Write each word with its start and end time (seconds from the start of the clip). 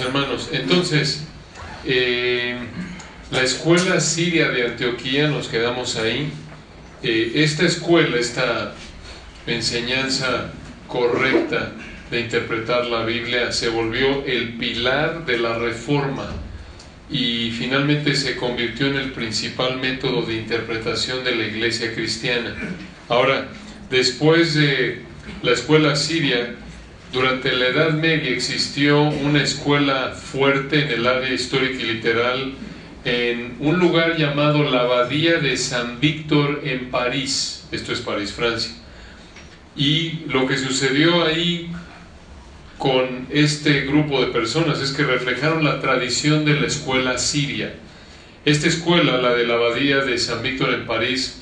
hermanos. 0.00 0.50
Entonces, 0.52 1.24
eh, 1.84 2.56
la 3.30 3.42
escuela 3.42 4.00
siria 4.00 4.48
de 4.48 4.66
Antioquía, 4.66 5.28
nos 5.28 5.48
quedamos 5.48 5.96
ahí. 5.96 6.30
Eh, 7.02 7.32
esta 7.36 7.64
escuela, 7.64 8.18
esta 8.18 8.74
enseñanza 9.46 10.52
correcta 10.86 11.72
de 12.10 12.20
interpretar 12.20 12.86
la 12.86 13.04
Biblia 13.04 13.52
se 13.52 13.68
volvió 13.68 14.24
el 14.24 14.54
pilar 14.54 15.26
de 15.26 15.38
la 15.38 15.58
reforma 15.58 16.26
y 17.10 17.50
finalmente 17.52 18.14
se 18.14 18.36
convirtió 18.36 18.86
en 18.86 18.96
el 18.96 19.12
principal 19.12 19.78
método 19.78 20.22
de 20.22 20.34
interpretación 20.34 21.24
de 21.24 21.36
la 21.36 21.46
iglesia 21.46 21.94
cristiana. 21.94 22.54
Ahora, 23.08 23.48
después 23.90 24.54
de 24.54 25.02
la 25.42 25.52
escuela 25.52 25.96
siria, 25.96 26.54
durante 27.12 27.52
la 27.52 27.68
Edad 27.68 27.92
Media 27.92 28.30
existió 28.30 29.02
una 29.02 29.42
escuela 29.42 30.12
fuerte 30.12 30.82
en 30.82 30.90
el 30.90 31.06
área 31.06 31.32
histórica 31.32 31.82
y 31.82 31.94
literal 31.94 32.52
en 33.04 33.56
un 33.60 33.78
lugar 33.78 34.16
llamado 34.16 34.62
la 34.64 34.80
Abadía 34.80 35.38
de 35.38 35.56
San 35.56 36.00
Víctor 36.00 36.60
en 36.64 36.90
París. 36.90 37.66
Esto 37.72 37.92
es 37.92 38.00
París, 38.00 38.32
Francia. 38.32 38.72
Y 39.76 40.24
lo 40.28 40.46
que 40.46 40.58
sucedió 40.58 41.24
ahí 41.24 41.70
con 42.76 43.26
este 43.30 43.82
grupo 43.82 44.20
de 44.20 44.32
personas 44.32 44.80
es 44.80 44.92
que 44.92 45.04
reflejaron 45.04 45.64
la 45.64 45.80
tradición 45.80 46.44
de 46.44 46.60
la 46.60 46.66
escuela 46.66 47.18
siria. 47.18 47.74
Esta 48.44 48.68
escuela, 48.68 49.18
la 49.18 49.34
de 49.34 49.46
la 49.46 49.54
Abadía 49.54 49.98
de 49.98 50.18
San 50.18 50.42
Víctor 50.42 50.74
en 50.74 50.86
París, 50.86 51.40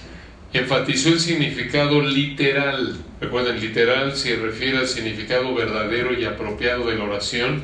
enfatizó 0.52 1.08
el 1.10 1.20
significado 1.20 2.00
literal. 2.00 2.96
Recuerden, 3.20 3.60
literal 3.60 4.14
se 4.14 4.36
refiere 4.36 4.78
al 4.78 4.86
significado 4.86 5.54
verdadero 5.54 6.12
y 6.12 6.24
apropiado 6.24 6.86
de 6.86 6.96
la 6.96 7.04
oración 7.04 7.62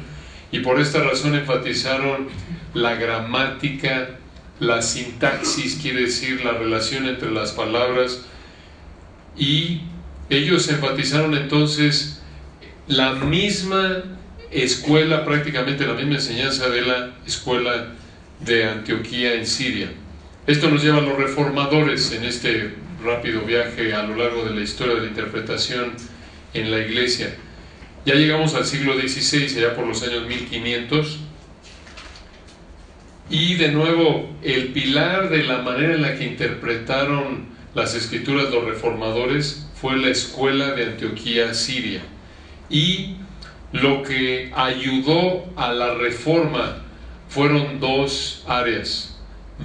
y 0.50 0.60
por 0.60 0.80
esta 0.80 1.02
razón 1.02 1.34
enfatizaron 1.34 2.28
la 2.74 2.94
gramática, 2.94 4.10
la 4.60 4.80
sintaxis, 4.80 5.78
quiere 5.80 6.02
decir 6.02 6.44
la 6.44 6.52
relación 6.52 7.06
entre 7.06 7.30
las 7.30 7.52
palabras 7.52 8.22
y 9.36 9.82
ellos 10.30 10.68
enfatizaron 10.68 11.34
entonces 11.34 12.22
la 12.86 13.14
misma 13.14 14.02
escuela, 14.50 15.24
prácticamente 15.24 15.86
la 15.86 15.94
misma 15.94 16.14
enseñanza 16.14 16.68
de 16.68 16.82
la 16.82 17.10
escuela 17.26 17.88
de 18.40 18.64
Antioquía 18.64 19.34
en 19.34 19.46
Siria. 19.46 19.90
Esto 20.46 20.68
nos 20.68 20.82
lleva 20.82 20.98
a 20.98 21.02
los 21.02 21.16
reformadores 21.16 22.12
en 22.12 22.24
este 22.24 22.74
rápido 23.02 23.42
viaje 23.42 23.94
a 23.94 24.02
lo 24.04 24.16
largo 24.16 24.44
de 24.44 24.54
la 24.54 24.60
historia 24.60 24.94
de 24.94 25.02
la 25.02 25.06
interpretación 25.08 25.92
en 26.54 26.70
la 26.70 26.78
iglesia. 26.78 27.34
Ya 28.04 28.14
llegamos 28.14 28.54
al 28.54 28.66
siglo 28.66 28.94
XVI, 28.94 29.58
allá 29.58 29.76
por 29.76 29.86
los 29.86 30.02
años 30.02 30.26
1500, 30.26 31.18
y 33.30 33.54
de 33.54 33.68
nuevo 33.68 34.30
el 34.42 34.72
pilar 34.72 35.30
de 35.30 35.44
la 35.44 35.58
manera 35.58 35.94
en 35.94 36.02
la 36.02 36.16
que 36.16 36.24
interpretaron 36.24 37.46
las 37.74 37.94
escrituras 37.94 38.50
los 38.50 38.64
reformadores 38.64 39.66
fue 39.80 39.96
la 39.96 40.08
escuela 40.08 40.72
de 40.72 40.84
Antioquía 40.84 41.54
Siria. 41.54 42.02
Y 42.68 43.16
lo 43.72 44.02
que 44.02 44.50
ayudó 44.54 45.46
a 45.56 45.72
la 45.72 45.94
reforma 45.94 46.82
fueron 47.28 47.80
dos 47.80 48.44
áreas 48.46 49.12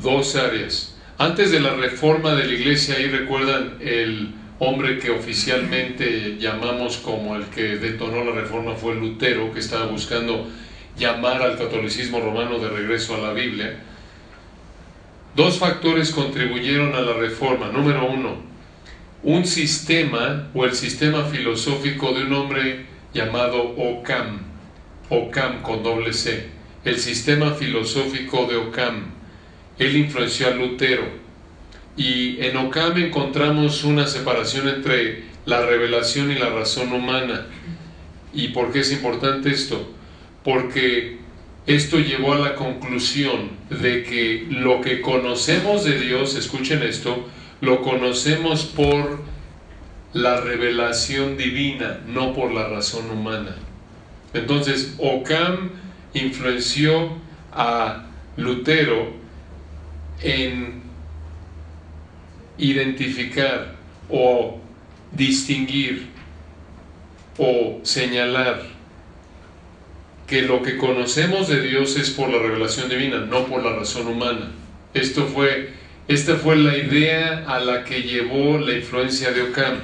dos 0.02 0.36
áreas. 0.36 0.96
Antes 1.20 1.50
de 1.50 1.60
la 1.60 1.74
reforma 1.74 2.36
de 2.36 2.46
la 2.46 2.54
iglesia, 2.54 2.96
ahí 2.96 3.08
recuerdan 3.08 3.78
el 3.80 4.36
hombre 4.60 5.00
que 5.00 5.10
oficialmente 5.10 6.38
llamamos 6.38 6.98
como 6.98 7.36
el 7.36 7.46
que 7.46 7.78
detonó 7.78 8.24
la 8.24 8.40
reforma 8.40 8.76
fue 8.76 8.94
Lutero, 8.94 9.52
que 9.52 9.60
estaba 9.60 9.88
buscando 9.88 10.48
llamar 10.96 11.42
al 11.42 11.58
catolicismo 11.58 12.20
romano 12.20 12.60
de 12.60 12.70
regreso 12.70 13.16
a 13.16 13.20
la 13.20 13.34
Biblia. 13.34 13.80
Dos 15.36 15.58
factores 15.58 16.12
contribuyeron 16.12 16.94
a 16.94 17.02
la 17.02 17.14
reforma. 17.14 17.70
Número 17.70 18.06
uno, 18.06 18.38
un 19.24 19.44
sistema 19.44 20.50
o 20.54 20.66
el 20.66 20.74
sistema 20.74 21.24
filosófico 21.24 22.14
de 22.14 22.26
un 22.26 22.34
hombre 22.34 22.86
llamado 23.16 23.74
Ockham, 23.76 24.42
Ockham 25.10 25.64
con 25.64 25.82
doble 25.82 26.14
C, 26.14 26.46
el 26.86 27.00
sistema 27.00 27.54
filosófico 27.54 28.46
de 28.46 28.58
Ockham 28.58 29.17
él 29.80 29.96
influenció 29.96 30.48
a 30.48 30.52
Lutero. 30.52 31.04
Y 31.96 32.40
en 32.42 32.58
Ockham 32.58 32.98
encontramos 32.98 33.84
una 33.84 34.08
separación 34.08 34.68
entre 34.70 35.24
la 35.46 35.66
revelación 35.66 36.32
y 36.32 36.36
la 36.36 36.50
razón 36.50 36.94
humana. 36.94 37.48
¿Y 38.34 38.50
por 38.50 38.72
qué 38.72 38.82
es 38.82 38.92
importante 38.92 39.50
esto? 39.50 39.92
Porque 40.44 41.18
esto 41.66 42.00
llevó 42.00 42.34
a 42.34 42.40
la 42.40 42.56
conclusión 42.56 43.50
de 43.70 44.04
que 44.04 44.48
lo 44.50 44.82
que 44.82 45.02
conocemos 45.02 45.84
de 45.84 46.00
Dios, 46.00 46.36
escuchen 46.36 46.84
esto, 46.84 47.28
lo 47.62 47.82
conocemos 47.82 48.66
por 48.66 49.22
la 50.14 50.40
revelación 50.42 51.38
divina, 51.38 52.00
no 52.08 52.34
por 52.34 52.52
la 52.52 52.68
razón 52.68 53.10
humana. 53.10 53.56
Entonces, 54.34 54.96
Ockham 55.00 55.72
influenció 56.14 57.18
a 57.52 58.06
Lutero 58.38 59.14
en 60.22 60.82
identificar 62.58 63.76
o 64.10 64.60
distinguir 65.12 66.08
o 67.38 67.80
señalar 67.84 68.62
que 70.28 70.42
lo 70.42 70.62
que 70.62 70.78
conocemos 70.78 71.48
de 71.48 71.62
Dios 71.62 71.96
es 71.96 72.10
por 72.10 72.30
la 72.30 72.40
revelación 72.40 72.90
divina, 72.90 73.20
no 73.20 73.46
por 73.46 73.64
la 73.64 73.74
razón 73.74 74.08
humana. 74.08 74.52
Esto 74.94 75.26
fue, 75.26 75.70
esta 76.08 76.36
fue 76.36 76.58
la 76.58 76.78
idea 76.78 77.46
a 77.48 77.60
la 77.60 77.86
que 77.86 78.02
llevó 78.02 78.58
la 78.58 78.74
influencia 78.74 79.32
de 79.32 79.44
Ockham. 79.44 79.80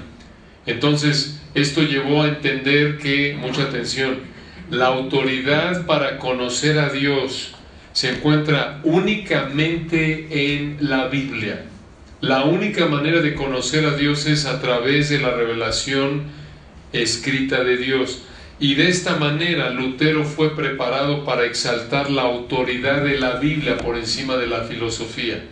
Entonces, 0.65 1.41
esto 1.53 1.81
llevó 1.81 2.23
a 2.23 2.27
entender 2.27 2.97
que, 2.97 3.37
mucha 3.39 3.63
atención, 3.63 4.19
la 4.69 4.87
autoridad 4.87 5.85
para 5.85 6.17
conocer 6.17 6.79
a 6.79 6.89
Dios 6.89 7.52
se 7.93 8.09
encuentra 8.09 8.81
únicamente 8.83 10.27
en 10.53 10.77
la 10.81 11.07
Biblia. 11.07 11.65
La 12.21 12.43
única 12.43 12.87
manera 12.87 13.21
de 13.21 13.35
conocer 13.35 13.85
a 13.85 13.95
Dios 13.95 14.25
es 14.25 14.45
a 14.45 14.59
través 14.61 15.09
de 15.09 15.19
la 15.19 15.31
revelación 15.31 16.23
escrita 16.91 17.63
de 17.63 17.77
Dios. 17.77 18.23
Y 18.59 18.75
de 18.75 18.89
esta 18.89 19.17
manera 19.17 19.69
Lutero 19.69 20.23
fue 20.23 20.55
preparado 20.55 21.25
para 21.25 21.45
exaltar 21.45 22.09
la 22.09 22.23
autoridad 22.23 23.03
de 23.03 23.19
la 23.19 23.35
Biblia 23.35 23.77
por 23.77 23.97
encima 23.97 24.37
de 24.37 24.47
la 24.47 24.61
filosofía, 24.61 25.43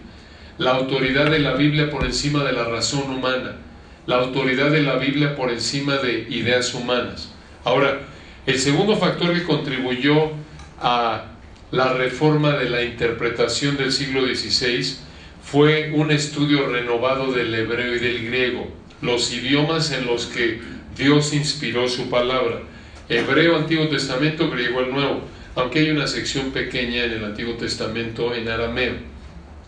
la 0.57 0.71
autoridad 0.71 1.29
de 1.29 1.39
la 1.39 1.53
Biblia 1.53 1.89
por 1.89 2.05
encima 2.05 2.43
de 2.43 2.53
la 2.53 2.63
razón 2.63 3.11
humana, 3.11 3.57
la 4.05 4.17
autoridad 4.17 4.71
de 4.71 4.81
la 4.81 4.95
Biblia 4.95 5.35
por 5.35 5.51
encima 5.51 5.97
de 5.97 6.27
ideas 6.29 6.73
humanas. 6.73 7.33
Ahora, 7.65 7.99
el 8.45 8.57
segundo 8.57 8.95
factor 8.95 9.33
que 9.33 9.43
contribuyó 9.43 10.31
a 10.79 11.25
la 11.71 11.93
reforma 11.93 12.57
de 12.57 12.69
la 12.69 12.83
interpretación 12.83 13.77
del 13.77 13.91
siglo 13.91 14.23
XVI 14.23 14.97
fue 15.43 15.91
un 15.93 16.11
estudio 16.11 16.67
renovado 16.67 17.31
del 17.31 17.53
hebreo 17.53 17.95
y 17.95 17.99
del 17.99 18.25
griego, 18.25 18.67
los 19.01 19.33
idiomas 19.33 19.91
en 19.91 20.05
los 20.05 20.25
que 20.25 20.59
Dios 20.97 21.33
inspiró 21.33 21.87
su 21.87 22.09
palabra. 22.09 22.61
Hebreo, 23.09 23.55
Antiguo 23.55 23.87
Testamento, 23.87 24.49
griego, 24.49 24.81
el 24.81 24.91
Nuevo, 24.91 25.21
aunque 25.55 25.79
hay 25.79 25.89
una 25.89 26.07
sección 26.07 26.51
pequeña 26.51 27.05
en 27.05 27.11
el 27.13 27.25
Antiguo 27.25 27.55
Testamento 27.55 28.33
en 28.35 28.47
arameo. 28.47 28.95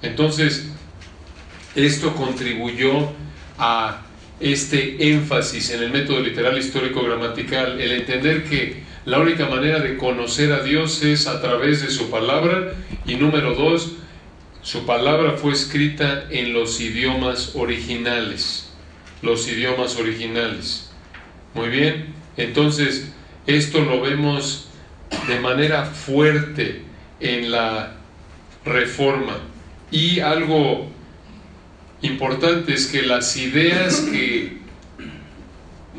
Entonces, 0.01 0.69
esto 1.75 2.13
contribuyó 2.15 3.11
a 3.57 4.01
este 4.39 5.11
énfasis 5.11 5.71
en 5.71 5.83
el 5.83 5.91
método 5.91 6.19
literal 6.19 6.57
histórico 6.57 7.01
gramatical, 7.03 7.79
el 7.79 7.91
entender 7.93 8.43
que 8.43 8.83
la 9.05 9.19
única 9.19 9.47
manera 9.47 9.79
de 9.79 9.97
conocer 9.97 10.53
a 10.53 10.63
Dios 10.63 11.03
es 11.03 11.27
a 11.27 11.41
través 11.41 11.81
de 11.81 11.89
su 11.89 12.09
palabra. 12.09 12.73
Y 13.05 13.15
número 13.15 13.53
dos, 13.53 13.93
su 14.61 14.85
palabra 14.85 15.33
fue 15.33 15.51
escrita 15.51 16.25
en 16.29 16.53
los 16.53 16.79
idiomas 16.79 17.51
originales. 17.55 18.71
Los 19.21 19.47
idiomas 19.47 19.97
originales. 19.97 20.89
Muy 21.53 21.69
bien, 21.69 22.13
entonces 22.37 23.11
esto 23.45 23.81
lo 23.81 24.01
vemos 24.01 24.69
de 25.27 25.39
manera 25.39 25.85
fuerte 25.85 26.81
en 27.19 27.51
la 27.51 27.95
reforma. 28.63 29.37
Y 29.91 30.21
algo 30.21 30.87
importante 32.01 32.73
es 32.73 32.87
que 32.87 33.01
las 33.01 33.35
ideas 33.35 33.99
que 33.99 34.57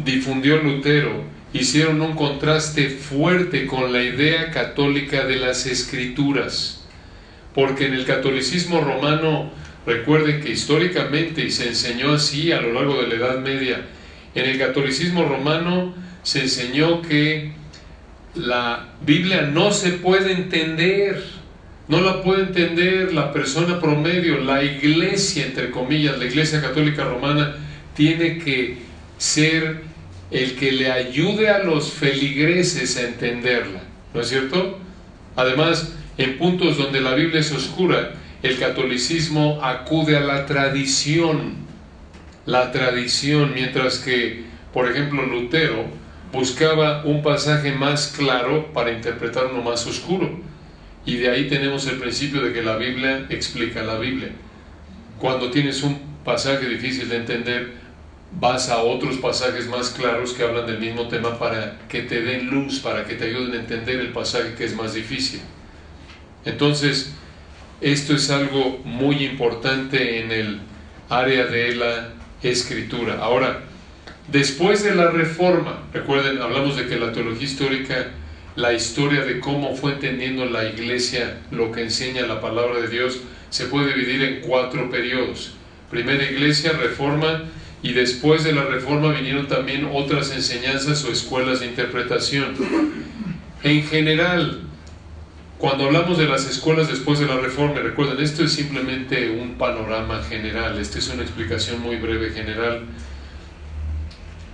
difundió 0.04 0.56
Lutero 0.56 1.33
hicieron 1.54 2.02
un 2.02 2.14
contraste 2.14 2.88
fuerte 2.90 3.66
con 3.66 3.92
la 3.92 4.02
idea 4.02 4.50
católica 4.50 5.24
de 5.24 5.36
las 5.36 5.66
escrituras, 5.66 6.84
porque 7.54 7.86
en 7.86 7.94
el 7.94 8.04
catolicismo 8.04 8.80
romano, 8.80 9.52
recuerden 9.86 10.40
que 10.42 10.50
históricamente, 10.50 11.44
y 11.44 11.52
se 11.52 11.68
enseñó 11.68 12.12
así 12.12 12.50
a 12.50 12.60
lo 12.60 12.72
largo 12.72 13.00
de 13.00 13.06
la 13.06 13.14
Edad 13.14 13.38
Media, 13.38 13.82
en 14.34 14.46
el 14.46 14.58
catolicismo 14.58 15.24
romano 15.24 15.94
se 16.24 16.40
enseñó 16.40 17.00
que 17.02 17.52
la 18.34 18.88
Biblia 19.06 19.42
no 19.42 19.70
se 19.70 19.92
puede 19.92 20.32
entender, 20.32 21.22
no 21.86 22.00
la 22.00 22.24
puede 22.24 22.42
entender 22.42 23.14
la 23.14 23.32
persona 23.32 23.78
promedio, 23.78 24.40
la 24.40 24.64
iglesia, 24.64 25.46
entre 25.46 25.70
comillas, 25.70 26.18
la 26.18 26.24
iglesia 26.24 26.60
católica 26.60 27.04
romana, 27.04 27.54
tiene 27.94 28.38
que 28.38 28.78
ser 29.18 29.93
el 30.30 30.56
que 30.56 30.72
le 30.72 30.90
ayude 30.90 31.48
a 31.48 31.58
los 31.58 31.92
feligreses 31.92 32.96
a 32.96 33.02
entenderla, 33.02 33.82
¿no 34.12 34.20
es 34.20 34.28
cierto? 34.28 34.78
Además, 35.36 35.92
en 36.18 36.38
puntos 36.38 36.78
donde 36.78 37.00
la 37.00 37.14
Biblia 37.14 37.40
es 37.40 37.52
oscura, 37.52 38.12
el 38.42 38.58
catolicismo 38.58 39.60
acude 39.62 40.16
a 40.16 40.20
la 40.20 40.46
tradición, 40.46 41.54
la 42.46 42.72
tradición, 42.72 43.52
mientras 43.54 43.98
que, 43.98 44.44
por 44.72 44.90
ejemplo, 44.90 45.24
Lutero 45.24 45.86
buscaba 46.32 47.04
un 47.04 47.22
pasaje 47.22 47.72
más 47.72 48.14
claro 48.16 48.72
para 48.72 48.92
interpretar 48.92 49.46
uno 49.46 49.62
más 49.62 49.86
oscuro. 49.86 50.30
Y 51.06 51.16
de 51.16 51.30
ahí 51.30 51.48
tenemos 51.48 51.86
el 51.86 51.98
principio 51.98 52.42
de 52.42 52.52
que 52.52 52.62
la 52.62 52.76
Biblia 52.76 53.26
explica 53.28 53.82
la 53.82 53.98
Biblia. 53.98 54.30
Cuando 55.18 55.50
tienes 55.50 55.82
un 55.82 55.98
pasaje 56.24 56.68
difícil 56.68 57.08
de 57.08 57.16
entender, 57.16 57.72
vas 58.40 58.68
a 58.68 58.78
otros 58.78 59.18
pasajes 59.18 59.68
más 59.68 59.90
claros 59.90 60.32
que 60.32 60.42
hablan 60.42 60.66
del 60.66 60.78
mismo 60.78 61.08
tema 61.08 61.38
para 61.38 61.78
que 61.88 62.02
te 62.02 62.22
den 62.22 62.50
luz, 62.50 62.80
para 62.80 63.04
que 63.04 63.14
te 63.14 63.24
ayuden 63.24 63.52
a 63.52 63.60
entender 63.60 64.00
el 64.00 64.12
pasaje 64.12 64.54
que 64.54 64.64
es 64.64 64.74
más 64.74 64.94
difícil. 64.94 65.40
Entonces, 66.44 67.12
esto 67.80 68.14
es 68.14 68.30
algo 68.30 68.80
muy 68.84 69.24
importante 69.24 70.20
en 70.20 70.32
el 70.32 70.60
área 71.08 71.46
de 71.46 71.76
la 71.76 72.10
escritura. 72.42 73.18
Ahora, 73.20 73.60
después 74.28 74.82
de 74.82 74.94
la 74.94 75.10
reforma, 75.10 75.80
recuerden, 75.92 76.40
hablamos 76.40 76.76
de 76.76 76.86
que 76.86 76.96
la 76.96 77.12
teología 77.12 77.44
histórica, 77.44 78.08
la 78.56 78.72
historia 78.72 79.24
de 79.24 79.40
cómo 79.40 79.74
fue 79.74 79.92
entendiendo 79.92 80.44
la 80.44 80.64
iglesia 80.64 81.40
lo 81.50 81.72
que 81.72 81.82
enseña 81.82 82.26
la 82.26 82.40
palabra 82.40 82.80
de 82.80 82.88
Dios, 82.88 83.20
se 83.50 83.66
puede 83.66 83.94
dividir 83.94 84.22
en 84.22 84.40
cuatro 84.40 84.90
periodos. 84.90 85.54
Primera 85.90 86.24
iglesia, 86.24 86.72
reforma, 86.72 87.44
y 87.84 87.92
después 87.92 88.42
de 88.44 88.54
la 88.54 88.64
reforma 88.64 89.12
vinieron 89.12 89.46
también 89.46 89.86
otras 89.92 90.30
enseñanzas 90.32 91.04
o 91.04 91.12
escuelas 91.12 91.60
de 91.60 91.66
interpretación. 91.66 92.54
En 93.62 93.82
general, 93.84 94.62
cuando 95.58 95.84
hablamos 95.84 96.16
de 96.16 96.24
las 96.24 96.48
escuelas 96.48 96.88
después 96.88 97.18
de 97.18 97.26
la 97.26 97.36
reforma, 97.36 97.80
recuerden, 97.80 98.24
esto 98.24 98.42
es 98.42 98.54
simplemente 98.54 99.30
un 99.38 99.58
panorama 99.58 100.22
general, 100.22 100.78
esta 100.78 100.98
es 100.98 101.08
una 101.08 101.24
explicación 101.24 101.82
muy 101.82 101.96
breve 101.96 102.30
general. 102.30 102.86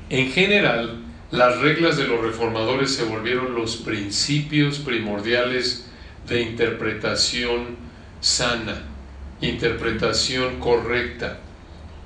En 0.08 0.32
general, 0.32 0.96
las 1.30 1.60
reglas 1.60 1.98
de 1.98 2.08
los 2.08 2.20
reformadores 2.20 2.96
se 2.96 3.04
volvieron 3.04 3.54
los 3.54 3.76
principios 3.76 4.80
primordiales 4.80 5.88
de 6.28 6.42
interpretación 6.42 7.76
sana, 8.18 8.82
interpretación 9.40 10.58
correcta. 10.58 11.38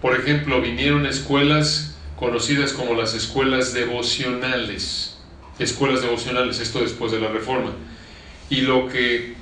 Por 0.04 0.20
ejemplo, 0.20 0.60
vinieron 0.60 1.06
escuelas 1.06 1.96
conocidas 2.16 2.74
como 2.74 2.92
las 2.92 3.14
escuelas 3.14 3.72
devocionales, 3.72 5.16
escuelas 5.58 6.02
devocionales, 6.02 6.60
esto 6.60 6.80
después 6.80 7.10
de 7.10 7.20
la 7.20 7.28
reforma 7.28 7.70
y 8.50 8.60
lo 8.60 8.86
que, 8.86 9.32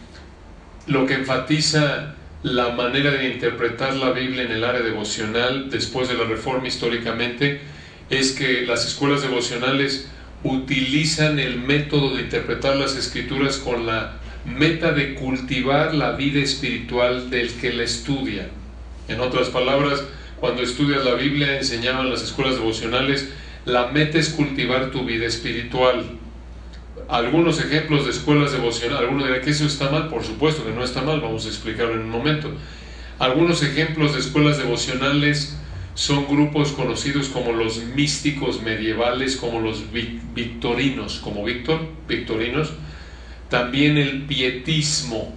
lo 0.87 1.05
que 1.07 1.15
enfatiza 1.15 2.15
la 2.45 2.69
manera 2.69 3.11
de 3.11 3.33
interpretar 3.33 3.97
la 3.97 4.13
Biblia 4.13 4.45
en 4.45 4.53
el 4.53 4.63
área 4.63 4.83
devocional 4.83 5.69
después 5.69 6.07
de 6.07 6.15
la 6.15 6.27
reforma 6.27 6.69
históricamente 6.69 7.61
es 8.09 8.31
que 8.31 8.65
las 8.65 8.87
escuelas 8.87 9.23
devocionales 9.23 10.07
utilizan 10.45 11.41
el 11.41 11.59
método 11.59 12.15
de 12.15 12.23
interpretar 12.23 12.77
las 12.77 12.95
escrituras 12.95 13.57
con 13.57 13.85
la 13.85 14.21
meta 14.45 14.93
de 14.93 15.15
cultivar 15.15 15.93
la 15.93 16.13
vida 16.13 16.39
espiritual 16.39 17.31
del 17.31 17.53
que 17.55 17.73
la 17.73 17.83
estudia. 17.83 18.49
En 19.09 19.19
otras 19.19 19.49
palabras, 19.49 20.05
cuando 20.43 20.63
estudias 20.63 21.05
la 21.05 21.15
Biblia, 21.15 21.57
enseñaban 21.57 22.11
las 22.11 22.21
escuelas 22.23 22.57
devocionales, 22.57 23.31
la 23.65 23.87
meta 23.87 24.19
es 24.19 24.31
cultivar 24.31 24.91
tu 24.91 25.05
vida 25.05 25.25
espiritual 25.25 26.19
algunos 27.09 27.61
ejemplos 27.61 28.07
de 28.07 28.11
escuelas 28.11 28.53
devocionales. 28.53 29.03
Algunos 29.03 29.27
dirán 29.27 29.43
que 29.43 29.51
eso 29.51 29.67
está 29.67 29.91
mal, 29.91 30.09
por 30.09 30.25
supuesto 30.25 30.65
que 30.65 30.73
no 30.73 30.83
está 30.83 31.03
mal, 31.03 31.21
vamos 31.21 31.45
a 31.45 31.49
explicarlo 31.49 31.93
en 31.95 32.01
un 32.01 32.11
momento. 32.11 32.51
Algunos 33.19 33.63
ejemplos 33.63 34.15
de 34.15 34.21
escuelas 34.21 34.59
devocionales 34.59 35.59
son 35.95 36.27
grupos 36.27 36.73
conocidos 36.73 37.29
como 37.29 37.53
los 37.53 37.85
místicos 37.95 38.63
medievales, 38.63 39.37
como 39.37 39.61
los 39.61 39.85
victorinos, 39.93 41.19
como 41.19 41.45
Víctor, 41.45 41.81
victorinos. 42.09 42.73
También 43.51 43.99
el 43.99 44.23
pietismo. 44.23 45.35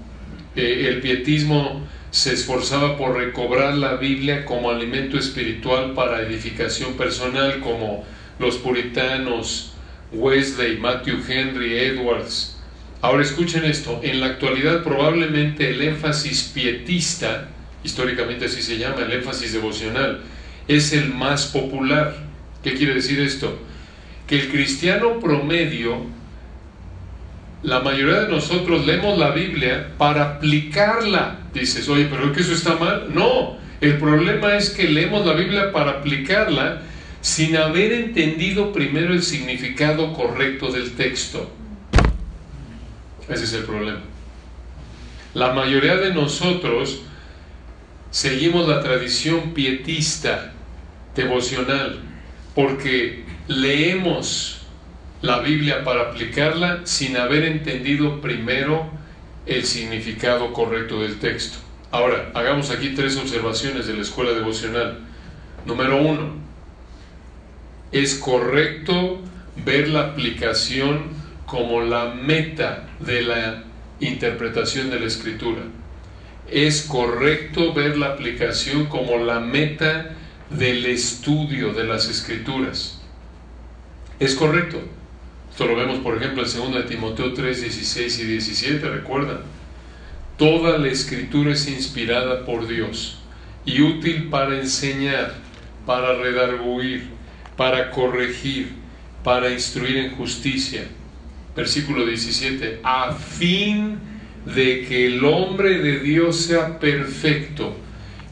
Eh, 0.55 0.87
el 0.87 1.01
pietismo 1.01 1.85
se 2.15 2.31
esforzaba 2.31 2.95
por 2.95 3.17
recobrar 3.17 3.73
la 3.73 3.97
Biblia 3.97 4.45
como 4.45 4.69
alimento 4.69 5.17
espiritual 5.17 5.91
para 5.95 6.21
edificación 6.21 6.93
personal, 6.93 7.59
como 7.59 8.05
los 8.39 8.55
puritanos, 8.55 9.73
Wesley, 10.13 10.77
Matthew 10.77 11.21
Henry, 11.27 11.77
Edwards. 11.77 12.55
Ahora 13.01 13.21
escuchen 13.21 13.65
esto, 13.65 13.99
en 14.01 14.21
la 14.21 14.27
actualidad 14.27 14.81
probablemente 14.81 15.69
el 15.69 15.81
énfasis 15.81 16.51
pietista, 16.53 17.49
históricamente 17.83 18.45
así 18.45 18.61
se 18.61 18.77
llama, 18.77 19.01
el 19.01 19.11
énfasis 19.11 19.51
devocional, 19.51 20.21
es 20.69 20.93
el 20.93 21.13
más 21.13 21.47
popular. 21.47 22.15
¿Qué 22.63 22.75
quiere 22.75 22.93
decir 22.93 23.19
esto? 23.19 23.59
Que 24.25 24.39
el 24.39 24.51
cristiano 24.51 25.19
promedio, 25.19 26.05
la 27.65 27.79
mayoría 27.79 28.21
de 28.21 28.29
nosotros 28.29 28.85
leemos 28.85 29.17
la 29.17 29.31
Biblia 29.31 29.87
para 29.97 30.35
aplicarla. 30.35 31.39
Dices, 31.51 31.89
oye, 31.89 32.07
pero 32.09 32.27
¿es 32.27 32.31
que 32.31 32.41
eso 32.41 32.53
está 32.53 32.75
mal? 32.75 33.07
No, 33.13 33.57
el 33.81 33.97
problema 33.97 34.55
es 34.55 34.69
que 34.69 34.87
leemos 34.87 35.25
la 35.25 35.33
Biblia 35.33 35.71
para 35.71 35.91
aplicarla 35.91 36.83
sin 37.21 37.57
haber 37.57 37.91
entendido 37.91 38.71
primero 38.71 39.13
el 39.13 39.23
significado 39.23 40.13
correcto 40.13 40.71
del 40.71 40.91
texto. 40.91 41.51
Ese 43.27 43.45
es 43.45 43.53
el 43.53 43.63
problema. 43.63 44.01
La 45.33 45.51
mayoría 45.53 45.95
de 45.95 46.13
nosotros 46.13 47.01
seguimos 48.11 48.69
la 48.69 48.83
tradición 48.83 49.55
pietista, 49.55 50.53
devocional, 51.15 51.99
porque 52.53 53.23
leemos 53.47 54.54
la 55.25 55.39
Biblia 55.39 55.83
para 55.83 56.01
aplicarla 56.01 56.81
sin 56.85 57.17
haber 57.17 57.43
entendido 57.43 58.21
primero 58.21 58.89
el 59.45 59.65
significado 59.65 60.53
correcto 60.53 61.01
del 61.01 61.19
texto. 61.19 61.57
Ahora, 61.91 62.31
hagamos 62.33 62.69
aquí 62.71 62.89
tres 62.89 63.17
observaciones 63.17 63.87
de 63.87 63.93
la 63.93 64.01
escuela 64.01 64.31
devocional. 64.31 64.99
Número 65.65 65.97
uno, 66.01 66.33
es 67.91 68.15
correcto 68.15 69.21
ver 69.63 69.89
la 69.89 70.01
aplicación 70.01 71.09
como 71.45 71.81
la 71.81 72.13
meta 72.13 72.87
de 72.99 73.21
la 73.21 73.63
interpretación 73.99 74.89
de 74.89 74.99
la 74.99 75.05
escritura. 75.05 75.61
Es 76.51 76.83
correcto 76.83 77.73
ver 77.73 77.97
la 77.97 78.07
aplicación 78.07 78.85
como 78.85 79.17
la 79.17 79.39
meta 79.39 80.11
del 80.49 80.85
estudio 80.85 81.73
de 81.73 81.85
las 81.85 82.07
escrituras. 82.07 83.01
Es 84.19 84.35
correcto. 84.35 84.81
Esto 85.55 85.67
lo 85.67 85.77
vemos, 85.77 85.99
por 85.99 86.17
ejemplo, 86.17 86.43
en 86.43 86.53
2 86.53 86.73
de 86.73 86.83
Timoteo 86.83 87.31
3, 87.31 87.61
16 87.61 88.19
y 88.19 88.23
17, 88.25 88.89
recuerdan. 88.89 89.37
Toda 90.37 90.77
la 90.77 90.89
escritura 90.89 91.53
es 91.53 91.69
inspirada 91.69 92.43
por 92.43 92.67
Dios 92.67 93.21
y 93.63 93.81
útil 93.81 94.27
para 94.27 94.59
enseñar, 94.59 95.33
para 95.85 96.13
redarguir, 96.15 97.07
para 97.55 97.89
corregir, 97.89 98.73
para 99.23 99.49
instruir 99.49 99.95
en 99.95 100.11
justicia. 100.17 100.89
Versículo 101.55 102.05
17, 102.05 102.81
a 102.83 103.13
fin 103.13 103.97
de 104.45 104.85
que 104.85 105.05
el 105.05 105.23
hombre 105.23 105.79
de 105.79 105.99
Dios 106.01 106.35
sea 106.35 106.79
perfecto, 106.79 107.77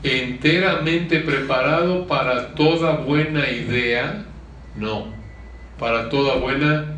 enteramente 0.03 1.21
preparado 1.21 2.05
para 2.05 2.53
toda 2.53 2.97
buena 2.97 3.49
idea, 3.49 4.25
no, 4.75 5.07
para 5.79 6.09
toda 6.09 6.35
buena 6.35 6.92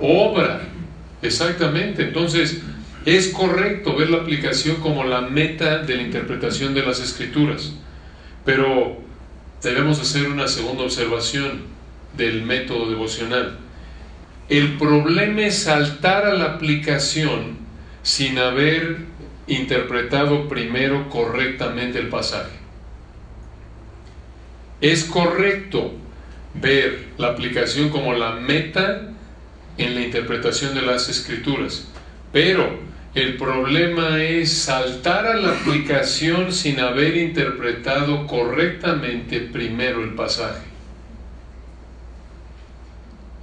obra. 0.00 0.62
Exactamente, 1.22 2.02
entonces 2.02 2.60
es 3.04 3.28
correcto 3.28 3.96
ver 3.96 4.10
la 4.10 4.18
aplicación 4.18 4.76
como 4.76 5.04
la 5.04 5.22
meta 5.22 5.78
de 5.78 5.96
la 5.96 6.02
interpretación 6.02 6.74
de 6.74 6.84
las 6.84 7.00
escrituras, 7.00 7.72
pero 8.44 8.98
debemos 9.62 10.00
hacer 10.00 10.28
una 10.28 10.48
segunda 10.48 10.84
observación 10.84 11.62
del 12.16 12.42
método 12.42 12.90
devocional. 12.90 13.58
El 14.48 14.76
problema 14.76 15.42
es 15.42 15.62
saltar 15.62 16.26
a 16.26 16.34
la 16.34 16.44
aplicación 16.54 17.58
sin 18.02 18.38
haber 18.38 18.98
interpretado 19.46 20.48
primero 20.48 21.08
correctamente 21.08 21.98
el 21.98 22.08
pasaje. 22.08 22.56
Es 24.80 25.04
correcto 25.04 25.92
ver 26.54 27.06
la 27.18 27.28
aplicación 27.28 27.88
como 27.88 28.12
la 28.14 28.32
meta 28.32 29.12
en 29.78 29.94
la 29.94 30.02
interpretación 30.02 30.74
de 30.74 30.82
las 30.82 31.08
escrituras. 31.08 31.86
Pero 32.32 32.78
el 33.14 33.36
problema 33.36 34.22
es 34.22 34.52
saltar 34.52 35.26
a 35.26 35.36
la 35.36 35.52
aplicación 35.52 36.52
sin 36.52 36.80
haber 36.80 37.16
interpretado 37.16 38.26
correctamente 38.26 39.40
primero 39.40 40.02
el 40.02 40.14
pasaje. 40.14 40.66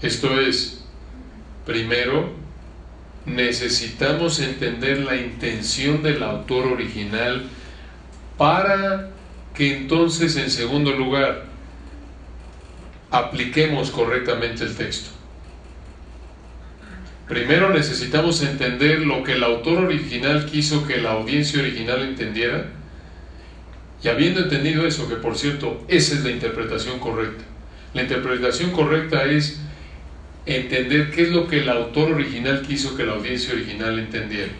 Esto 0.01 0.39
es, 0.39 0.83
primero 1.65 2.33
necesitamos 3.25 4.39
entender 4.39 4.99
la 4.99 5.15
intención 5.15 6.03
del 6.03 6.21
autor 6.23 6.67
original 6.67 7.43
para 8.37 9.09
que 9.55 9.77
entonces 9.77 10.35
en 10.35 10.49
segundo 10.49 10.91
lugar 10.91 11.45
apliquemos 13.11 13.91
correctamente 13.91 14.65
el 14.65 14.75
texto. 14.75 15.22
Primero 17.27 17.69
necesitamos 17.69 18.41
entender 18.43 19.01
lo 19.01 19.23
que 19.23 19.33
el 19.33 19.43
autor 19.43 19.85
original 19.85 20.45
quiso 20.45 20.85
que 20.85 20.97
la 20.97 21.11
audiencia 21.11 21.61
original 21.61 22.01
entendiera 22.01 22.65
y 24.03 24.09
habiendo 24.09 24.41
entendido 24.41 24.85
eso, 24.85 25.07
que 25.07 25.15
por 25.15 25.37
cierto, 25.37 25.81
esa 25.87 26.15
es 26.15 26.23
la 26.23 26.31
interpretación 26.31 26.99
correcta. 26.99 27.45
La 27.93 28.01
interpretación 28.01 28.71
correcta 28.71 29.23
es 29.23 29.61
entender 30.45 31.11
qué 31.11 31.23
es 31.23 31.29
lo 31.29 31.47
que 31.47 31.61
el 31.61 31.69
autor 31.69 32.11
original 32.11 32.63
quiso 32.67 32.97
que 32.97 33.05
la 33.05 33.13
audiencia 33.13 33.53
original 33.53 33.97
entendiera. 33.99 34.51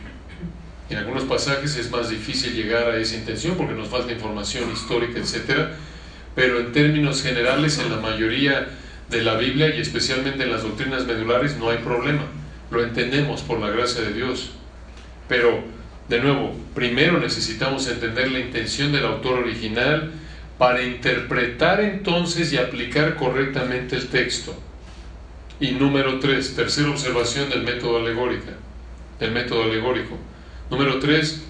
En 0.89 0.98
algunos 0.98 1.24
pasajes 1.24 1.75
es 1.75 1.91
más 1.91 2.10
difícil 2.10 2.53
llegar 2.53 2.89
a 2.89 2.98
esa 2.98 3.15
intención 3.15 3.58
porque 3.58 3.74
nos 3.74 3.89
falta 3.89 4.13
información 4.13 4.72
histórica, 4.72 5.20
etc. 5.20 5.72
Pero 6.36 6.60
en 6.60 6.72
términos 6.72 7.22
generales, 7.22 7.79
en 7.79 7.89
la 7.89 7.98
mayoría 7.98 8.70
de 9.10 9.22
la 9.24 9.36
Biblia 9.36 9.75
y 9.75 9.82
especialmente 9.82 10.43
en 10.43 10.51
las 10.51 10.63
doctrinas 10.63 11.05
medulares 11.05 11.58
no 11.58 11.70
hay 11.70 11.79
problema. 11.79 12.24
Lo 12.74 12.84
entendemos 12.84 13.42
por 13.42 13.60
la 13.60 13.70
gracia 13.70 14.01
de 14.01 14.13
Dios. 14.13 14.50
Pero, 15.30 15.63
de 16.10 16.20
nuevo, 16.20 16.56
primero 16.74 17.20
necesitamos 17.20 17.88
entender 17.88 18.32
la 18.32 18.39
intención 18.39 18.92
del 18.92 19.06
autor 19.06 19.39
original 19.39 20.12
para 20.58 20.82
interpretar 20.82 21.82
entonces 21.82 22.51
y 22.51 22.58
aplicar 22.58 23.15
correctamente 23.15 23.96
el 23.96 24.08
texto. 24.08 24.56
Y 25.60 25.74
número 25.74 26.20
tres, 26.20 26.56
tercera 26.56 26.89
observación 26.89 27.51
del 27.51 27.62
método 27.62 27.98
alegórico. 27.98 28.48
Del 29.20 29.32
método 29.32 29.65
alegórico. 29.65 30.18
Número 30.72 30.98
tres, 30.98 31.44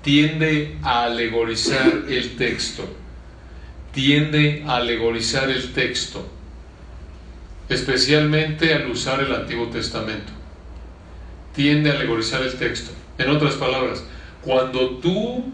tiende 0.00 0.78
a 0.82 1.04
alegorizar 1.04 2.04
el 2.08 2.36
texto. 2.36 2.88
Tiende 3.92 4.64
a 4.66 4.76
alegorizar 4.76 5.50
el 5.50 5.74
texto. 5.74 6.26
Especialmente 7.68 8.74
al 8.74 8.90
usar 8.90 9.20
el 9.20 9.34
Antiguo 9.34 9.68
Testamento. 9.68 10.32
Tiende 11.54 11.90
a 11.90 11.94
alegorizar 11.94 12.42
el 12.42 12.54
texto. 12.54 12.92
En 13.18 13.30
otras 13.30 13.54
palabras, 13.54 14.04
cuando 14.42 14.98
tú 14.98 15.44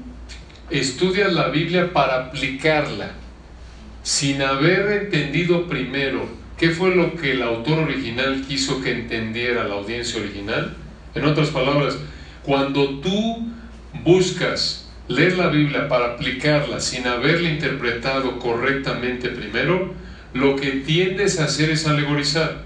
estudias 0.71 1.33
la 1.33 1.49
Biblia 1.49 1.93
para 1.93 2.27
aplicarla, 2.27 3.13
sin 4.03 4.43
haber 4.43 5.05
entendido 5.05 5.69
primero 5.69 6.29
qué 6.59 6.71
fue 6.71 6.95
lo 6.95 7.15
que 7.15 7.33
el 7.33 7.43
autor 7.43 7.81
original 7.81 8.45
quiso 8.47 8.83
que 8.83 8.93
entendiera 8.93 9.65
la 9.65 9.75
audiencia 9.75 10.21
original, 10.21 10.77
en 11.15 11.25
otras 11.25 11.51
palabras, 11.51 11.99
cuando 12.43 13.01
tú 13.01 13.49
buscas 14.05 14.91
leer 15.09 15.37
la 15.37 15.49
Biblia 15.49 15.89
para 15.89 16.15
aplicarla 16.15 16.81
sin 16.81 17.07
haberla 17.07 17.49
interpretado 17.49 18.39
correctamente 18.39 19.29
primero, 19.29 19.95
lo 20.35 20.57
que 20.57 20.71
tiendes 20.71 21.39
a 21.41 21.45
hacer 21.45 21.71
es 21.71 21.87
alegorizar, 21.87 22.63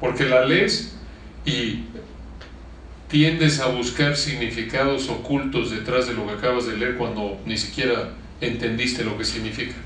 porque 0.00 0.24
la 0.24 0.44
lees 0.44 0.96
y 1.44 1.84
tiendes 3.08 3.60
a 3.60 3.68
buscar 3.68 4.16
significados 4.16 5.08
ocultos 5.08 5.70
detrás 5.70 6.08
de 6.08 6.14
lo 6.14 6.26
que 6.26 6.32
acabas 6.32 6.66
de 6.66 6.76
leer 6.76 6.96
cuando 6.96 7.40
ni 7.46 7.56
siquiera 7.56 8.10
entendiste 8.40 9.04
lo 9.04 9.16
que 9.16 9.24
significa. 9.24 9.76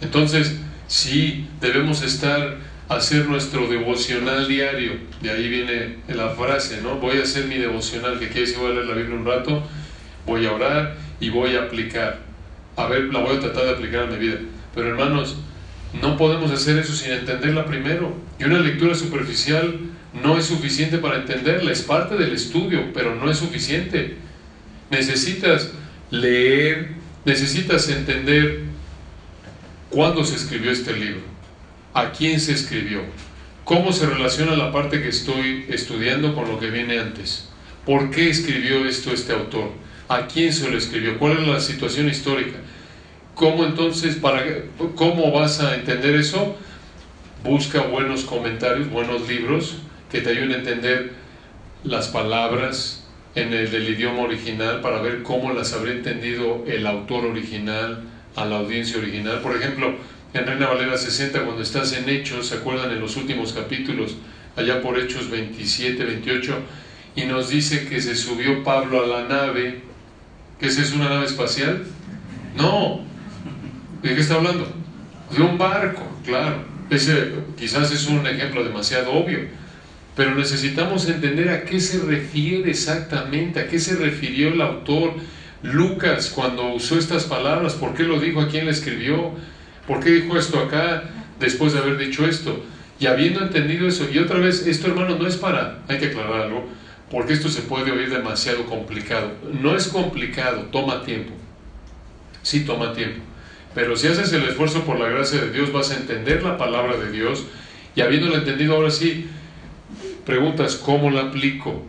Entonces, 0.00 0.56
sí, 0.86 1.46
debemos 1.60 2.02
estar 2.02 2.58
hacer 2.88 3.26
nuestro 3.26 3.68
devocional 3.68 4.46
diario. 4.46 4.92
De 5.20 5.30
ahí 5.30 5.48
viene 5.48 5.96
la 6.08 6.30
frase, 6.30 6.80
¿no? 6.82 6.96
Voy 6.96 7.18
a 7.18 7.22
hacer 7.22 7.46
mi 7.46 7.56
devocional, 7.56 8.18
que 8.18 8.28
quiere 8.28 8.42
decir 8.42 8.58
voy 8.58 8.72
a 8.72 8.74
leer 8.74 8.86
la 8.86 8.94
Biblia 8.94 9.16
un 9.16 9.26
rato, 9.26 9.62
voy 10.24 10.46
a 10.46 10.52
orar 10.52 10.96
y 11.20 11.30
voy 11.30 11.56
a 11.56 11.62
aplicar. 11.62 12.20
A 12.76 12.86
ver, 12.86 13.04
la 13.12 13.20
voy 13.20 13.36
a 13.36 13.40
tratar 13.40 13.64
de 13.64 13.70
aplicar 13.72 14.04
a 14.04 14.06
mi 14.06 14.18
vida. 14.18 14.38
Pero 14.76 14.90
hermanos, 14.90 15.34
no 16.00 16.16
podemos 16.16 16.52
hacer 16.52 16.78
eso 16.78 16.94
sin 16.94 17.10
entenderla 17.10 17.66
primero. 17.66 18.14
Y 18.38 18.44
una 18.44 18.60
lectura 18.60 18.94
superficial 18.94 19.80
no 20.22 20.38
es 20.38 20.44
suficiente 20.44 20.98
para 20.98 21.16
entenderla, 21.16 21.72
es 21.72 21.82
parte 21.82 22.16
del 22.16 22.32
estudio, 22.32 22.92
pero 22.94 23.16
no 23.16 23.28
es 23.28 23.38
suficiente. 23.38 24.14
Necesitas 24.90 25.72
leer, 26.12 26.90
necesitas 27.24 27.88
entender 27.88 28.60
cuándo 29.90 30.24
se 30.24 30.36
escribió 30.36 30.70
este 30.70 30.96
libro 30.96 31.36
a 31.96 32.12
quién 32.12 32.38
se 32.40 32.52
escribió, 32.52 33.00
cómo 33.64 33.90
se 33.90 34.04
relaciona 34.04 34.54
la 34.54 34.70
parte 34.70 35.00
que 35.00 35.08
estoy 35.08 35.64
estudiando 35.70 36.34
con 36.34 36.46
lo 36.46 36.60
que 36.60 36.68
viene 36.68 36.98
antes, 36.98 37.48
por 37.86 38.10
qué 38.10 38.28
escribió 38.28 38.86
esto 38.86 39.14
este 39.14 39.32
autor, 39.32 39.72
a 40.06 40.26
quién 40.26 40.52
se 40.52 40.70
lo 40.70 40.76
escribió, 40.76 41.18
cuál 41.18 41.38
es 41.38 41.48
la 41.48 41.58
situación 41.58 42.10
histórica, 42.10 42.58
cómo 43.36 43.66
entonces, 43.66 44.16
para, 44.16 44.44
cómo 44.96 45.30
vas 45.30 45.60
a 45.60 45.76
entender 45.76 46.16
eso, 46.16 46.56
busca 47.44 47.82
buenos 47.82 48.24
comentarios, 48.24 48.90
buenos 48.90 49.28
libros 49.28 49.76
que 50.10 50.22
te 50.22 50.30
ayuden 50.30 50.52
a 50.52 50.56
entender 50.56 51.12
las 51.84 52.08
palabras 52.08 53.06
en 53.34 53.52
el 53.52 53.70
del 53.70 53.90
idioma 53.90 54.22
original 54.22 54.80
para 54.80 55.02
ver 55.02 55.22
cómo 55.22 55.52
las 55.52 55.74
habría 55.74 55.94
entendido 55.94 56.64
el 56.66 56.86
autor 56.86 57.26
original 57.26 58.04
a 58.36 58.46
la 58.46 58.56
audiencia 58.56 58.98
original. 58.98 59.40
Por 59.42 59.54
ejemplo, 59.54 59.94
en 60.32 60.46
Reina 60.46 60.68
Valera 60.68 60.96
60, 60.96 61.44
cuando 61.44 61.62
estás 61.62 61.92
en 61.92 62.08
Hechos, 62.08 62.48
¿se 62.48 62.56
acuerdan 62.56 62.90
en 62.90 63.00
los 63.00 63.16
últimos 63.16 63.52
capítulos, 63.52 64.16
allá 64.56 64.80
por 64.80 64.98
Hechos 64.98 65.30
27, 65.30 66.02
28? 66.04 66.58
Y 67.16 67.24
nos 67.26 67.50
dice 67.50 67.86
que 67.86 68.00
se 68.00 68.16
subió 68.16 68.64
Pablo 68.64 69.04
a 69.04 69.06
la 69.06 69.28
nave, 69.28 69.82
que 70.58 70.66
esa 70.68 70.80
es 70.80 70.94
una 70.94 71.10
nave 71.10 71.26
espacial. 71.26 71.84
No, 72.56 73.04
¿de 74.06 74.14
qué 74.14 74.20
está 74.20 74.34
hablando? 74.34 74.66
De 75.36 75.42
un 75.42 75.58
barco, 75.58 76.02
claro. 76.24 76.64
Quizás 77.58 77.90
es 77.90 78.06
un 78.06 78.26
ejemplo 78.26 78.62
demasiado 78.62 79.12
obvio, 79.12 79.40
pero 80.14 80.34
necesitamos 80.34 81.08
entender 81.08 81.48
a 81.50 81.64
qué 81.64 81.80
se 81.80 81.98
refiere 81.98 82.70
exactamente, 82.70 83.60
a 83.60 83.66
qué 83.66 83.78
se 83.78 83.96
refirió 83.96 84.48
el 84.48 84.60
autor 84.60 85.14
Lucas 85.62 86.30
cuando 86.32 86.68
usó 86.74 86.98
estas 86.98 87.24
palabras, 87.24 87.74
por 87.74 87.94
qué 87.94 88.04
lo 88.04 88.20
dijo, 88.20 88.40
a 88.40 88.48
quién 88.48 88.66
le 88.66 88.70
escribió, 88.70 89.32
¿Por 89.86 90.00
qué 90.00 90.10
dijo 90.10 90.36
esto 90.36 90.58
acá 90.58 91.04
después 91.38 91.72
de 91.72 91.78
haber 91.78 91.96
dicho 91.96 92.26
esto? 92.26 92.62
Y 92.98 93.06
habiendo 93.06 93.40
entendido 93.42 93.86
eso, 93.86 94.08
y 94.10 94.18
otra 94.18 94.38
vez, 94.38 94.66
esto 94.66 94.88
hermano 94.88 95.16
no 95.16 95.26
es 95.26 95.36
para, 95.36 95.78
hay 95.86 95.98
que 95.98 96.06
aclarar 96.06 96.42
algo, 96.42 96.66
porque 97.10 97.34
esto 97.34 97.48
se 97.48 97.62
puede 97.62 97.92
oír 97.92 98.10
demasiado 98.10 98.66
complicado. 98.66 99.32
No 99.60 99.76
es 99.76 99.86
complicado, 99.86 100.62
toma 100.72 101.04
tiempo. 101.04 101.32
Sí, 102.42 102.64
toma 102.64 102.92
tiempo. 102.94 103.20
Pero 103.76 103.94
si 103.94 104.06
haces 104.06 104.32
el 104.32 104.42
esfuerzo 104.44 104.84
por 104.84 104.98
la 104.98 105.06
gracia 105.06 105.38
de 105.38 105.50
Dios, 105.50 105.70
vas 105.70 105.90
a 105.90 105.96
entender 105.96 106.42
la 106.42 106.56
palabra 106.56 106.96
de 106.96 107.12
Dios 107.12 107.44
y 107.94 108.00
habiéndolo 108.00 108.36
entendido 108.36 108.74
ahora 108.74 108.90
sí, 108.90 109.26
preguntas, 110.24 110.76
¿cómo 110.76 111.10
la 111.10 111.24
aplico? 111.24 111.84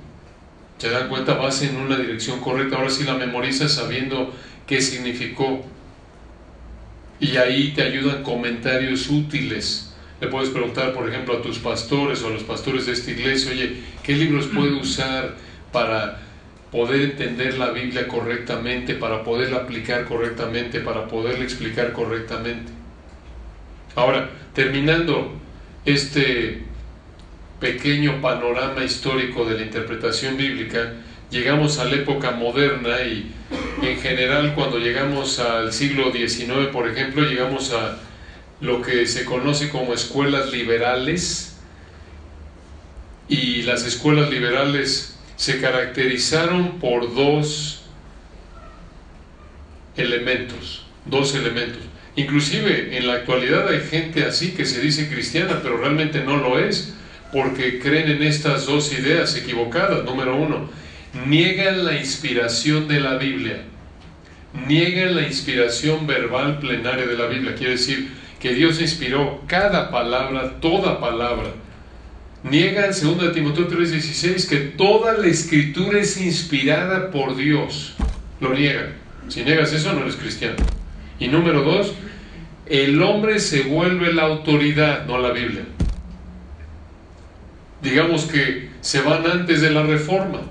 ¿Se 0.79 0.89
dan 0.89 1.07
cuenta? 1.07 1.35
Vas 1.35 1.61
en 1.61 1.77
una 1.77 1.95
dirección 1.95 2.41
correcta, 2.41 2.75
ahora 2.75 2.89
sí 2.89 3.05
la 3.05 3.13
memorizas 3.13 3.71
sabiendo 3.71 4.35
qué 4.67 4.81
significó 4.81 5.63
y 7.21 7.37
ahí 7.37 7.71
te 7.73 7.83
ayudan 7.83 8.21
comentarios 8.21 9.09
útiles. 9.09 9.95
Le 10.19 10.27
puedes 10.27 10.49
preguntar, 10.49 10.91
por 10.91 11.07
ejemplo, 11.07 11.37
a 11.37 11.41
tus 11.41 11.59
pastores 11.59 12.21
o 12.21 12.27
a 12.27 12.31
los 12.31 12.43
pastores 12.43 12.85
de 12.85 12.91
esta 12.91 13.11
iglesia, 13.11 13.51
oye, 13.51 13.77
¿qué 14.03 14.13
libros 14.13 14.47
puedo 14.47 14.77
usar 14.77 15.37
para 15.71 16.26
poder 16.71 17.01
entender 17.01 17.57
la 17.57 17.71
Biblia 17.71 18.07
correctamente, 18.07 18.95
para 18.95 19.23
poderla 19.23 19.57
aplicar 19.57 20.05
correctamente, 20.05 20.79
para 20.79 21.07
poderla 21.07 21.43
explicar 21.43 21.93
correctamente? 21.93 22.71
Ahora, 23.95 24.29
terminando 24.53 25.33
este 25.85 26.63
pequeño 27.59 28.21
panorama 28.21 28.83
histórico 28.83 29.45
de 29.45 29.57
la 29.57 29.63
interpretación 29.63 30.37
bíblica, 30.37 30.93
llegamos 31.31 31.79
a 31.79 31.85
la 31.85 31.95
época 31.95 32.31
moderna 32.31 33.01
y 33.01 33.31
en 33.81 33.99
general 33.99 34.53
cuando 34.53 34.77
llegamos 34.77 35.39
al 35.39 35.73
siglo 35.73 36.11
XIX, 36.11 36.67
por 36.71 36.87
ejemplo, 36.87 37.23
llegamos 37.23 37.73
a 37.73 37.97
lo 38.61 38.81
que 38.81 39.05
se 39.07 39.25
conoce 39.25 39.69
como 39.69 39.93
escuelas 39.93 40.51
liberales 40.51 41.57
y 43.29 43.63
las 43.63 43.85
escuelas 43.85 44.29
liberales 44.29 45.16
se 45.37 45.61
caracterizaron 45.61 46.79
por 46.79 47.15
dos 47.15 47.85
elementos, 49.95 50.85
dos 51.05 51.33
elementos. 51.35 51.83
Inclusive 52.15 52.97
en 52.97 53.07
la 53.07 53.13
actualidad 53.13 53.69
hay 53.69 53.81
gente 53.81 54.25
así 54.25 54.51
que 54.51 54.65
se 54.65 54.81
dice 54.81 55.07
cristiana, 55.07 55.59
pero 55.61 55.77
realmente 55.77 56.23
no 56.23 56.37
lo 56.37 56.59
es, 56.59 56.95
porque 57.31 57.79
creen 57.79 58.09
en 58.09 58.23
estas 58.23 58.65
dos 58.65 58.91
ideas 58.91 59.35
equivocadas. 59.35 60.03
Número 60.03 60.35
uno, 60.35 60.69
niegan 61.27 61.85
la 61.85 61.95
inspiración 61.95 62.87
de 62.87 62.99
la 62.99 63.17
Biblia, 63.17 63.61
niegan 64.67 65.15
la 65.15 65.27
inspiración 65.27 66.07
verbal 66.07 66.59
plenaria 66.59 67.05
de 67.05 67.15
la 67.15 67.27
Biblia. 67.27 67.53
Quiere 67.55 67.73
decir 67.73 68.11
que 68.39 68.55
Dios 68.55 68.81
inspiró 68.81 69.43
cada 69.45 69.91
palabra, 69.91 70.59
toda 70.59 70.99
palabra. 70.99 71.51
Niegan, 72.43 72.91
2 72.93 73.33
Timoteo 73.33 73.67
3:16, 73.67 74.47
que 74.47 74.57
toda 74.57 75.17
la 75.17 75.27
escritura 75.27 75.99
es 75.99 76.17
inspirada 76.21 77.11
por 77.11 77.35
Dios. 77.35 77.95
Lo 78.39 78.53
niegan. 78.53 78.93
Si 79.27 79.43
niegas 79.43 79.73
eso, 79.73 79.93
no 79.93 80.01
eres 80.01 80.15
cristiano. 80.15 80.55
Y 81.19 81.27
número 81.27 81.63
dos, 81.63 81.93
el 82.67 83.01
hombre 83.01 83.39
se 83.39 83.63
vuelve 83.63 84.13
la 84.13 84.23
autoridad, 84.23 85.05
no 85.05 85.17
la 85.17 85.31
Biblia. 85.31 85.63
Digamos 87.81 88.25
que 88.25 88.69
se 88.81 89.01
van 89.01 89.25
antes 89.25 89.61
de 89.61 89.71
la 89.71 89.83
reforma, 89.83 90.41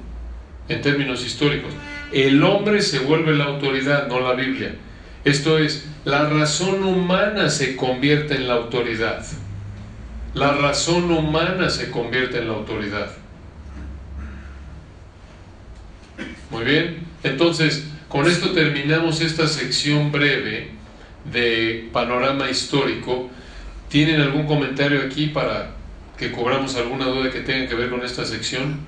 en 0.68 0.80
términos 0.80 1.24
históricos. 1.24 1.72
El 2.12 2.42
hombre 2.42 2.82
se 2.82 2.98
vuelve 3.00 3.34
la 3.34 3.44
autoridad, 3.44 4.08
no 4.08 4.20
la 4.20 4.34
Biblia. 4.34 4.74
Esto 5.24 5.58
es, 5.58 5.86
la 6.04 6.28
razón 6.28 6.84
humana 6.84 7.50
se 7.50 7.76
convierte 7.76 8.34
en 8.34 8.48
la 8.48 8.54
autoridad. 8.54 9.24
La 10.36 10.52
razón 10.52 11.10
humana 11.10 11.70
se 11.70 11.90
convierte 11.90 12.36
en 12.36 12.48
la 12.48 12.54
autoridad. 12.56 13.10
Muy 16.50 16.62
bien, 16.62 17.06
entonces 17.22 17.88
con 18.10 18.26
esto 18.26 18.50
terminamos 18.50 19.22
esta 19.22 19.46
sección 19.46 20.12
breve 20.12 20.72
de 21.32 21.88
panorama 21.90 22.50
histórico. 22.50 23.30
¿Tienen 23.88 24.20
algún 24.20 24.46
comentario 24.46 25.00
aquí 25.06 25.28
para 25.28 25.70
que 26.18 26.32
cobramos 26.32 26.76
alguna 26.76 27.06
duda 27.06 27.30
que 27.30 27.40
tenga 27.40 27.66
que 27.66 27.74
ver 27.74 27.88
con 27.88 28.04
esta 28.04 28.26
sección? 28.26 28.80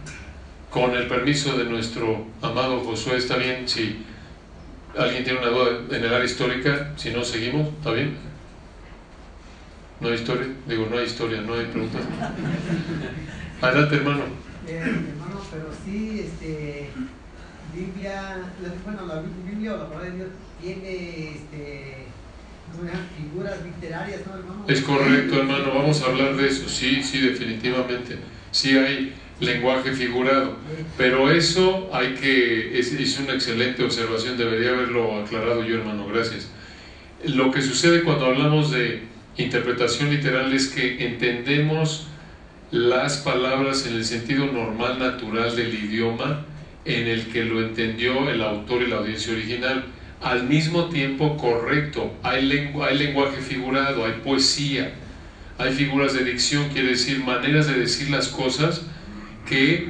Con 0.69 0.95
el 0.95 1.07
permiso 1.07 1.57
de 1.57 1.65
nuestro 1.65 2.27
amado 2.43 2.81
Josué, 2.81 3.17
¿está 3.17 3.39
bien? 3.39 3.67
Si 3.67 4.05
alguien 4.99 5.25
tiene 5.25 5.39
una 5.39 5.49
duda 5.49 5.97
en 5.97 6.05
el 6.05 6.13
área 6.13 6.27
histórica, 6.27 6.93
si 6.99 7.09
no, 7.09 7.25
seguimos, 7.25 7.69
¿está 7.69 7.93
bien? 7.93 8.28
¿No 10.01 10.09
hay 10.09 10.15
historia? 10.15 10.47
Digo, 10.67 10.87
no 10.91 10.99
hay 10.99 11.07
historia, 11.07 11.41
no 11.41 11.55
hay 11.55 11.67
preguntas. 11.67 12.03
Adelante, 13.61 13.97
hermano. 13.97 14.23
Eh, 14.67 14.81
hermano, 14.81 15.41
pero 15.51 15.71
sí, 15.85 16.21
este, 16.21 16.91
Biblia, 17.75 18.37
bueno, 18.85 19.07
la 19.07 19.23
Biblia 19.45 19.75
o 19.75 19.79
la 19.79 19.89
palabra 19.89 20.11
de 20.11 20.17
Dios 20.17 20.29
tiene, 20.61 21.31
este, 21.31 22.07
figuras 23.17 23.65
literarias, 23.65 24.21
¿no, 24.27 24.39
hermano? 24.39 24.65
Es 24.69 24.83
correcto, 24.83 25.39
hermano, 25.39 25.75
vamos 25.75 26.03
a 26.03 26.07
hablar 26.07 26.37
de 26.37 26.47
eso. 26.47 26.69
Sí, 26.69 27.03
sí, 27.03 27.21
definitivamente. 27.21 28.19
Sí 28.53 28.77
hay 28.77 29.15
lenguaje 29.41 29.93
figurado. 29.93 30.57
Pero 30.97 31.31
eso 31.31 31.91
hay 31.93 32.15
que, 32.15 32.79
es, 32.79 32.93
es, 32.93 33.19
una 33.19 33.35
excelente 33.35 33.83
observación, 33.83 34.37
debería 34.37 34.71
haberlo 34.71 35.21
aclarado 35.21 35.65
yo, 35.65 35.77
hermano, 35.77 36.07
gracias. 36.07 36.51
Lo 37.25 37.51
que 37.51 37.63
sucede 37.63 38.05
cuando 38.05 38.27
hablamos 38.27 38.71
de 38.71 39.08
interpretación 39.39 40.11
literal 40.11 40.53
es 40.53 40.69
que 40.69 41.05
entendemos 41.07 42.09
las 42.71 43.19
palabras 43.19 43.87
en 43.87 43.95
el 43.95 44.05
sentido 44.05 44.47
normal, 44.47 44.99
natural 44.99 45.57
del 45.57 45.73
idioma 45.73 46.45
en 46.85 47.07
el 47.07 47.27
que 47.29 47.45
lo 47.45 47.63
entendió 47.63 48.29
el 48.29 48.43
autor 48.43 48.83
y 48.83 48.89
la 48.89 48.97
audiencia 48.97 49.33
original 49.33 49.85
al 50.21 50.45
mismo 50.45 50.89
tiempo 50.89 51.37
correcto. 51.37 52.13
Hay, 52.23 52.51
hay 52.83 52.99
lenguaje 52.99 53.41
figurado, 53.41 54.05
hay 54.05 54.21
poesía, 54.25 54.93
hay 55.57 55.73
figuras 55.73 56.15
de 56.15 56.25
dicción, 56.25 56.69
quiere 56.71 56.89
decir 56.89 57.23
maneras 57.25 57.67
de 57.67 57.79
decir 57.79 58.11
las 58.11 58.29
cosas 58.29 58.83
que 59.49 59.89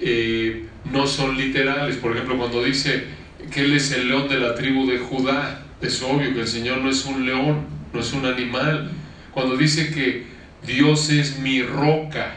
eh, 0.00 0.66
no 0.92 1.06
son 1.06 1.36
literales. 1.36 1.96
Por 1.96 2.12
ejemplo, 2.12 2.36
cuando 2.38 2.62
dice 2.62 3.04
que 3.52 3.62
Él 3.62 3.74
es 3.74 3.92
el 3.92 4.08
león 4.08 4.28
de 4.28 4.38
la 4.38 4.54
tribu 4.54 4.86
de 4.86 4.98
Judá, 4.98 5.64
es 5.80 6.02
obvio 6.02 6.34
que 6.34 6.40
el 6.40 6.48
Señor 6.48 6.78
no 6.78 6.90
es 6.90 7.04
un 7.06 7.24
león, 7.24 7.79
no 7.92 8.00
es 8.00 8.12
un 8.12 8.26
animal. 8.26 8.90
Cuando 9.32 9.56
dice 9.56 9.92
que 9.92 10.26
Dios 10.66 11.10
es 11.10 11.38
mi 11.38 11.62
roca, 11.62 12.34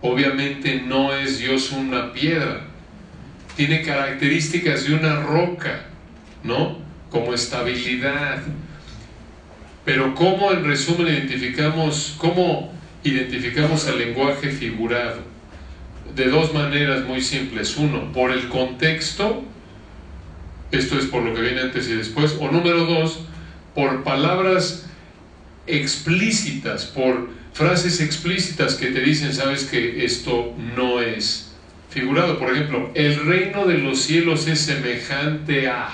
obviamente 0.00 0.82
no 0.86 1.14
es 1.14 1.38
Dios 1.38 1.72
una 1.72 2.12
piedra, 2.12 2.66
tiene 3.56 3.82
características 3.82 4.86
de 4.86 4.94
una 4.94 5.20
roca 5.20 5.86
¿no? 6.42 6.78
Como 7.10 7.34
estabilidad. 7.34 8.42
Pero 9.84 10.14
¿cómo 10.14 10.52
en 10.52 10.64
resumen 10.64 11.08
identificamos, 11.08 12.14
cómo 12.18 12.72
identificamos 13.04 13.86
el 13.88 13.98
lenguaje 13.98 14.50
figurado? 14.50 15.20
De 16.14 16.28
dos 16.28 16.52
maneras 16.52 17.04
muy 17.04 17.20
simples. 17.20 17.76
Uno, 17.76 18.12
por 18.12 18.30
el 18.30 18.48
contexto, 18.48 19.42
esto 20.70 20.98
es 20.98 21.06
por 21.06 21.22
lo 21.22 21.34
que 21.34 21.40
viene 21.40 21.62
antes 21.62 21.88
y 21.88 21.94
después. 21.94 22.36
O 22.40 22.50
número 22.50 22.86
dos, 22.86 23.20
por 23.74 24.02
palabras 24.02 24.86
explícitas, 25.66 26.86
por 26.86 27.30
frases 27.52 28.00
explícitas 28.00 28.74
que 28.74 28.88
te 28.88 29.00
dicen, 29.00 29.32
sabes 29.32 29.64
que 29.64 30.04
esto 30.04 30.54
no 30.76 31.00
es 31.00 31.52
figurado. 31.90 32.38
Por 32.38 32.52
ejemplo, 32.52 32.90
el 32.94 33.24
reino 33.26 33.66
de 33.66 33.78
los 33.78 34.00
cielos 34.00 34.46
es 34.46 34.60
semejante 34.60 35.68
a 35.68 35.88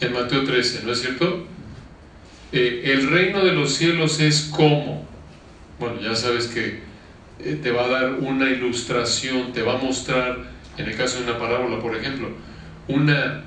en 0.00 0.12
Mateo 0.12 0.44
13, 0.44 0.82
¿no 0.84 0.92
es 0.92 1.00
cierto? 1.00 1.46
Eh, 2.52 2.82
el 2.86 3.10
reino 3.10 3.44
de 3.44 3.52
los 3.52 3.74
cielos 3.74 4.20
es 4.20 4.42
como. 4.42 5.06
Bueno, 5.78 6.00
ya 6.00 6.14
sabes 6.14 6.46
que 6.48 6.80
eh, 7.40 7.58
te 7.62 7.70
va 7.72 7.84
a 7.84 7.88
dar 7.88 8.12
una 8.14 8.50
ilustración, 8.50 9.52
te 9.52 9.62
va 9.62 9.74
a 9.74 9.78
mostrar, 9.78 10.38
en 10.76 10.86
el 10.86 10.96
caso 10.96 11.18
de 11.18 11.24
una 11.24 11.38
parábola, 11.38 11.80
por 11.80 11.96
ejemplo, 11.96 12.28
una 12.88 13.44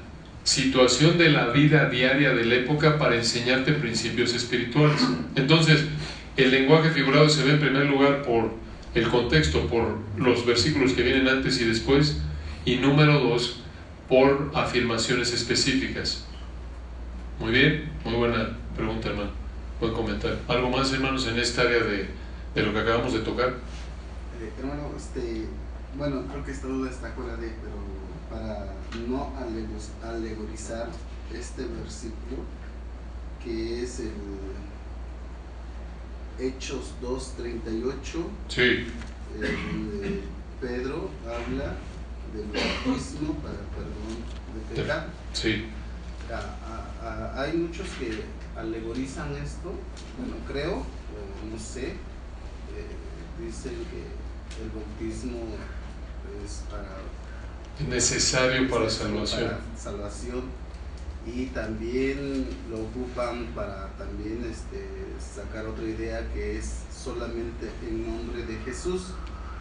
situación 0.47 1.17
de 1.17 1.29
la 1.29 1.47
vida 1.47 1.89
diaria 1.89 2.33
de 2.33 2.45
la 2.45 2.55
época 2.55 2.97
para 2.97 3.17
enseñarte 3.17 3.73
principios 3.73 4.33
espirituales. 4.33 5.05
Entonces, 5.35 5.83
el 6.37 6.51
lenguaje 6.51 6.89
figurado 6.91 7.27
se 7.27 7.43
ve 7.43 7.51
en 7.51 7.59
primer 7.59 7.85
lugar 7.85 8.21
por 8.21 8.51
el 8.95 9.09
contexto, 9.09 9.67
por 9.67 9.97
los 10.15 10.45
versículos 10.45 10.93
que 10.93 11.03
vienen 11.03 11.27
antes 11.27 11.59
y 11.59 11.65
después, 11.65 12.21
y 12.63 12.77
número 12.77 13.19
dos, 13.19 13.61
por 14.07 14.51
afirmaciones 14.55 15.33
específicas. 15.33 16.25
Muy 17.41 17.51
bien, 17.51 17.89
muy 18.05 18.13
buena 18.13 18.57
pregunta, 18.73 19.09
hermano. 19.09 19.31
Buen 19.81 19.91
comentario. 19.91 20.37
¿Algo 20.47 20.69
más, 20.69 20.93
hermanos, 20.93 21.27
en 21.27 21.39
esta 21.39 21.63
área 21.63 21.83
de, 21.83 22.07
de 22.55 22.63
lo 22.63 22.71
que 22.71 22.79
acabamos 22.79 23.11
de 23.11 23.19
tocar? 23.19 23.49
Eh, 23.49 24.49
hermano, 24.57 24.93
este, 24.95 25.43
bueno, 25.97 26.23
creo 26.31 26.45
que 26.45 26.51
esta 26.51 26.67
duda 26.67 26.89
está 26.89 27.11
fuera 27.11 27.35
de, 27.35 27.49
pero 27.49 27.75
para 28.29 28.76
no 29.07 29.31
alegorizar 30.03 30.89
este 31.33 31.65
versículo, 31.65 32.43
que 33.43 33.83
es 33.83 33.99
el 33.99 34.11
Hechos 36.39 36.93
2.38, 37.01 37.93
sí. 38.47 38.87
el, 39.41 40.23
Pedro 40.61 41.09
habla 41.23 41.75
del 42.33 42.47
bautismo 42.47 43.33
para 43.35 43.57
perdón 43.75 44.23
de 44.53 44.81
pecado. 44.81 45.09
Sí. 45.33 45.65
hay 47.35 47.53
muchos 47.53 47.87
que 47.99 48.23
alegorizan 48.55 49.35
esto, 49.35 49.71
bueno, 50.17 50.35
creo, 50.47 50.83
no 51.51 51.59
sé, 51.59 51.89
eh, 51.89 51.95
dicen 53.39 53.73
que 53.91 54.63
el 54.63 54.71
bautismo 54.71 55.39
es 56.43 56.63
para... 56.69 56.97
Necesario 57.87 58.69
para 58.69 58.89
salvación. 58.89 59.43
Para 59.43 59.59
salvación 59.77 60.43
y 61.35 61.47
también 61.47 62.47
lo 62.69 62.79
ocupan 62.79 63.47
para 63.53 63.87
también 63.97 64.47
este, 64.49 64.87
sacar 65.19 65.65
otra 65.65 65.83
idea 65.83 66.25
que 66.33 66.57
es 66.57 66.83
solamente 66.91 67.69
en 67.87 68.07
nombre 68.07 68.45
de 68.45 68.57
Jesús. 68.63 69.13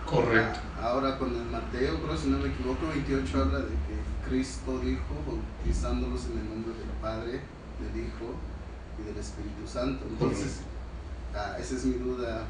Correcto. 0.04 0.60
Ahora 0.80 1.18
con 1.18 1.34
el 1.34 1.44
Mateo, 1.46 2.00
creo 2.00 2.16
si 2.16 2.28
no 2.28 2.38
me 2.38 2.48
equivoco, 2.48 2.86
28 2.88 3.42
habla 3.42 3.58
de 3.58 3.64
que 3.66 4.28
Cristo 4.28 4.78
dijo, 4.78 5.02
bautizándolos 5.26 6.26
en 6.26 6.38
el 6.38 6.48
nombre 6.48 6.72
del 6.74 6.88
Padre, 7.02 7.32
del 7.80 8.04
Hijo 8.04 8.36
y 9.00 9.08
del 9.08 9.18
Espíritu 9.18 9.66
Santo. 9.66 10.06
Entonces, 10.08 10.60
ah, 11.34 11.56
esa 11.58 11.74
es 11.74 11.84
mi 11.84 11.94
duda. 11.94 12.44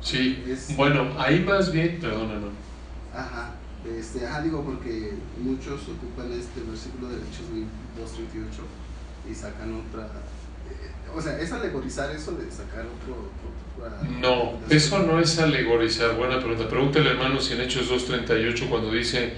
Sí, 0.00 0.44
bueno, 0.76 1.10
ahí 1.18 1.40
más 1.40 1.72
bien, 1.72 1.98
perdón 2.00 2.30
hermano. 2.30 2.52
Ajá, 3.12 3.50
este, 3.84 4.26
ajá, 4.26 4.42
digo 4.42 4.62
porque 4.62 5.14
muchos 5.42 5.82
ocupan 5.88 6.32
este 6.32 6.60
versículo 6.68 7.08
de 7.08 7.16
Hechos 7.16 7.46
2.38 8.18 9.30
y 9.30 9.34
sacan 9.34 9.74
otra... 9.74 10.04
Eh, 10.04 11.16
o 11.16 11.20
sea, 11.20 11.38
¿es 11.40 11.50
alegorizar 11.52 12.14
eso 12.14 12.32
de 12.32 12.50
sacar 12.50 12.84
otro... 12.86 13.30
no, 14.20 14.58
eso 14.68 14.98
no 15.00 15.18
es 15.18 15.38
alegorizar, 15.38 16.16
buena 16.16 16.38
pregunta. 16.38 16.68
Pregúntale 16.68 17.10
hermano 17.10 17.40
si 17.40 17.54
en 17.54 17.62
Hechos 17.62 17.90
2.38 17.90 18.68
cuando 18.68 18.92
dice 18.92 19.32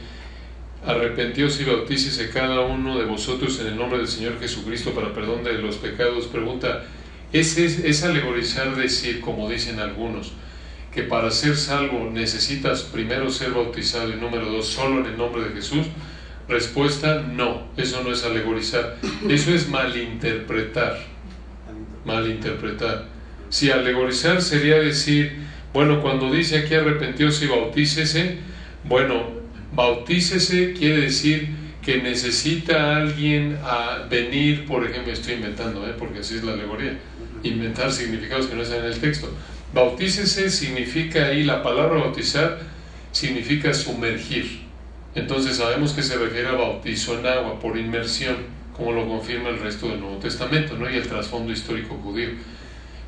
arrepentíos 0.85 1.61
y 1.61 1.65
bautícese 1.65 2.31
cada 2.31 2.61
uno 2.63 2.99
de 2.99 3.05
vosotros 3.05 3.61
en 3.61 3.69
el 3.69 3.77
nombre 3.77 3.99
del 3.99 4.09
Señor 4.09 4.41
Jesucristo 4.41 4.93
para 4.93 5.15
perdón 5.15 5.45
de 5.45 5.55
los 5.55 5.77
pecados. 5.77 6.27
Pregunta, 6.27 6.85
¿es, 7.33 7.57
es, 7.57 7.79
es 7.79 8.03
alegorizar 8.03 8.75
decir, 8.75 9.21
como 9.21 9.49
dicen 9.49 9.79
algunos, 9.79 10.33
que 10.93 11.03
para 11.03 11.31
ser 11.31 11.57
salvo 11.57 12.11
necesitas 12.13 12.83
primero 12.83 13.31
ser 13.31 13.53
bautizado 13.53 14.11
y 14.11 14.17
número 14.17 14.51
dos, 14.51 14.67
solo 14.67 15.01
en 15.01 15.07
el 15.07 15.17
nombre 15.17 15.45
de 15.45 15.51
Jesús? 15.51 15.87
Respuesta, 16.49 17.23
no, 17.23 17.69
eso 17.77 18.03
no 18.03 18.13
es 18.13 18.25
alegorizar, 18.25 18.99
eso 19.29 19.55
es 19.55 19.69
malinterpretar, 19.69 20.99
malinterpretar. 22.05 23.07
Si 23.49 23.71
alegorizar 23.71 24.43
sería 24.43 24.77
decir, 24.77 25.39
bueno, 25.73 26.03
cuando 26.03 26.31
dice 26.31 26.59
aquí 26.59 26.75
arrepentíos 26.75 27.43
y 27.43 27.47
bautícese, 27.47 28.39
bueno, 28.85 29.29
bautícese 29.75 30.75
quiere 30.75 31.03
decir 31.03 31.49
que 31.83 32.03
necesita 32.03 32.97
alguien 32.97 33.59
a 33.65 34.07
venir, 34.09 34.67
por 34.67 34.85
ejemplo, 34.85 35.13
estoy 35.13 35.35
inventando, 35.35 35.87
¿eh? 35.87 35.95
porque 35.99 36.21
así 36.21 36.37
es 36.37 36.45
la 36.45 36.53
alegoría, 36.53 36.99
inventar 37.43 37.91
significados 37.91 38.47
que 38.47 38.55
no 38.55 38.63
están 38.63 38.81
en 38.81 38.93
el 38.93 38.99
texto. 38.99 39.31
Bautícese 39.75 40.51
significa 40.51 41.27
ahí, 41.27 41.45
la 41.45 41.63
palabra 41.63 42.01
bautizar 42.01 42.61
significa 43.11 43.73
sumergir. 43.73 44.61
Entonces 45.15 45.57
sabemos 45.57 45.93
que 45.93 46.03
se 46.03 46.17
refiere 46.17 46.49
a 46.49 46.53
bautizo 46.53 47.19
en 47.19 47.27
agua 47.27 47.59
por 47.59 47.79
inmersión, 47.79 48.37
como 48.77 48.93
lo 48.93 49.09
confirma 49.09 49.49
el 49.49 49.61
resto 49.61 49.89
del 49.89 50.01
Nuevo 50.01 50.17
Testamento, 50.17 50.77
¿no? 50.77 50.91
Y 50.91 50.97
el 50.97 51.07
trasfondo 51.07 51.53
histórico 51.53 51.95
judío. 51.97 52.31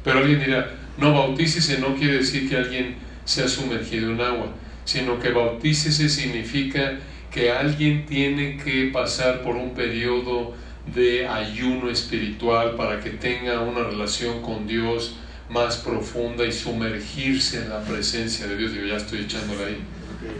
Pero 0.03 0.20
alguien 0.20 0.40
dirá, 0.40 0.74
no, 0.96 1.12
bautícese 1.12 1.79
no 1.79 1.94
quiere 1.94 2.18
decir 2.18 2.48
que 2.48 2.57
alguien 2.57 2.96
sea 3.27 3.46
sumergido 3.46 4.12
en 4.12 4.20
agua, 4.22 4.48
sino 4.87 5.18
que 5.18 5.31
bautícese 5.31 6.09
significa 6.09 6.98
que 7.31 7.50
alguien 7.50 8.07
tiene 8.07 8.57
que 8.57 8.90
pasar 8.92 9.42
por 9.42 9.57
un 9.57 9.74
periodo 9.74 10.55
de 10.94 11.27
ayuno 11.27 11.90
espiritual 11.90 12.77
para 12.77 13.00
que 13.00 13.11
tenga 13.11 13.61
una 13.61 13.85
relación 13.85 14.40
con 14.40 14.66
Dios 14.66 15.16
más 15.50 15.76
profunda 15.78 16.44
y 16.44 16.52
sumergirse 16.52 17.62
en 17.62 17.70
la 17.70 17.80
presencia 17.83 18.46
de 18.46 18.57
Dios. 18.57 18.72
Yo 18.72 18.85
ya 18.85 18.96
estoy 18.96 19.20
echándole 19.20 19.64
ahí 19.64 19.78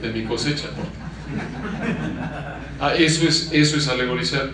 de 0.01 0.12
mi 0.12 0.25
cosecha. 0.25 0.69
Ah, 2.81 2.95
eso 2.95 3.27
es, 3.27 3.51
eso 3.53 3.77
es 3.77 3.88
alegorizar. 3.88 4.51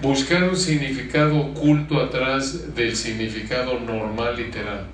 Buscar 0.00 0.44
un 0.44 0.56
significado 0.56 1.36
oculto 1.38 2.00
atrás 2.00 2.74
del 2.74 2.96
significado 2.96 3.78
normal 3.80 4.36
literal. 4.36 4.86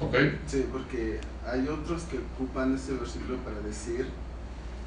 ¿Ok? 0.00 0.16
Sí, 0.46 0.64
porque 0.72 1.20
hay 1.46 1.66
otros 1.68 2.02
que 2.04 2.18
ocupan 2.18 2.74
ese 2.74 2.92
versículo 2.92 3.38
para 3.38 3.60
decir 3.60 4.06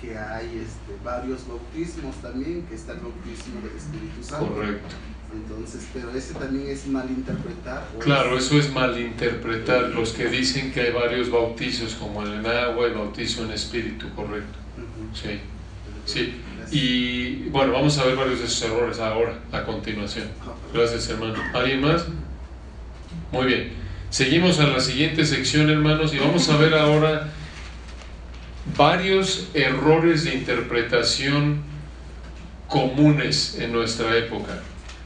que 0.01 0.17
hay 0.17 0.63
este, 0.63 1.03
varios 1.03 1.47
bautismos 1.47 2.15
también, 2.21 2.65
que 2.67 2.75
está 2.75 2.93
el 2.93 2.99
bautismo 2.99 3.61
del 3.61 3.77
Espíritu 3.77 4.23
Santo. 4.23 4.53
Correcto. 4.53 4.95
Entonces, 5.33 5.87
pero 5.93 6.11
ese 6.11 6.33
también 6.35 6.69
es 6.69 6.87
malinterpretar. 6.87 7.85
Claro, 7.99 8.37
eso 8.37 8.57
es 8.57 8.71
malinterpretar. 8.71 9.89
Los 9.89 10.13
que 10.13 10.27
dicen 10.27 10.71
que 10.71 10.81
hay 10.81 10.93
varios 10.93 11.29
bautizos, 11.29 11.95
como 11.95 12.23
el 12.23 12.33
en 12.33 12.45
agua 12.45 12.87
y 12.87 12.93
bautizo 12.93 13.43
en 13.43 13.51
espíritu, 13.51 14.07
correcto. 14.15 14.57
Sí. 15.13 15.39
Sí. 16.05 16.41
Y 16.71 17.49
bueno, 17.49 17.73
vamos 17.73 17.97
a 17.97 18.05
ver 18.05 18.15
varios 18.15 18.39
de 18.39 18.45
esos 18.45 18.61
errores 18.63 18.99
ahora, 18.99 19.37
a 19.51 19.63
continuación. 19.63 20.27
Gracias, 20.73 21.09
hermano. 21.09 21.35
¿Alguien 21.53 21.81
más? 21.81 22.05
Muy 23.31 23.45
bien. 23.45 23.73
Seguimos 24.09 24.59
a 24.59 24.67
la 24.67 24.79
siguiente 24.79 25.25
sección, 25.25 25.69
hermanos, 25.69 26.13
y 26.13 26.19
vamos 26.19 26.47
a 26.49 26.57
ver 26.57 26.73
ahora 26.73 27.29
varios 28.75 29.49
errores 29.53 30.23
de 30.25 30.35
interpretación 30.35 31.63
comunes 32.67 33.57
en 33.59 33.71
nuestra 33.71 34.17
época. 34.17 34.61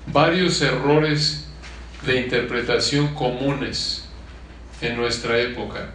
Varios 0.08 0.62
errores 0.62 1.47
de 2.06 2.21
interpretación 2.21 3.13
comunes 3.13 4.10
en 4.82 4.97
nuestra 4.97 5.39
época. 5.39 5.91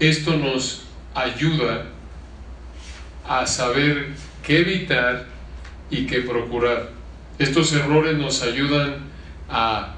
Esto 0.00 0.36
nos 0.36 0.84
ayuda 1.14 1.86
a 3.28 3.46
saber 3.46 4.08
qué 4.42 4.58
evitar 4.58 5.26
y 5.90 6.06
qué 6.06 6.22
procurar. 6.22 6.90
Estos 7.38 7.72
errores 7.72 8.16
nos 8.18 8.42
ayudan 8.42 8.96
a 9.48 9.94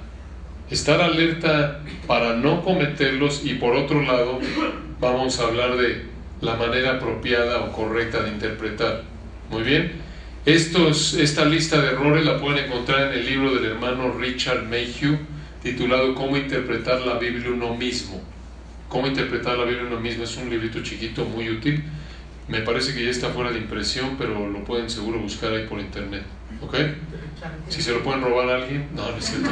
estar 0.70 1.00
alerta 1.00 1.80
para 2.06 2.34
no 2.34 2.62
cometerlos 2.62 3.42
y 3.44 3.54
por 3.54 3.74
otro 3.74 4.02
lado 4.02 4.40
vamos 5.00 5.40
a 5.40 5.44
hablar 5.44 5.76
de 5.76 6.13
la 6.44 6.56
manera 6.56 6.92
apropiada 6.92 7.60
o 7.60 7.72
correcta 7.72 8.22
de 8.22 8.30
interpretar. 8.30 9.02
Muy 9.50 9.62
bien. 9.62 9.92
Estos, 10.44 11.14
esta 11.14 11.44
lista 11.44 11.80
de 11.80 11.88
errores 11.88 12.24
la 12.24 12.38
pueden 12.38 12.66
encontrar 12.66 13.12
en 13.12 13.18
el 13.20 13.26
libro 13.26 13.54
del 13.54 13.64
hermano 13.64 14.12
Richard 14.12 14.64
Mayhew 14.64 15.16
titulado 15.62 16.14
Cómo 16.14 16.36
interpretar 16.36 17.00
la 17.00 17.18
Biblia 17.18 17.50
uno 17.50 17.74
mismo. 17.74 18.20
Cómo 18.88 19.06
interpretar 19.06 19.56
la 19.56 19.64
Biblia 19.64 19.86
uno 19.86 20.00
mismo 20.00 20.24
es 20.24 20.36
un 20.36 20.50
librito 20.50 20.82
chiquito 20.82 21.24
muy 21.24 21.48
útil 21.48 21.82
me 22.46 22.60
parece 22.60 22.94
que 22.94 23.04
ya 23.04 23.10
está 23.10 23.30
fuera 23.30 23.50
de 23.50 23.58
impresión, 23.58 24.16
pero 24.18 24.48
lo 24.48 24.64
pueden 24.64 24.90
seguro 24.90 25.18
buscar 25.18 25.52
ahí 25.52 25.66
por 25.66 25.80
internet. 25.80 26.22
¿Ok? 26.60 26.74
Si 27.68 27.80
se 27.80 27.92
lo 27.92 28.02
pueden 28.02 28.22
robar 28.22 28.48
a 28.50 28.56
alguien, 28.56 28.88
no, 28.94 29.10
no 29.10 29.16
es 29.16 29.24
cierto. 29.24 29.50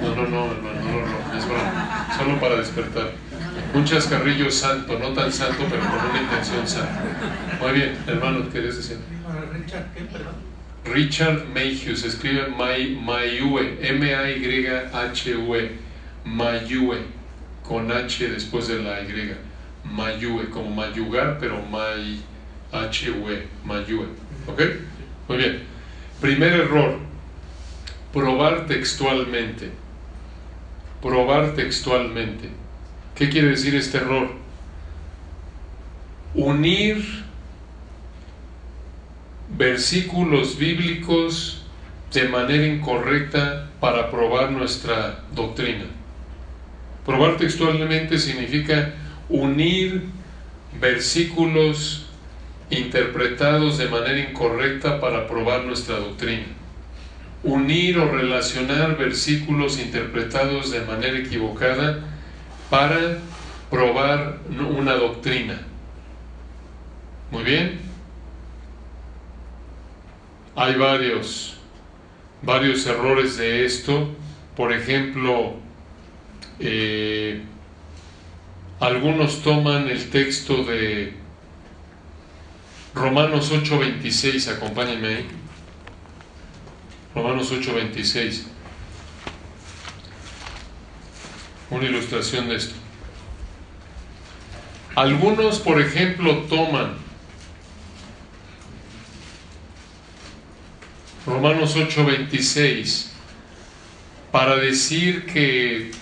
No, 0.00 0.14
no, 0.14 0.28
no, 0.28 0.52
hermano, 0.52 0.80
no, 0.80 1.32
no, 1.32 1.38
es 1.38 1.44
broma. 1.44 2.16
Solo 2.16 2.40
para 2.40 2.56
despertar. 2.56 3.10
Un 3.74 3.84
chascarrillo 3.84 4.50
santo, 4.50 4.98
no 4.98 5.14
tan 5.14 5.32
santo, 5.32 5.64
pero 5.70 5.80
con 5.82 6.10
una 6.10 6.20
intención 6.20 6.66
santa. 6.68 7.02
Muy 7.60 7.72
bien, 7.72 7.96
hermano, 8.06 8.48
¿querés 8.50 8.76
decir? 8.76 8.98
Richard, 9.52 9.86
¿qué, 9.94 10.02
perdón? 10.04 10.34
Richard 10.84 11.46
Mayhew, 11.54 11.96
se 11.96 12.08
escribe 12.08 12.48
Mayue, 12.48 13.78
M-A-Y-H-U-E, 13.80 15.70
Mayue, 16.24 16.98
con 17.62 17.90
H 17.90 18.28
después 18.28 18.68
de 18.68 18.82
la 18.82 19.00
Y. 19.00 19.36
Mayue, 19.84 20.50
como 20.50 20.70
mayugar, 20.70 21.38
pero 21.40 21.62
may, 21.62 22.20
H-U-E, 22.72 23.46
mayue. 23.64 24.06
¿Ok? 24.46 24.60
Muy 25.28 25.38
bien. 25.38 25.62
Primer 26.20 26.52
error, 26.52 26.98
probar 28.12 28.66
textualmente. 28.66 29.70
Probar 31.00 31.54
textualmente. 31.54 32.61
¿Qué 33.22 33.28
quiere 33.28 33.50
decir 33.50 33.76
este 33.76 33.98
error? 33.98 34.32
Unir 36.34 37.04
versículos 39.56 40.58
bíblicos 40.58 41.62
de 42.12 42.28
manera 42.28 42.66
incorrecta 42.66 43.70
para 43.78 44.10
probar 44.10 44.50
nuestra 44.50 45.22
doctrina. 45.36 45.84
Probar 47.06 47.36
textualmente 47.36 48.18
significa 48.18 48.92
unir 49.28 50.02
versículos 50.80 52.06
interpretados 52.70 53.78
de 53.78 53.86
manera 53.86 54.18
incorrecta 54.18 55.00
para 55.00 55.28
probar 55.28 55.62
nuestra 55.62 55.94
doctrina. 55.94 56.46
Unir 57.44 57.98
o 57.98 58.10
relacionar 58.10 58.96
versículos 58.96 59.78
interpretados 59.78 60.72
de 60.72 60.80
manera 60.80 61.18
equivocada 61.18 62.08
para 62.72 63.18
probar 63.70 64.38
una 64.48 64.94
doctrina. 64.94 65.60
Muy 67.30 67.42
bien. 67.42 67.80
Hay 70.56 70.76
varios, 70.76 71.58
varios 72.40 72.86
errores 72.86 73.36
de 73.36 73.66
esto. 73.66 74.08
Por 74.56 74.72
ejemplo, 74.72 75.56
eh, 76.60 77.42
algunos 78.80 79.42
toman 79.42 79.90
el 79.90 80.08
texto 80.08 80.64
de 80.64 81.12
Romanos 82.94 83.52
8:26, 83.52 84.48
acompáñenme 84.48 85.08
ahí. 85.08 85.26
Romanos 87.14 87.52
8:26. 87.52 88.51
Una 91.72 91.86
ilustración 91.86 92.50
de 92.50 92.56
esto. 92.56 92.74
Algunos, 94.94 95.58
por 95.58 95.80
ejemplo, 95.80 96.42
toman 96.42 96.96
Romanos 101.24 101.74
8:26 101.74 103.06
para 104.30 104.56
decir 104.56 105.24
que 105.24 105.92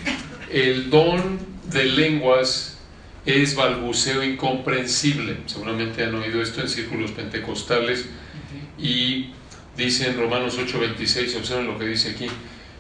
el 0.50 0.90
don 0.90 1.38
de 1.66 1.85
lenguas 1.85 2.78
es 3.24 3.54
balbuceo 3.54 4.24
incomprensible. 4.24 5.37
Seguramente 5.46 6.02
han 6.02 6.16
oído 6.16 6.42
esto 6.42 6.62
en 6.62 6.68
círculos 6.68 7.12
pentecostales 7.12 8.06
y 8.76 9.30
dice 9.76 10.09
en 10.09 10.16
Romanos 10.16 10.59
8:26, 10.59 11.37
observen 11.37 11.68
lo 11.68 11.78
que 11.78 11.87
dice 11.87 12.11
aquí, 12.11 12.26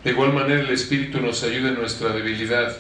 de 0.04 0.10
igual 0.10 0.32
manera 0.32 0.60
el 0.60 0.70
Espíritu 0.70 1.20
nos 1.20 1.42
ayuda 1.42 1.70
en 1.70 1.74
nuestra 1.74 2.10
debilidad, 2.10 2.76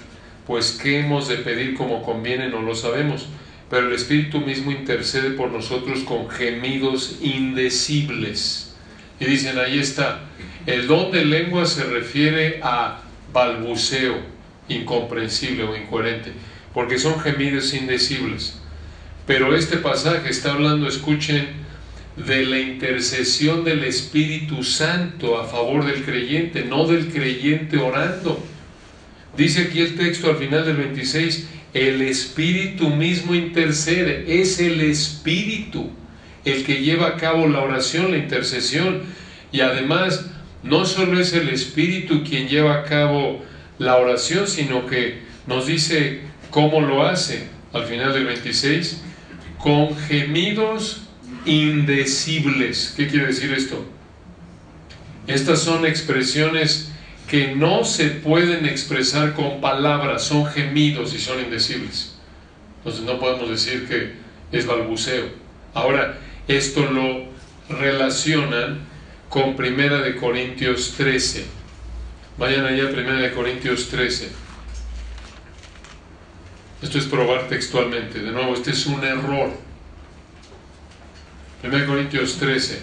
pues 0.46 0.78
qué 0.82 1.00
hemos 1.00 1.28
de 1.28 1.36
pedir 1.36 1.74
como 1.74 2.02
conviene 2.02 2.48
no 2.48 2.62
lo 2.62 2.74
sabemos, 2.74 3.26
pero 3.68 3.86
el 3.86 3.94
Espíritu 3.94 4.40
mismo 4.40 4.70
intercede 4.70 5.30
por 5.30 5.50
nosotros 5.50 6.00
con 6.00 6.28
gemidos 6.28 7.18
indecibles. 7.20 8.74
Y 9.20 9.26
dicen, 9.26 9.58
ahí 9.58 9.78
está, 9.78 10.22
el 10.66 10.86
don 10.86 11.12
de 11.12 11.24
lengua 11.24 11.66
se 11.66 11.84
refiere 11.84 12.60
a 12.62 13.02
balbuceo 13.32 14.16
incomprensible 14.68 15.64
o 15.64 15.76
incoherente, 15.76 16.32
porque 16.72 16.98
son 16.98 17.20
gemidos 17.20 17.74
indecibles. 17.74 18.58
Pero 19.26 19.54
este 19.54 19.76
pasaje 19.76 20.30
está 20.30 20.52
hablando, 20.52 20.88
escuchen, 20.88 21.48
de 22.26 22.44
la 22.44 22.58
intercesión 22.58 23.64
del 23.64 23.84
Espíritu 23.84 24.62
Santo 24.62 25.38
a 25.38 25.46
favor 25.46 25.86
del 25.86 26.04
creyente, 26.04 26.64
no 26.64 26.86
del 26.86 27.08
creyente 27.08 27.78
orando. 27.78 28.42
Dice 29.36 29.62
aquí 29.62 29.80
el 29.80 29.96
texto 29.96 30.28
al 30.28 30.36
final 30.36 30.64
del 30.64 30.76
26, 30.76 31.48
el 31.72 32.02
Espíritu 32.02 32.90
mismo 32.90 33.34
intercede, 33.34 34.40
es 34.40 34.58
el 34.58 34.80
Espíritu 34.80 35.90
el 36.44 36.64
que 36.64 36.82
lleva 36.82 37.08
a 37.08 37.16
cabo 37.16 37.46
la 37.46 37.60
oración, 37.60 38.10
la 38.10 38.16
intercesión. 38.16 39.02
Y 39.52 39.60
además, 39.60 40.26
no 40.62 40.84
solo 40.84 41.20
es 41.20 41.32
el 41.32 41.48
Espíritu 41.48 42.24
quien 42.24 42.48
lleva 42.48 42.76
a 42.76 42.84
cabo 42.84 43.42
la 43.78 43.96
oración, 43.96 44.46
sino 44.46 44.86
que 44.86 45.20
nos 45.46 45.66
dice 45.66 46.20
cómo 46.50 46.80
lo 46.80 47.04
hace 47.04 47.48
al 47.72 47.84
final 47.84 48.12
del 48.12 48.26
26, 48.26 49.02
con 49.58 49.96
gemidos 49.96 51.02
indecibles. 51.44 52.94
¿Qué 52.96 53.08
quiere 53.08 53.26
decir 53.26 53.52
esto? 53.52 53.84
Estas 55.26 55.60
son 55.60 55.86
expresiones 55.86 56.90
que 57.28 57.54
no 57.54 57.84
se 57.84 58.06
pueden 58.06 58.66
expresar 58.66 59.34
con 59.34 59.60
palabras, 59.60 60.24
son 60.24 60.46
gemidos 60.46 61.14
y 61.14 61.18
son 61.18 61.40
indecibles. 61.40 62.16
Entonces 62.78 63.02
no 63.02 63.20
podemos 63.20 63.48
decir 63.48 63.86
que 63.86 64.14
es 64.50 64.66
balbuceo. 64.66 65.26
Ahora, 65.74 66.18
esto 66.48 66.90
lo 66.90 67.26
relacionan 67.68 68.80
con 69.28 69.54
Primera 69.54 69.98
de 70.00 70.16
Corintios 70.16 70.94
13. 70.96 71.44
Vayan 72.36 72.66
allá 72.66 72.90
Primera 72.90 73.20
de 73.20 73.32
Corintios 73.32 73.88
13. 73.88 74.28
Esto 76.82 76.98
es 76.98 77.04
probar 77.04 77.48
textualmente. 77.48 78.20
De 78.20 78.32
nuevo, 78.32 78.54
este 78.54 78.72
es 78.72 78.86
un 78.86 79.04
error. 79.04 79.50
1 81.62 81.86
Corintios 81.86 82.38
13. 82.38 82.80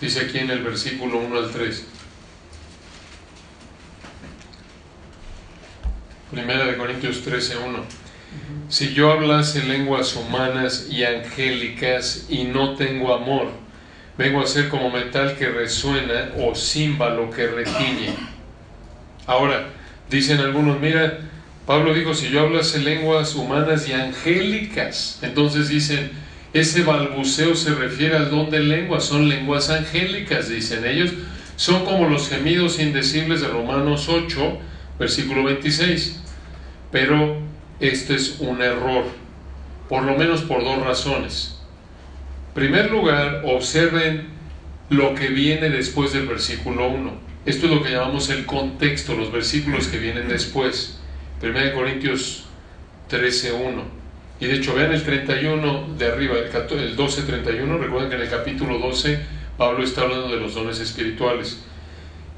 Dice 0.00 0.20
aquí 0.20 0.38
en 0.38 0.50
el 0.50 0.62
versículo 0.62 1.18
1 1.18 1.38
al 1.38 1.50
3. 1.50 1.86
Primera 6.30 6.66
de 6.66 6.76
Corintios 6.76 7.22
13, 7.22 7.56
1. 7.56 7.84
Si 8.68 8.92
yo 8.92 9.12
hablase 9.12 9.62
lenguas 9.62 10.14
humanas 10.14 10.88
y 10.90 11.04
angélicas 11.04 12.26
y 12.28 12.44
no 12.44 12.74
tengo 12.74 13.14
amor, 13.14 13.48
vengo 14.18 14.42
a 14.42 14.46
ser 14.46 14.68
como 14.68 14.90
metal 14.90 15.36
que 15.38 15.48
resuena 15.48 16.32
o 16.36 16.54
címbalo 16.54 17.30
que 17.30 17.46
retiñe. 17.46 18.14
Ahora, 19.26 19.68
dicen 20.10 20.40
algunos, 20.40 20.78
mira, 20.80 21.20
Pablo 21.66 21.94
dijo, 21.94 22.14
si 22.14 22.28
yo 22.28 22.42
hablase 22.42 22.78
lenguas 22.78 23.34
humanas 23.34 23.88
y 23.88 23.92
angélicas, 23.92 25.18
entonces 25.22 25.68
dicen, 25.68 26.12
ese 26.52 26.84
balbuceo 26.84 27.56
se 27.56 27.74
refiere 27.74 28.16
al 28.16 28.30
don 28.30 28.50
de 28.50 28.60
lenguas, 28.60 29.04
son 29.04 29.28
lenguas 29.28 29.68
angélicas, 29.68 30.48
dicen 30.48 30.86
ellos, 30.86 31.10
son 31.56 31.84
como 31.84 32.08
los 32.08 32.28
gemidos 32.28 32.78
indecibles 32.78 33.40
de 33.40 33.48
Romanos 33.48 34.08
8, 34.08 34.58
versículo 34.98 35.42
26. 35.42 36.22
Pero 36.92 37.38
esto 37.80 38.14
es 38.14 38.36
un 38.38 38.62
error, 38.62 39.04
por 39.88 40.04
lo 40.04 40.16
menos 40.16 40.42
por 40.42 40.62
dos 40.62 40.80
razones. 40.84 41.58
En 42.48 42.54
primer 42.54 42.90
lugar, 42.92 43.42
observen 43.44 44.28
lo 44.88 45.16
que 45.16 45.28
viene 45.28 45.68
después 45.68 46.12
del 46.12 46.26
versículo 46.26 46.88
1. 46.88 47.12
Esto 47.44 47.66
es 47.66 47.72
lo 47.72 47.82
que 47.82 47.90
llamamos 47.90 48.30
el 48.30 48.46
contexto, 48.46 49.14
los 49.14 49.32
versículos 49.32 49.88
que 49.88 49.98
vienen 49.98 50.28
después. 50.28 51.00
1 51.42 51.74
Corintios 51.74 52.44
13, 53.08 53.52
1. 53.52 53.82
Y 54.40 54.46
de 54.46 54.54
hecho, 54.54 54.74
vean 54.74 54.92
el 54.92 55.02
31 55.02 55.94
de 55.96 56.06
arriba, 56.06 56.36
el 56.36 56.96
12-31, 56.96 57.78
recuerden 57.78 58.10
que 58.10 58.16
en 58.16 58.22
el 58.22 58.28
capítulo 58.28 58.78
12 58.78 59.18
Pablo 59.56 59.82
está 59.82 60.02
hablando 60.02 60.28
de 60.28 60.36
los 60.36 60.54
dones 60.54 60.80
espirituales. 60.80 61.64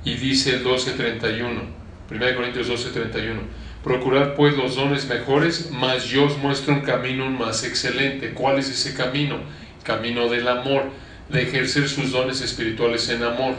Y 0.05 0.15
dice 0.15 0.55
el 0.55 0.65
12-31, 0.65 1.63
1 2.11 2.35
Corintios 2.37 2.71
12-31, 2.71 3.41
procurad 3.83 4.35
pues 4.35 4.57
los 4.57 4.77
dones 4.77 5.09
mejores, 5.09 5.71
mas 5.73 6.05
yo 6.05 6.25
os 6.25 6.39
muestro 6.39 6.75
un 6.75 6.81
camino 6.81 7.29
más 7.31 7.65
excelente. 7.65 8.31
¿Cuál 8.31 8.59
es 8.59 8.71
ese 8.71 8.95
camino? 8.95 9.41
Camino 9.83 10.29
del 10.29 10.47
amor, 10.47 10.85
de 11.29 11.43
ejercer 11.43 11.89
sus 11.89 12.13
dones 12.13 12.41
espirituales 12.41 13.09
en 13.09 13.25
amor. 13.25 13.55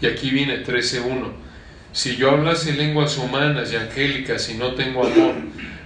Y 0.00 0.06
aquí 0.06 0.30
viene 0.30 0.64
13.1. 0.64 1.47
Si 1.92 2.16
yo 2.16 2.30
hablase 2.30 2.74
lenguas 2.74 3.16
humanas 3.18 3.72
y 3.72 3.76
angélicas 3.76 4.48
y 4.50 4.54
no 4.54 4.74
tengo 4.74 5.06
amor, 5.06 5.34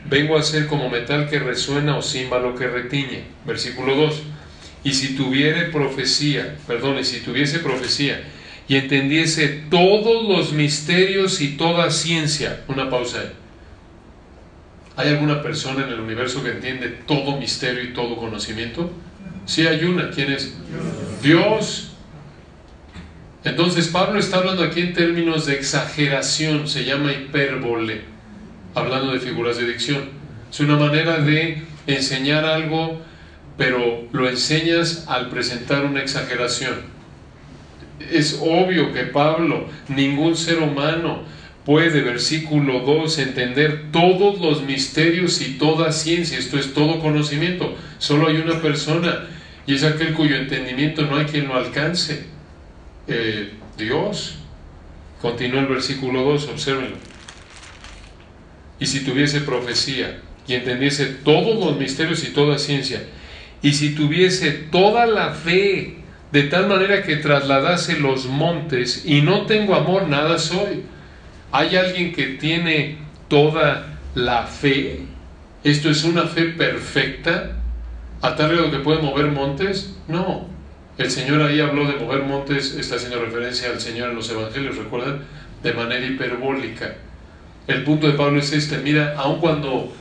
vengo 0.08 0.36
a 0.36 0.42
ser 0.42 0.66
como 0.66 0.90
metal 0.90 1.28
que 1.28 1.38
resuena 1.38 1.96
o 1.96 2.02
címbalo 2.02 2.54
que 2.54 2.66
retiñe. 2.66 3.24
Versículo 3.46 3.94
2. 3.94 4.22
Y 4.84 4.94
si 4.94 5.14
tuviere 5.16 5.66
profecía, 5.66 6.56
perdón, 6.66 6.98
y 6.98 7.04
si 7.04 7.20
tuviese 7.20 7.60
profecía 7.60 8.22
y 8.68 8.76
entendiese 8.76 9.48
todos 9.70 10.28
los 10.28 10.52
misterios 10.52 11.40
y 11.40 11.56
toda 11.56 11.90
ciencia, 11.90 12.64
una 12.68 12.90
pausa 12.90 13.20
ahí. 13.20 13.32
¿Hay 14.96 15.08
alguna 15.08 15.42
persona 15.42 15.84
en 15.84 15.92
el 15.92 16.00
universo 16.00 16.42
que 16.42 16.50
entiende 16.50 16.88
todo 17.06 17.38
misterio 17.38 17.82
y 17.82 17.92
todo 17.92 18.16
conocimiento? 18.16 18.92
Sí 19.46 19.66
hay 19.66 19.84
una, 19.84 20.10
¿quién 20.10 20.32
es? 20.32 20.54
Dios. 21.22 21.91
Entonces 23.44 23.88
Pablo 23.88 24.20
está 24.20 24.38
hablando 24.38 24.62
aquí 24.62 24.80
en 24.80 24.92
términos 24.92 25.46
de 25.46 25.54
exageración, 25.54 26.68
se 26.68 26.84
llama 26.84 27.12
hipérbole 27.12 28.12
hablando 28.74 29.12
de 29.12 29.20
figuras 29.20 29.56
de 29.58 29.66
dicción. 29.66 30.04
Es 30.50 30.60
una 30.60 30.76
manera 30.76 31.18
de 31.18 31.62
enseñar 31.86 32.44
algo, 32.44 33.00
pero 33.56 34.06
lo 34.12 34.28
enseñas 34.28 35.06
al 35.08 35.28
presentar 35.28 35.84
una 35.84 36.00
exageración. 36.00 36.92
Es 38.10 38.38
obvio 38.40 38.92
que 38.92 39.04
Pablo, 39.04 39.66
ningún 39.88 40.36
ser 40.36 40.60
humano 40.60 41.22
puede, 41.64 42.02
versículo 42.02 42.80
2, 42.80 43.18
entender 43.18 43.86
todos 43.92 44.40
los 44.40 44.62
misterios 44.62 45.40
y 45.40 45.58
toda 45.58 45.92
ciencia, 45.92 46.38
esto 46.38 46.58
es 46.58 46.74
todo 46.74 47.00
conocimiento. 47.00 47.76
Solo 47.98 48.28
hay 48.28 48.36
una 48.36 48.60
persona 48.60 49.26
y 49.66 49.74
es 49.74 49.84
aquel 49.84 50.14
cuyo 50.14 50.36
entendimiento 50.36 51.02
no 51.02 51.16
hay 51.16 51.26
quien 51.26 51.48
lo 51.48 51.54
alcance. 51.54 52.31
Dios. 53.76 54.36
Continúa 55.20 55.60
el 55.60 55.66
versículo 55.66 56.22
2, 56.22 56.48
observenlo 56.48 56.96
y 58.82 58.86
si 58.86 59.04
tuviese 59.04 59.42
profecía 59.42 60.18
y 60.48 60.54
entendiese 60.54 61.06
todos 61.06 61.64
los 61.64 61.78
misterios 61.78 62.24
y 62.24 62.32
toda 62.32 62.58
ciencia, 62.58 63.00
y 63.62 63.74
si 63.74 63.94
tuviese 63.94 64.50
toda 64.50 65.06
la 65.06 65.30
fe 65.34 65.98
de 66.32 66.42
tal 66.44 66.66
manera 66.66 67.04
que 67.04 67.14
trasladase 67.14 68.00
los 68.00 68.26
montes 68.26 69.04
y 69.06 69.22
no 69.22 69.46
tengo 69.46 69.76
amor, 69.76 70.08
nada 70.08 70.36
soy. 70.36 70.82
¿Hay 71.52 71.76
alguien 71.76 72.12
que 72.12 72.26
tiene 72.26 72.96
toda 73.28 74.00
la 74.16 74.46
fe? 74.46 75.02
¿Esto 75.62 75.88
es 75.88 76.02
una 76.02 76.24
fe 76.24 76.46
perfecta? 76.46 77.58
¿A 78.20 78.34
tal 78.34 78.50
grado 78.50 78.72
que 78.72 78.78
puede 78.78 79.00
mover 79.00 79.26
montes? 79.26 79.94
No. 80.08 80.48
El 80.98 81.10
Señor 81.10 81.42
ahí 81.42 81.60
habló 81.60 81.86
de 81.86 81.96
mover 81.96 82.22
montes, 82.22 82.74
está 82.74 82.96
haciendo 82.96 83.20
referencia 83.20 83.70
al 83.70 83.80
Señor 83.80 84.10
en 84.10 84.16
los 84.16 84.30
Evangelios, 84.30 84.76
¿recuerdan? 84.76 85.22
De 85.62 85.72
manera 85.72 86.04
hiperbólica. 86.04 86.94
El 87.66 87.84
punto 87.84 88.06
de 88.06 88.14
Pablo 88.14 88.40
es 88.40 88.52
este, 88.52 88.78
mira, 88.78 89.14
aun 89.16 89.40
cuando 89.40 89.92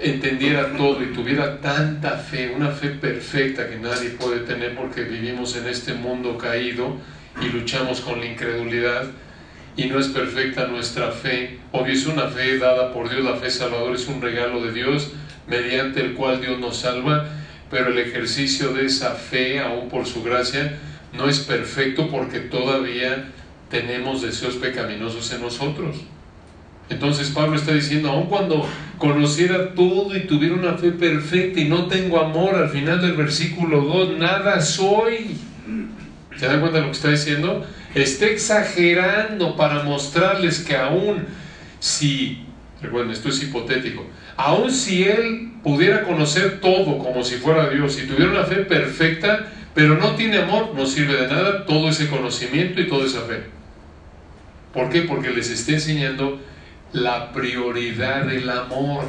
entendiera 0.00 0.76
todo 0.76 1.02
y 1.02 1.12
tuviera 1.12 1.60
tanta 1.60 2.16
fe, 2.16 2.52
una 2.54 2.70
fe 2.70 2.90
perfecta 2.90 3.68
que 3.68 3.76
nadie 3.76 4.10
puede 4.10 4.40
tener 4.40 4.76
porque 4.76 5.02
vivimos 5.02 5.56
en 5.56 5.66
este 5.66 5.94
mundo 5.94 6.38
caído 6.38 6.96
y 7.42 7.46
luchamos 7.46 8.00
con 8.00 8.20
la 8.20 8.26
incredulidad 8.26 9.06
y 9.76 9.86
no 9.86 9.98
es 9.98 10.08
perfecta 10.08 10.66
nuestra 10.66 11.10
fe. 11.10 11.58
Obvio 11.72 11.92
es 11.92 12.06
una 12.06 12.28
fe 12.28 12.58
dada 12.58 12.92
por 12.92 13.08
Dios, 13.08 13.24
la 13.24 13.36
fe 13.36 13.50
salvadora 13.50 13.94
es 13.94 14.06
un 14.08 14.20
regalo 14.20 14.62
de 14.62 14.72
Dios 14.72 15.12
mediante 15.46 16.00
el 16.00 16.14
cual 16.14 16.40
Dios 16.40 16.58
nos 16.58 16.78
salva, 16.78 17.28
pero 17.70 17.88
el 17.88 17.98
ejercicio 17.98 18.72
de 18.72 18.86
esa 18.86 19.14
fe, 19.14 19.60
aún 19.60 19.88
por 19.88 20.06
su 20.06 20.22
gracia, 20.22 20.78
no 21.12 21.28
es 21.28 21.40
perfecto 21.40 22.08
porque 22.08 22.40
todavía 22.40 23.30
tenemos 23.70 24.22
deseos 24.22 24.56
pecaminosos 24.56 25.32
en 25.32 25.42
nosotros. 25.42 25.96
Entonces 26.90 27.28
Pablo 27.30 27.56
está 27.56 27.72
diciendo, 27.72 28.10
aun 28.10 28.26
cuando 28.26 28.66
conociera 28.96 29.74
todo 29.74 30.16
y 30.16 30.20
tuviera 30.20 30.54
una 30.54 30.74
fe 30.78 30.90
perfecta 30.90 31.60
y 31.60 31.68
no 31.68 31.86
tengo 31.86 32.18
amor, 32.18 32.54
al 32.54 32.70
final 32.70 33.00
del 33.00 33.12
versículo 33.12 33.82
2, 33.82 34.18
nada 34.18 34.60
soy. 34.60 35.36
¿Se 36.36 36.46
dan 36.46 36.60
cuenta 36.60 36.78
de 36.78 36.84
lo 36.84 36.90
que 36.90 36.96
está 36.96 37.10
diciendo? 37.10 37.66
Está 37.94 38.26
exagerando 38.26 39.56
para 39.56 39.82
mostrarles 39.82 40.60
que 40.60 40.76
aún 40.76 41.26
si 41.80 42.47
Recuerden, 42.80 43.10
esto 43.10 43.28
es 43.28 43.42
hipotético. 43.42 44.06
Aun 44.36 44.70
si 44.70 45.04
él 45.04 45.52
pudiera 45.62 46.04
conocer 46.04 46.60
todo 46.60 46.98
como 46.98 47.24
si 47.24 47.36
fuera 47.36 47.68
Dios 47.70 47.98
y 48.00 48.06
tuviera 48.06 48.30
una 48.30 48.44
fe 48.44 48.56
perfecta, 48.56 49.52
pero 49.74 49.96
no 49.96 50.14
tiene 50.14 50.38
amor, 50.38 50.74
no 50.74 50.86
sirve 50.86 51.14
de 51.14 51.28
nada 51.28 51.66
todo 51.66 51.88
ese 51.88 52.08
conocimiento 52.08 52.80
y 52.80 52.88
toda 52.88 53.06
esa 53.06 53.22
fe. 53.22 53.42
¿Por 54.72 54.90
qué? 54.90 55.02
Porque 55.02 55.30
les 55.30 55.50
está 55.50 55.72
enseñando 55.72 56.40
la 56.92 57.32
prioridad 57.32 58.26
del 58.26 58.48
amor. 58.48 59.04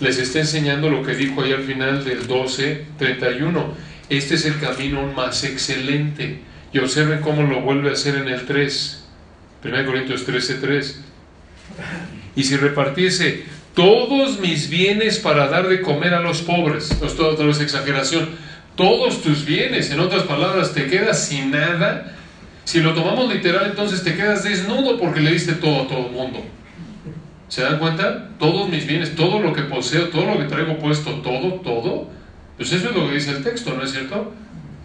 Les 0.00 0.18
está 0.18 0.40
enseñando 0.40 0.90
lo 0.90 1.02
que 1.02 1.14
dijo 1.14 1.42
ahí 1.42 1.52
al 1.52 1.62
final 1.62 2.04
del 2.04 2.26
12:31. 2.26 3.74
Este 4.08 4.34
es 4.34 4.44
el 4.44 4.58
camino 4.58 5.06
más 5.12 5.44
excelente. 5.44 6.40
Y 6.72 6.78
observen 6.78 7.20
cómo 7.20 7.42
lo 7.44 7.60
vuelve 7.60 7.90
a 7.90 7.92
hacer 7.92 8.16
en 8.16 8.28
el 8.28 8.44
3. 8.46 9.04
1 9.64 9.86
Corintios 9.86 10.26
13:3. 10.26 11.00
Y 12.36 12.44
si 12.44 12.56
repartiese 12.56 13.44
todos 13.74 14.38
mis 14.38 14.70
bienes 14.70 15.18
para 15.18 15.48
dar 15.48 15.68
de 15.68 15.80
comer 15.80 16.14
a 16.14 16.20
los 16.20 16.42
pobres, 16.42 16.90
esto 16.90 17.06
es 17.06 17.18
otra 17.18 17.46
vez 17.46 17.60
exageración, 17.60 18.28
todos 18.76 19.22
tus 19.22 19.44
bienes, 19.44 19.90
en 19.90 20.00
otras 20.00 20.22
palabras, 20.24 20.74
te 20.74 20.86
quedas 20.86 21.24
sin 21.24 21.50
nada. 21.50 22.14
Si 22.64 22.80
lo 22.80 22.94
tomamos 22.94 23.32
literal, 23.32 23.66
entonces 23.70 24.04
te 24.04 24.14
quedas 24.14 24.44
desnudo 24.44 24.98
porque 24.98 25.20
le 25.20 25.32
diste 25.32 25.54
todo 25.54 25.82
a 25.82 25.88
todo 25.88 26.06
el 26.06 26.12
mundo. 26.12 26.44
¿Se 27.48 27.62
dan 27.62 27.78
cuenta? 27.78 28.28
Todos 28.38 28.68
mis 28.68 28.86
bienes, 28.86 29.14
todo 29.14 29.40
lo 29.40 29.52
que 29.52 29.62
poseo, 29.62 30.08
todo 30.08 30.26
lo 30.26 30.38
que 30.38 30.44
traigo 30.44 30.78
puesto, 30.78 31.10
todo, 31.22 31.54
todo. 31.60 32.10
Pues 32.56 32.72
eso 32.72 32.90
es 32.90 32.94
lo 32.94 33.08
que 33.08 33.14
dice 33.14 33.30
el 33.30 33.42
texto, 33.42 33.74
¿no 33.74 33.82
es 33.82 33.92
cierto? 33.92 34.32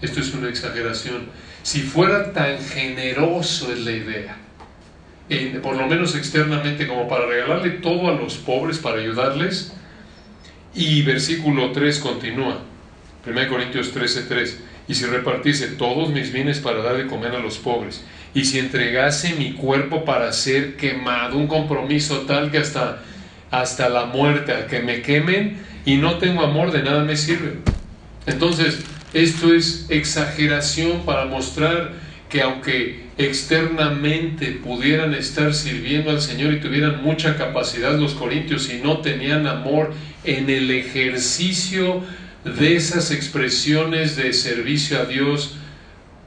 Esto 0.01 0.19
es 0.19 0.33
una 0.33 0.47
exageración. 0.47 1.27
Si 1.63 1.81
fuera 1.81 2.33
tan 2.33 2.59
generoso 2.59 3.71
es 3.71 3.79
la 3.79 3.91
idea, 3.91 4.37
por 5.61 5.75
lo 5.75 5.87
menos 5.87 6.15
externamente, 6.15 6.87
como 6.87 7.07
para 7.07 7.25
regalarle 7.25 7.71
todo 7.71 8.09
a 8.09 8.15
los 8.15 8.35
pobres, 8.35 8.77
para 8.77 8.99
ayudarles. 8.99 9.73
Y 10.73 11.01
versículo 11.03 11.71
3 11.71 11.99
continúa, 11.99 12.59
1 13.25 13.47
Corintios 13.47 13.91
13, 13.91 14.23
3. 14.23 14.59
Y 14.87 14.95
si 14.95 15.05
repartiese 15.05 15.67
todos 15.67 16.09
mis 16.09 16.33
bienes 16.33 16.59
para 16.59 16.81
dar 16.81 16.97
de 16.97 17.07
comer 17.07 17.33
a 17.35 17.39
los 17.39 17.57
pobres, 17.57 18.03
y 18.33 18.45
si 18.45 18.59
entregase 18.59 19.35
mi 19.35 19.53
cuerpo 19.53 20.05
para 20.05 20.31
ser 20.33 20.75
quemado, 20.75 21.37
un 21.37 21.47
compromiso 21.47 22.21
tal 22.21 22.51
que 22.51 22.57
hasta, 22.57 23.01
hasta 23.51 23.89
la 23.89 24.05
muerte, 24.05 24.53
a 24.53 24.67
que 24.67 24.81
me 24.81 25.01
quemen 25.01 25.59
y 25.85 25.97
no 25.97 26.17
tengo 26.17 26.41
amor, 26.41 26.71
de 26.71 26.83
nada 26.83 27.03
me 27.03 27.17
sirve. 27.17 27.57
Entonces, 28.25 28.79
esto 29.13 29.53
es 29.53 29.87
exageración 29.89 31.01
para 31.05 31.25
mostrar 31.25 32.00
que 32.31 32.41
aunque 32.41 33.07
externamente 33.17 34.53
pudieran 34.63 35.13
estar 35.13 35.53
sirviendo 35.53 36.11
al 36.11 36.21
Señor 36.21 36.53
y 36.53 36.61
tuvieran 36.61 37.03
mucha 37.03 37.35
capacidad 37.35 37.99
los 37.99 38.13
corintios 38.13 38.71
y 38.71 38.77
no 38.77 38.99
tenían 38.99 39.45
amor 39.47 39.93
en 40.23 40.49
el 40.49 40.71
ejercicio 40.71 42.01
de 42.45 42.77
esas 42.77 43.11
expresiones 43.11 44.15
de 44.15 44.31
servicio 44.31 44.99
a 44.99 45.05
Dios 45.05 45.57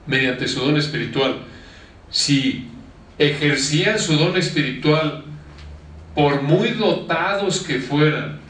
mediante 0.06 0.46
su 0.46 0.60
don 0.60 0.76
espiritual, 0.76 1.38
si 2.10 2.68
ejercían 3.18 3.98
su 3.98 4.18
don 4.18 4.36
espiritual 4.36 5.24
por 6.14 6.42
muy 6.42 6.72
dotados 6.72 7.60
que 7.60 7.78
fueran, 7.78 8.40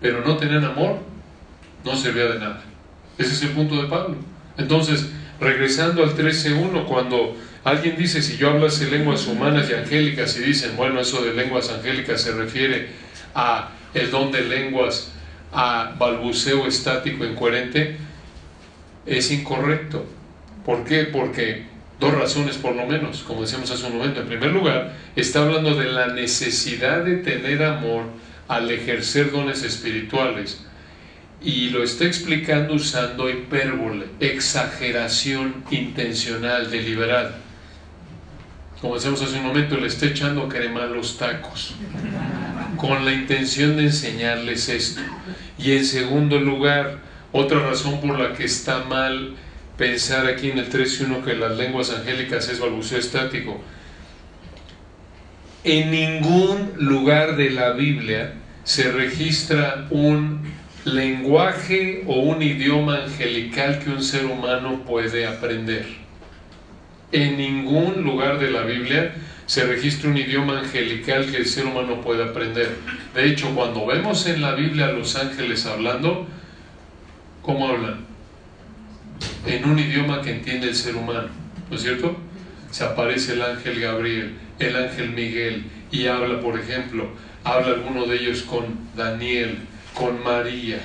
pero 0.00 0.24
no 0.24 0.36
tenían 0.36 0.64
amor, 0.64 1.00
no 1.84 1.96
servía 1.96 2.26
de 2.26 2.38
nada. 2.38 2.62
Ese 3.18 3.32
es 3.32 3.42
el 3.42 3.50
punto 3.50 3.82
de 3.82 3.88
Pablo. 3.88 4.16
Entonces, 4.56 5.10
regresando 5.40 6.02
al 6.02 6.16
13.1, 6.16 6.86
cuando 6.86 7.36
alguien 7.64 7.96
dice, 7.96 8.22
si 8.22 8.36
yo 8.36 8.50
hablase 8.50 8.90
lenguas 8.90 9.26
humanas 9.26 9.68
y 9.70 9.74
angélicas, 9.74 10.36
y 10.38 10.44
dicen, 10.44 10.76
bueno, 10.76 11.00
eso 11.00 11.24
de 11.24 11.34
lenguas 11.34 11.70
angélicas 11.70 12.20
se 12.20 12.32
refiere 12.32 12.88
a 13.34 13.70
el 13.94 14.10
don 14.10 14.30
de 14.30 14.42
lenguas, 14.42 15.12
a 15.52 15.94
balbuceo 15.98 16.66
estático 16.66 17.24
incoherente, 17.24 17.96
es 19.06 19.30
incorrecto. 19.30 20.04
¿Por 20.64 20.84
qué? 20.84 21.04
Porque 21.04 21.64
dos 22.00 22.12
razones 22.12 22.56
por 22.56 22.74
lo 22.74 22.86
menos, 22.86 23.22
como 23.22 23.42
decíamos 23.42 23.70
hace 23.70 23.86
un 23.86 23.98
momento. 23.98 24.20
En 24.20 24.26
primer 24.26 24.50
lugar, 24.50 24.94
está 25.14 25.42
hablando 25.42 25.74
de 25.74 25.86
la 25.86 26.08
necesidad 26.08 27.04
de 27.04 27.16
tener 27.18 27.62
amor 27.62 28.04
al 28.48 28.70
ejercer 28.70 29.30
dones 29.32 29.62
espirituales 29.62 30.65
y 31.42 31.70
lo 31.70 31.82
está 31.82 32.04
explicando 32.04 32.74
usando 32.74 33.28
hipérbole, 33.30 34.06
exageración 34.20 35.64
intencional, 35.70 36.70
deliberada. 36.70 37.38
Como 38.80 38.94
decíamos 38.94 39.22
hace 39.22 39.38
un 39.38 39.44
momento, 39.44 39.76
le 39.76 39.86
está 39.86 40.06
echando 40.06 40.48
crema 40.48 40.84
a 40.84 40.86
los 40.86 41.18
tacos, 41.18 41.74
con 42.76 43.04
la 43.04 43.12
intención 43.12 43.76
de 43.76 43.84
enseñarles 43.84 44.68
esto. 44.68 45.00
Y 45.58 45.72
en 45.72 45.84
segundo 45.84 46.38
lugar, 46.38 46.98
otra 47.32 47.60
razón 47.60 48.00
por 48.00 48.18
la 48.18 48.34
que 48.34 48.44
está 48.44 48.84
mal 48.84 49.34
pensar 49.76 50.26
aquí 50.26 50.50
en 50.50 50.58
el 50.58 50.70
3.1 50.70 51.24
que 51.24 51.34
las 51.34 51.56
lenguas 51.56 51.90
angélicas 51.90 52.48
es 52.48 52.60
balbuceo 52.60 52.98
estático. 52.98 53.60
En 55.64 55.90
ningún 55.90 56.72
lugar 56.76 57.36
de 57.36 57.50
la 57.50 57.72
Biblia 57.72 58.34
se 58.64 58.90
registra 58.90 59.86
un 59.90 60.55
lenguaje 60.86 62.04
o 62.06 62.20
un 62.20 62.40
idioma 62.40 63.02
angelical 63.02 63.80
que 63.80 63.90
un 63.90 64.00
ser 64.00 64.24
humano 64.24 64.84
puede 64.86 65.26
aprender. 65.26 65.84
En 67.10 67.36
ningún 67.36 68.04
lugar 68.04 68.38
de 68.38 68.52
la 68.52 68.62
Biblia 68.62 69.12
se 69.46 69.64
registra 69.64 70.08
un 70.08 70.16
idioma 70.16 70.60
angelical 70.60 71.26
que 71.26 71.38
el 71.38 71.46
ser 71.46 71.66
humano 71.66 72.00
puede 72.02 72.22
aprender. 72.22 72.76
De 73.16 73.26
hecho, 73.26 73.52
cuando 73.52 73.84
vemos 73.84 74.26
en 74.26 74.40
la 74.40 74.54
Biblia 74.54 74.86
a 74.86 74.92
los 74.92 75.16
ángeles 75.16 75.66
hablando, 75.66 76.28
¿cómo 77.42 77.68
hablan? 77.68 78.06
En 79.44 79.64
un 79.64 79.80
idioma 79.80 80.22
que 80.22 80.30
entiende 80.30 80.68
el 80.68 80.76
ser 80.76 80.94
humano, 80.94 81.28
¿no 81.68 81.76
es 81.76 81.82
cierto? 81.82 82.16
Se 82.70 82.84
aparece 82.84 83.32
el 83.32 83.42
ángel 83.42 83.80
Gabriel, 83.80 84.34
el 84.60 84.76
ángel 84.76 85.10
Miguel, 85.10 85.64
y 85.90 86.06
habla, 86.06 86.40
por 86.40 86.56
ejemplo, 86.56 87.08
habla 87.42 87.74
alguno 87.74 88.06
de 88.06 88.18
ellos 88.18 88.42
con 88.42 88.66
Daniel, 88.96 89.58
con 89.96 90.22
María. 90.22 90.78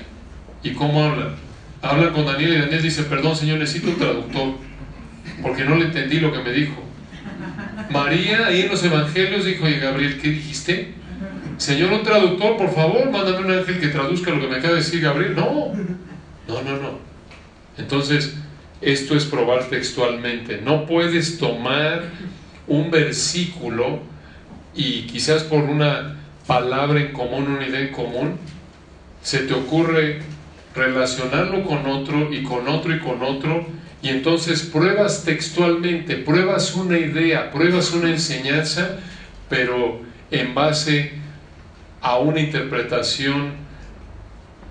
¿Y 0.63 0.71
cómo 0.71 1.03
hablan? 1.03 1.35
Hablan 1.81 2.13
con 2.13 2.25
Daniel 2.25 2.53
y 2.53 2.59
Daniel 2.59 2.81
dice, 2.81 3.03
perdón 3.03 3.35
Señor, 3.35 3.59
necesito 3.59 3.89
un 3.89 3.97
traductor, 3.97 4.53
porque 5.41 5.65
no 5.65 5.75
le 5.75 5.85
entendí 5.85 6.19
lo 6.19 6.31
que 6.31 6.39
me 6.39 6.51
dijo. 6.51 6.81
María, 7.89 8.47
ahí 8.47 8.61
en 8.61 8.69
los 8.69 8.83
evangelios, 8.83 9.45
dijo, 9.45 9.65
oye 9.65 9.79
Gabriel, 9.79 10.19
¿qué 10.21 10.29
dijiste? 10.29 10.93
Señor, 11.57 11.91
un 11.91 12.03
traductor, 12.03 12.57
por 12.57 12.73
favor, 12.73 13.11
mándame 13.11 13.45
un 13.45 13.51
ángel 13.51 13.79
que 13.79 13.87
traduzca 13.87 14.31
lo 14.31 14.41
que 14.41 14.47
me 14.47 14.55
acaba 14.57 14.73
de 14.73 14.79
decir 14.79 15.01
Gabriel. 15.01 15.35
No, 15.35 15.73
no, 16.47 16.61
no, 16.61 16.77
no. 16.77 16.99
Entonces, 17.77 18.35
esto 18.81 19.15
es 19.15 19.25
probar 19.25 19.65
textualmente. 19.65 20.61
No 20.63 20.85
puedes 20.85 21.37
tomar 21.37 22.03
un 22.67 22.89
versículo 22.89 23.99
y 24.73 25.03
quizás 25.03 25.43
por 25.43 25.63
una 25.63 26.17
palabra 26.47 26.99
en 26.99 27.11
común, 27.11 27.47
una 27.47 27.67
idea 27.67 27.81
en 27.81 27.91
común, 27.91 28.37
se 29.21 29.39
te 29.39 29.53
ocurre 29.53 30.19
relacionarlo 30.75 31.63
con 31.63 31.85
otro 31.85 32.33
y 32.33 32.43
con 32.43 32.67
otro 32.67 32.95
y 32.95 32.99
con 32.99 33.21
otro, 33.21 33.65
y 34.01 34.09
entonces 34.09 34.63
pruebas 34.63 35.23
textualmente, 35.25 36.15
pruebas 36.15 36.75
una 36.75 36.97
idea, 36.97 37.51
pruebas 37.51 37.93
una 37.93 38.09
enseñanza, 38.09 38.99
pero 39.49 40.01
en 40.31 40.55
base 40.55 41.11
a 42.01 42.17
una 42.17 42.39
interpretación 42.39 43.51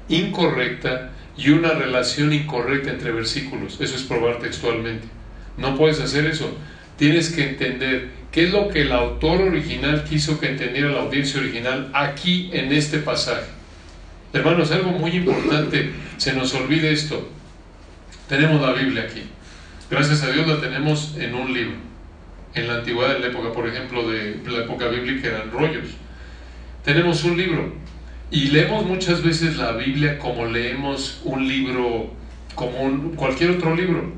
incorrecta 0.09 1.11
y 1.37 1.51
una 1.51 1.71
relación 1.71 2.33
incorrecta 2.33 2.91
entre 2.91 3.13
versículos. 3.13 3.81
Eso 3.81 3.95
es 3.95 4.03
probar 4.03 4.39
textualmente. 4.41 5.07
No 5.57 5.77
puedes 5.77 6.01
hacer 6.01 6.27
eso. 6.27 6.57
Tienes 6.97 7.31
que 7.31 7.49
entender 7.49 8.09
qué 8.33 8.45
es 8.45 8.51
lo 8.51 8.69
que 8.69 8.83
el 8.83 8.93
autor 8.93 9.43
original 9.43 10.05
quiso 10.05 10.41
que 10.41 10.49
entendiera 10.49 10.91
la 10.91 11.03
audiencia 11.03 11.41
original 11.41 11.91
aquí 11.95 12.51
en 12.53 12.73
este 12.73 12.99
pasaje. 12.99 13.60
Hermanos, 14.33 14.71
algo 14.71 14.93
muy 14.93 15.11
importante, 15.11 15.91
se 16.17 16.33
nos 16.35 16.55
olvide 16.55 16.93
esto. 16.93 17.29
Tenemos 18.29 18.61
la 18.61 18.73
Biblia 18.73 19.03
aquí. 19.03 19.25
Gracias 19.91 20.23
a 20.23 20.31
Dios 20.31 20.47
la 20.47 20.61
tenemos 20.61 21.17
en 21.19 21.35
un 21.35 21.53
libro. 21.53 21.75
En 22.55 22.69
la 22.69 22.77
antigüedad, 22.77 23.17
en 23.17 23.23
la 23.23 23.29
época, 23.29 23.53
por 23.53 23.69
ejemplo, 23.69 24.09
de 24.09 24.41
la 24.47 24.59
época 24.59 24.87
bíblica 24.87 25.29
eran 25.29 25.51
rollos. 25.51 25.89
Tenemos 26.85 27.25
un 27.25 27.37
libro 27.37 27.73
y 28.31 28.49
leemos 28.49 28.87
muchas 28.87 29.23
veces 29.23 29.57
la 29.57 29.73
Biblia 29.73 30.19
como 30.21 30.47
leemos 30.47 31.21
un 31.25 31.49
libro, 31.49 32.15
como 32.55 33.11
cualquier 33.17 33.51
otro 33.51 33.75
libro, 33.75 34.13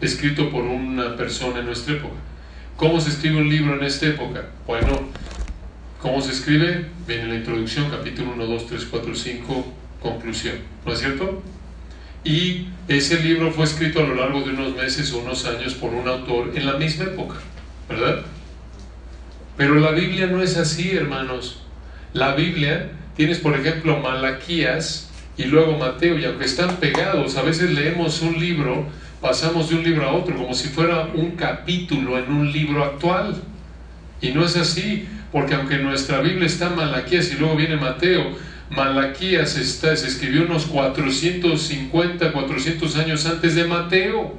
escrito 0.00 0.50
por 0.50 0.64
una 0.64 1.14
persona 1.14 1.60
en 1.60 1.66
nuestra 1.66 1.94
época. 1.94 2.16
¿Cómo 2.78 3.00
se 3.00 3.10
escribe 3.10 3.36
un 3.36 3.50
libro 3.50 3.74
en 3.74 3.84
esta 3.84 4.06
época? 4.06 4.46
Bueno, 4.66 5.08
¿Cómo 6.00 6.20
se 6.20 6.30
escribe? 6.30 6.86
Viene 7.08 7.26
la 7.26 7.34
introducción, 7.34 7.90
capítulo 7.90 8.30
1, 8.34 8.46
2, 8.46 8.66
3, 8.68 8.86
4, 8.88 9.14
5, 9.16 9.74
conclusión. 10.00 10.54
¿No 10.86 10.92
es 10.92 11.00
cierto? 11.00 11.42
Y 12.22 12.68
ese 12.86 13.20
libro 13.20 13.50
fue 13.50 13.64
escrito 13.64 13.98
a 13.98 14.06
lo 14.06 14.14
largo 14.14 14.42
de 14.42 14.50
unos 14.50 14.76
meses 14.76 15.12
o 15.12 15.18
unos 15.18 15.44
años 15.44 15.74
por 15.74 15.92
un 15.92 16.06
autor 16.06 16.52
en 16.54 16.66
la 16.66 16.74
misma 16.74 17.06
época, 17.06 17.38
¿verdad? 17.88 18.22
Pero 19.56 19.74
la 19.74 19.90
Biblia 19.90 20.28
no 20.28 20.40
es 20.40 20.56
así, 20.56 20.92
hermanos. 20.92 21.62
La 22.12 22.36
Biblia, 22.36 22.92
tienes 23.16 23.38
por 23.38 23.58
ejemplo 23.58 23.98
Malaquías 23.98 25.10
y 25.36 25.46
luego 25.46 25.78
Mateo, 25.78 26.16
y 26.16 26.24
aunque 26.26 26.44
están 26.44 26.76
pegados, 26.76 27.36
a 27.36 27.42
veces 27.42 27.72
leemos 27.72 28.22
un 28.22 28.38
libro, 28.38 28.86
pasamos 29.20 29.68
de 29.68 29.74
un 29.74 29.82
libro 29.82 30.08
a 30.08 30.12
otro, 30.12 30.36
como 30.36 30.54
si 30.54 30.68
fuera 30.68 31.08
un 31.12 31.32
capítulo 31.32 32.18
en 32.18 32.30
un 32.30 32.52
libro 32.52 32.84
actual. 32.84 33.42
Y 34.20 34.30
no 34.30 34.44
es 34.44 34.56
así, 34.56 35.06
porque 35.32 35.54
aunque 35.54 35.76
en 35.76 35.84
nuestra 35.84 36.20
Biblia 36.20 36.46
está 36.46 36.70
Malaquías 36.70 37.32
y 37.32 37.38
luego 37.38 37.56
viene 37.56 37.76
Mateo, 37.76 38.36
Malaquías 38.70 39.56
está, 39.56 39.96
se 39.96 40.08
escribió 40.08 40.44
unos 40.44 40.66
450, 40.66 42.32
400 42.32 42.96
años 42.96 43.26
antes 43.26 43.54
de 43.54 43.64
Mateo. 43.64 44.36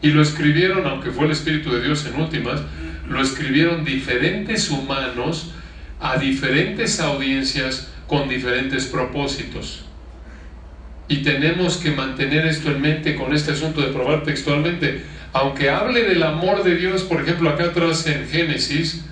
Y 0.00 0.08
lo 0.08 0.22
escribieron, 0.22 0.86
aunque 0.86 1.10
fue 1.10 1.26
el 1.26 1.32
Espíritu 1.32 1.72
de 1.72 1.82
Dios 1.82 2.06
en 2.06 2.20
últimas, 2.20 2.60
lo 3.08 3.20
escribieron 3.20 3.84
diferentes 3.84 4.70
humanos 4.70 5.52
a 6.00 6.18
diferentes 6.18 7.00
audiencias 7.00 7.88
con 8.06 8.28
diferentes 8.28 8.86
propósitos. 8.86 9.84
Y 11.08 11.18
tenemos 11.18 11.78
que 11.78 11.90
mantener 11.90 12.46
esto 12.46 12.70
en 12.70 12.80
mente 12.80 13.16
con 13.16 13.32
este 13.32 13.52
asunto 13.52 13.80
de 13.80 13.88
probar 13.88 14.22
textualmente. 14.22 15.02
Aunque 15.32 15.70
hable 15.70 16.04
del 16.04 16.22
amor 16.22 16.64
de 16.64 16.76
Dios, 16.76 17.02
por 17.02 17.20
ejemplo, 17.20 17.50
acá 17.50 17.64
atrás 17.64 18.06
en 18.06 18.26
Génesis, 18.28 19.04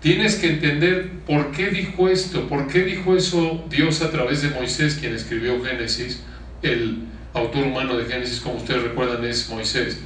tienes 0.00 0.36
que 0.36 0.48
entender 0.48 1.10
por 1.26 1.50
qué 1.52 1.70
dijo 1.70 2.08
esto, 2.08 2.48
por 2.48 2.66
qué 2.68 2.82
dijo 2.82 3.16
eso 3.16 3.64
Dios 3.68 4.02
a 4.02 4.10
través 4.10 4.42
de 4.42 4.50
Moisés, 4.50 4.96
quien 5.00 5.14
escribió 5.14 5.62
Génesis, 5.64 6.22
el 6.62 6.98
autor 7.34 7.64
humano 7.64 7.96
de 7.96 8.04
Génesis, 8.04 8.40
como 8.40 8.56
ustedes 8.56 8.82
recuerdan, 8.82 9.24
es 9.24 9.48
Moisés. 9.48 9.98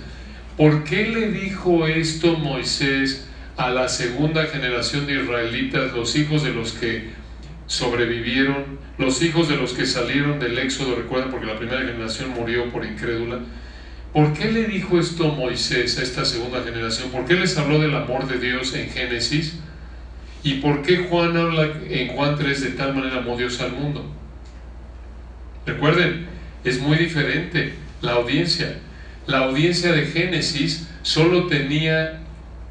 ¿Por 0.57 0.85
qué 0.85 1.09
le 1.09 1.31
dijo 1.31 1.87
esto 1.87 2.37
Moisés 2.37 3.27
a 3.57 3.71
la 3.71 3.89
segunda 3.89 4.45
generación 4.47 5.07
de 5.07 5.23
israelitas, 5.23 5.93
los 5.93 6.17
hijos 6.17 6.43
de 6.45 6.53
los 6.53 6.73
que 6.73 7.11
sobrevivieron, 7.67 8.79
los 8.97 9.23
hijos 9.23 9.49
de 9.49 9.57
los 9.57 9.73
que 9.73 9.87
salieron 9.87 10.39
del 10.39 10.59
éxodo, 10.59 10.95
recuerdan, 10.95 11.31
porque 11.31 11.47
la 11.47 11.59
primera 11.59 11.81
generación 11.81 12.31
murió 12.31 12.71
por 12.71 12.85
incrédula? 12.85 13.41
¿Por 14.17 14.33
qué 14.33 14.51
le 14.51 14.65
dijo 14.65 14.99
esto 14.99 15.29
Moisés 15.29 15.99
a 15.99 16.03
esta 16.03 16.25
segunda 16.25 16.63
generación? 16.63 17.11
¿Por 17.11 17.27
qué 17.27 17.35
les 17.35 17.59
habló 17.59 17.79
del 17.79 17.95
amor 17.95 18.27
de 18.27 18.39
Dios 18.39 18.73
en 18.73 18.89
Génesis? 18.89 19.59
¿Y 20.43 20.55
por 20.55 20.81
qué 20.81 21.07
Juan 21.07 21.37
habla 21.37 21.69
en 21.87 22.09
Juan 22.09 22.35
3 22.35 22.63
de 22.63 22.71
tal 22.71 22.95
manera 22.95 23.19
amó 23.19 23.37
Dios 23.37 23.61
al 23.61 23.73
mundo? 23.73 24.11
Recuerden, 25.67 26.29
es 26.65 26.81
muy 26.81 26.97
diferente 26.97 27.75
la 28.01 28.13
audiencia. 28.13 28.79
La 29.27 29.41
audiencia 29.41 29.93
de 29.93 30.07
Génesis 30.07 30.89
solo 31.03 31.47
tenía, 31.49 32.23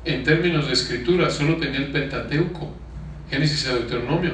en 0.04 0.24
términos 0.24 0.66
de 0.66 0.74
escritura, 0.74 1.30
solo 1.30 1.58
tenía 1.58 1.78
el 1.78 1.92
Pentateuco, 1.92 2.76
Génesis 3.30 3.66
y 3.66 3.68
Deuteronomio. 3.68 4.34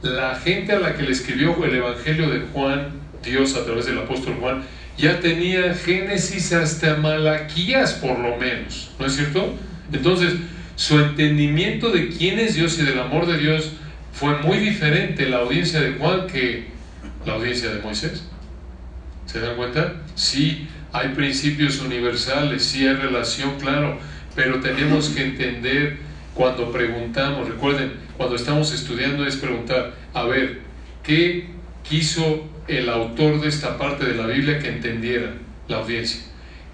La 0.00 0.36
gente 0.36 0.72
a 0.72 0.80
la 0.80 0.94
que 0.94 1.02
le 1.02 1.12
escribió 1.12 1.62
el 1.62 1.74
Evangelio 1.74 2.30
de 2.30 2.46
Juan, 2.50 2.92
Dios 3.22 3.54
a 3.56 3.66
través 3.66 3.84
del 3.84 3.98
apóstol 3.98 4.36
Juan, 4.40 4.62
ya 5.00 5.20
tenía 5.20 5.74
Génesis 5.74 6.52
hasta 6.52 6.96
Malaquías 6.96 7.94
por 7.94 8.18
lo 8.18 8.36
menos, 8.36 8.90
¿no 8.98 9.06
es 9.06 9.16
cierto? 9.16 9.54
Entonces, 9.92 10.34
su 10.76 10.98
entendimiento 10.98 11.90
de 11.90 12.08
quién 12.08 12.38
es 12.38 12.54
Dios 12.54 12.78
y 12.78 12.82
del 12.82 12.98
amor 13.00 13.26
de 13.26 13.38
Dios 13.38 13.72
fue 14.12 14.38
muy 14.38 14.58
diferente 14.58 15.28
la 15.28 15.38
audiencia 15.38 15.80
de 15.80 15.94
Juan 15.94 16.26
que 16.26 16.68
la 17.24 17.34
audiencia 17.34 17.70
de 17.70 17.80
Moisés. 17.80 18.24
¿Se 19.26 19.40
dan 19.40 19.56
cuenta? 19.56 19.94
Sí, 20.14 20.68
hay 20.92 21.10
principios 21.10 21.80
universales, 21.80 22.64
sí 22.64 22.86
hay 22.86 22.94
relación, 22.94 23.58
claro, 23.58 23.98
pero 24.34 24.60
tenemos 24.60 25.08
que 25.10 25.22
entender 25.24 25.98
cuando 26.34 26.70
preguntamos, 26.72 27.48
recuerden, 27.48 27.92
cuando 28.16 28.36
estamos 28.36 28.72
estudiando 28.72 29.26
es 29.26 29.36
preguntar, 29.36 29.94
a 30.14 30.24
ver, 30.24 30.60
¿qué 31.02 31.48
quiso 31.90 32.48
el 32.68 32.88
autor 32.88 33.42
de 33.42 33.48
esta 33.48 33.76
parte 33.76 34.06
de 34.06 34.14
la 34.14 34.26
Biblia 34.26 34.60
que 34.60 34.68
entendiera 34.68 35.34
la 35.68 35.78
audiencia? 35.78 36.22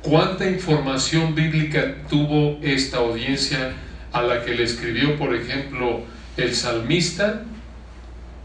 ¿Cuánta 0.02 0.48
información 0.48 1.34
bíblica 1.34 1.96
tuvo 2.08 2.60
esta 2.62 2.98
audiencia 2.98 3.72
a 4.12 4.22
la 4.22 4.44
que 4.44 4.54
le 4.54 4.62
escribió, 4.62 5.18
por 5.18 5.34
ejemplo, 5.34 6.02
el 6.36 6.54
salmista, 6.54 7.42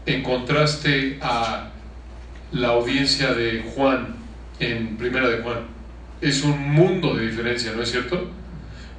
en 0.06 0.22
contraste 0.22 1.18
a 1.20 1.70
la 2.50 2.68
audiencia 2.68 3.32
de 3.32 3.64
Juan 3.74 4.16
en 4.58 4.96
Primera 4.96 5.28
de 5.28 5.42
Juan. 5.42 5.58
Es 6.20 6.42
un 6.42 6.58
mundo 6.72 7.14
de 7.14 7.26
diferencia, 7.26 7.72
¿no 7.74 7.82
es 7.82 7.90
cierto? 7.90 8.30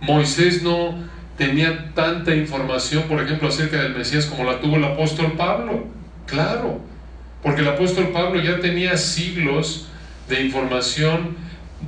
Moisés 0.01 0.63
no 0.63 0.95
tenía 1.37 1.93
tanta 1.93 2.35
información, 2.35 3.03
por 3.03 3.21
ejemplo, 3.21 3.47
acerca 3.47 3.81
del 3.81 3.95
Mesías 3.95 4.25
como 4.25 4.43
la 4.43 4.59
tuvo 4.59 4.75
el 4.75 4.83
apóstol 4.83 5.33
Pablo. 5.33 5.87
Claro, 6.25 6.81
porque 7.43 7.61
el 7.61 7.67
apóstol 7.67 8.09
Pablo 8.13 8.41
ya 8.41 8.59
tenía 8.59 8.97
siglos 8.97 9.87
de 10.29 10.41
información 10.41 11.35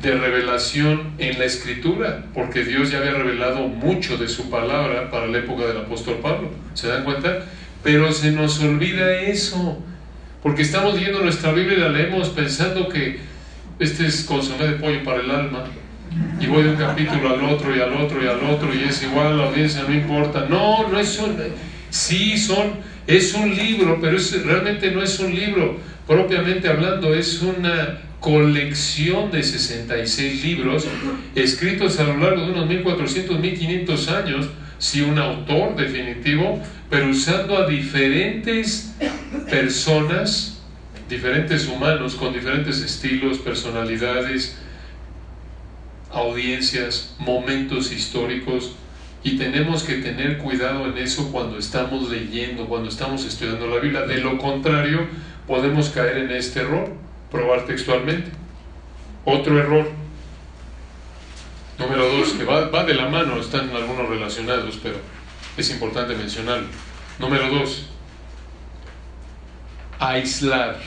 de 0.01 0.11
revelación 0.11 1.13
en 1.17 1.39
la 1.39 1.45
escritura, 1.45 2.25
porque 2.33 2.65
Dios 2.65 2.91
ya 2.91 2.97
había 2.97 3.13
revelado 3.13 3.67
mucho 3.69 4.17
de 4.17 4.27
su 4.27 4.49
palabra 4.49 5.09
para 5.09 5.27
la 5.27 5.37
época 5.37 5.65
del 5.65 5.77
apóstol 5.77 6.19
Pablo. 6.21 6.51
¿Se 6.73 6.89
dan 6.89 7.05
cuenta? 7.05 7.45
Pero 7.81 8.11
se 8.11 8.31
nos 8.31 8.61
olvida 8.61 9.21
eso, 9.21 9.81
porque 10.43 10.63
estamos 10.63 10.95
leyendo 10.95 11.21
nuestra 11.21 11.53
Biblia 11.53 11.77
y 11.77 11.81
la 11.81 11.89
leemos 11.89 12.29
pensando 12.29 12.89
que 12.89 13.19
este 13.79 14.05
es 14.05 14.23
consomé 14.23 14.67
de 14.67 14.73
pollo 14.73 15.03
para 15.03 15.21
el 15.21 15.31
alma, 15.31 15.63
y 16.39 16.47
voy 16.47 16.63
de 16.63 16.69
un 16.71 16.75
capítulo 16.75 17.29
al 17.29 17.43
otro 17.45 17.75
y 17.75 17.79
al 17.79 17.93
otro 17.93 18.23
y 18.23 18.27
al 18.27 18.43
otro, 18.49 18.73
y 18.73 18.83
es 18.83 19.01
igual, 19.03 19.37
la 19.37 19.45
audiencia 19.45 19.83
no 19.87 19.93
importa. 19.93 20.45
No, 20.49 20.87
no 20.89 20.99
es 20.99 21.17
un... 21.19 21.37
Sí, 21.89 22.37
son, 22.37 22.73
es 23.07 23.33
un 23.33 23.55
libro, 23.55 23.99
pero 24.01 24.17
es, 24.17 24.43
realmente 24.43 24.91
no 24.91 25.01
es 25.01 25.19
un 25.19 25.33
libro. 25.33 25.77
Propiamente 26.07 26.67
hablando, 26.67 27.13
es 27.13 27.41
una 27.41 27.99
colección 28.19 29.31
de 29.31 29.43
66 29.43 30.43
libros 30.43 30.87
escritos 31.35 31.99
a 31.99 32.05
lo 32.05 32.17
largo 32.17 32.45
de 32.45 32.51
unos 32.51 32.67
1400, 32.67 33.39
1500 33.39 34.09
años, 34.09 34.49
si 34.79 35.01
un 35.01 35.17
autor 35.19 35.75
definitivo, 35.75 36.59
pero 36.89 37.09
usando 37.09 37.57
a 37.57 37.67
diferentes 37.67 38.95
personas, 39.49 40.59
diferentes 41.07 41.67
humanos 41.67 42.15
con 42.15 42.33
diferentes 42.33 42.81
estilos, 42.81 43.37
personalidades, 43.37 44.57
audiencias, 46.11 47.15
momentos 47.19 47.91
históricos, 47.91 48.75
y 49.25 49.39
tenemos 49.39 49.81
que 49.81 49.95
tener 49.95 50.37
cuidado 50.37 50.85
en 50.85 50.99
eso 50.99 51.31
cuando 51.31 51.57
estamos 51.57 52.11
leyendo, 52.11 52.67
cuando 52.67 52.89
estamos 52.89 53.25
estudiando 53.25 53.65
la 53.65 53.79
Biblia. 53.79 54.01
De 54.01 54.19
lo 54.19 54.37
contrario, 54.37 55.07
podemos 55.47 55.89
caer 55.89 56.19
en 56.19 56.31
este 56.31 56.59
error 56.59 56.93
probar 57.31 57.65
textualmente. 57.65 58.29
Otro 59.25 59.57
error. 59.57 59.89
Número 61.79 62.07
dos, 62.07 62.33
que 62.33 62.43
va, 62.43 62.69
va 62.69 62.83
de 62.83 62.93
la 62.93 63.09
mano, 63.09 63.39
están 63.39 63.71
algunos 63.71 64.07
relacionados, 64.07 64.79
pero 64.83 64.97
es 65.57 65.71
importante 65.71 66.15
mencionarlo. 66.15 66.67
Número 67.17 67.49
dos, 67.49 67.87
aislar. 69.97 70.79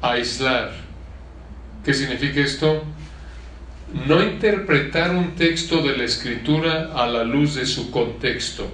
Aislar. 0.00 0.70
¿Qué 1.84 1.92
significa 1.92 2.38
esto? 2.38 2.84
No 3.92 4.22
interpretar 4.22 5.14
un 5.14 5.34
texto 5.34 5.82
de 5.82 5.96
la 5.96 6.04
escritura 6.04 6.90
a 6.94 7.06
la 7.06 7.24
luz 7.24 7.54
de 7.54 7.64
su 7.64 7.90
contexto. 7.90 8.70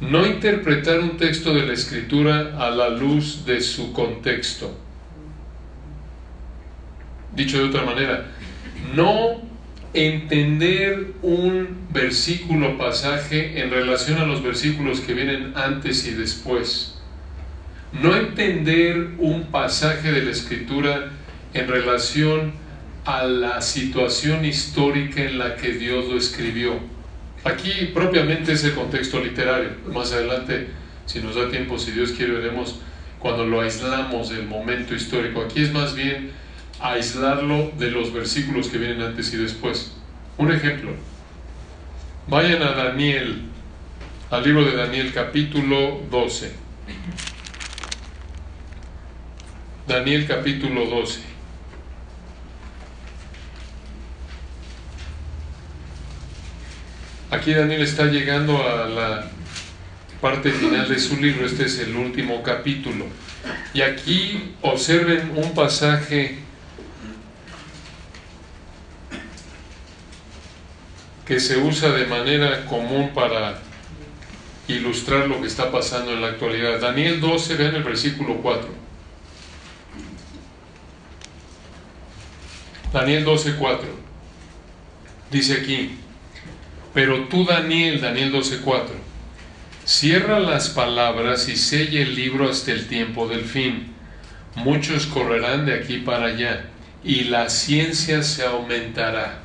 No 0.00 0.26
interpretar 0.26 1.00
un 1.00 1.16
texto 1.16 1.54
de 1.54 1.66
la 1.66 1.72
escritura 1.72 2.56
a 2.58 2.70
la 2.70 2.88
luz 2.88 3.46
de 3.46 3.60
su 3.60 3.92
contexto. 3.92 4.76
Dicho 7.34 7.58
de 7.58 7.64
otra 7.64 7.84
manera, 7.84 8.26
no 8.94 9.40
entender 9.94 11.12
un 11.22 11.86
versículo 11.90 12.76
pasaje 12.76 13.60
en 13.60 13.70
relación 13.70 14.18
a 14.18 14.26
los 14.26 14.42
versículos 14.42 15.00
que 15.00 15.14
vienen 15.14 15.52
antes 15.54 16.06
y 16.06 16.12
después. 16.12 16.98
No 17.92 18.14
entender 18.16 19.10
un 19.18 19.44
pasaje 19.44 20.12
de 20.12 20.22
la 20.22 20.32
escritura 20.32 21.12
en 21.54 21.68
relación 21.68 22.65
a 23.06 23.22
la 23.24 23.62
situación 23.62 24.44
histórica 24.44 25.22
en 25.22 25.38
la 25.38 25.54
que 25.54 25.72
Dios 25.72 26.06
lo 26.06 26.18
escribió. 26.18 26.74
Aquí 27.44 27.90
propiamente 27.94 28.52
es 28.52 28.64
el 28.64 28.74
contexto 28.74 29.20
literario. 29.20 29.70
Más 29.92 30.12
adelante, 30.12 30.68
si 31.06 31.20
nos 31.20 31.36
da 31.36 31.48
tiempo, 31.48 31.78
si 31.78 31.92
Dios 31.92 32.10
quiere, 32.10 32.32
veremos 32.32 32.80
cuando 33.20 33.46
lo 33.46 33.60
aislamos 33.60 34.30
del 34.30 34.46
momento 34.46 34.92
histórico. 34.92 35.42
Aquí 35.42 35.62
es 35.62 35.72
más 35.72 35.94
bien 35.94 36.32
aislarlo 36.80 37.70
de 37.78 37.92
los 37.92 38.12
versículos 38.12 38.68
que 38.68 38.78
vienen 38.78 39.00
antes 39.00 39.32
y 39.32 39.36
después. 39.36 39.92
Un 40.36 40.50
ejemplo. 40.52 40.90
Vayan 42.26 42.60
a 42.60 42.72
Daniel, 42.72 43.42
al 44.30 44.42
libro 44.42 44.64
de 44.64 44.76
Daniel 44.76 45.12
capítulo 45.14 46.00
12. 46.10 46.52
Daniel 49.86 50.26
capítulo 50.26 50.86
12. 50.86 51.35
Aquí 57.36 57.52
Daniel 57.52 57.82
está 57.82 58.06
llegando 58.06 58.66
a 58.66 58.88
la 58.88 59.26
parte 60.22 60.50
final 60.50 60.88
de 60.88 60.98
su 60.98 61.18
libro, 61.18 61.44
este 61.44 61.66
es 61.66 61.78
el 61.80 61.94
último 61.94 62.42
capítulo. 62.42 63.04
Y 63.74 63.82
aquí 63.82 64.54
observen 64.62 65.32
un 65.36 65.52
pasaje 65.52 66.38
que 71.26 71.38
se 71.38 71.58
usa 71.58 71.90
de 71.90 72.06
manera 72.06 72.64
común 72.64 73.10
para 73.14 73.58
ilustrar 74.66 75.28
lo 75.28 75.38
que 75.42 75.46
está 75.46 75.70
pasando 75.70 76.14
en 76.14 76.22
la 76.22 76.28
actualidad. 76.28 76.80
Daniel 76.80 77.20
12, 77.20 77.54
vean 77.56 77.74
el 77.74 77.84
versículo 77.84 78.36
4. 78.36 78.66
Daniel 82.94 83.24
12, 83.24 83.56
4. 83.56 83.88
Dice 85.30 85.52
aquí, 85.60 85.98
pero 86.96 87.24
tú 87.24 87.44
Daniel, 87.44 88.00
Daniel 88.00 88.32
12, 88.32 88.60
4, 88.64 88.94
cierra 89.84 90.40
las 90.40 90.70
palabras 90.70 91.46
y 91.46 91.54
sella 91.54 92.00
el 92.00 92.14
libro 92.14 92.48
hasta 92.48 92.72
el 92.72 92.86
tiempo 92.86 93.28
del 93.28 93.44
fin. 93.44 93.88
Muchos 94.54 95.04
correrán 95.04 95.66
de 95.66 95.74
aquí 95.74 95.98
para 95.98 96.28
allá 96.28 96.70
y 97.04 97.24
la 97.24 97.50
ciencia 97.50 98.22
se 98.22 98.46
aumentará. 98.46 99.40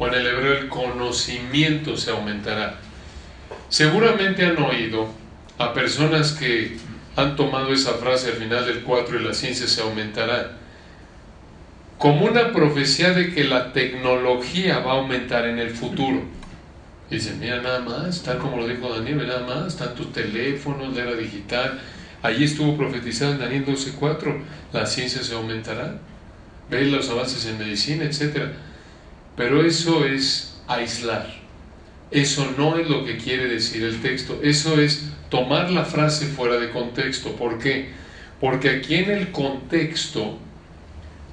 O 0.00 0.08
en 0.08 0.14
el 0.14 0.26
hebreo 0.26 0.54
el 0.54 0.68
conocimiento 0.68 1.96
se 1.96 2.10
aumentará 2.10 2.80
Seguramente 3.68 4.44
han 4.44 4.60
oído 4.60 5.14
a 5.58 5.72
personas 5.72 6.32
que 6.32 6.76
han 7.14 7.36
tomado 7.36 7.72
esa 7.72 7.94
frase 7.94 8.30
al 8.30 8.38
final 8.38 8.66
del 8.66 8.82
4 8.82 9.20
y 9.20 9.22
la 9.22 9.32
ciencia 9.34 9.68
se 9.68 9.80
aumentará 9.80 10.58
como 11.98 12.24
una 12.24 12.50
profecía 12.50 13.12
de 13.12 13.32
que 13.32 13.44
la 13.44 13.72
tecnología 13.72 14.80
va 14.80 14.94
a 14.94 14.96
aumentar 14.96 15.46
en 15.46 15.60
el 15.60 15.70
futuro. 15.70 16.39
Dicen, 17.10 17.40
mira 17.40 17.60
nada 17.60 17.80
más, 17.80 18.22
tal 18.22 18.38
como 18.38 18.56
lo 18.56 18.68
dijo 18.68 18.88
Daniel, 18.88 19.26
nada 19.26 19.44
más, 19.44 19.76
tantos 19.76 20.12
teléfonos, 20.12 20.94
la 20.94 21.02
era 21.02 21.14
digital. 21.16 21.80
Allí 22.22 22.44
estuvo 22.44 22.76
profetizado 22.76 23.32
en 23.32 23.40
Daniel 23.40 23.66
12.4, 23.66 24.40
la 24.72 24.86
ciencia 24.86 25.22
se 25.24 25.34
aumentará. 25.34 25.98
Veis 26.70 26.92
los 26.92 27.10
avances 27.10 27.46
en 27.46 27.58
medicina, 27.58 28.04
etc. 28.04 28.52
Pero 29.36 29.64
eso 29.64 30.06
es 30.06 30.60
aislar. 30.68 31.26
Eso 32.12 32.54
no 32.56 32.76
es 32.76 32.88
lo 32.88 33.04
que 33.04 33.16
quiere 33.16 33.48
decir 33.48 33.82
el 33.82 34.00
texto. 34.00 34.38
Eso 34.42 34.80
es 34.80 35.10
tomar 35.30 35.70
la 35.70 35.84
frase 35.84 36.26
fuera 36.26 36.56
de 36.56 36.70
contexto. 36.70 37.32
¿Por 37.32 37.58
qué? 37.58 37.90
Porque 38.40 38.70
aquí 38.70 38.96
en 38.96 39.10
el 39.10 39.32
contexto, 39.32 40.38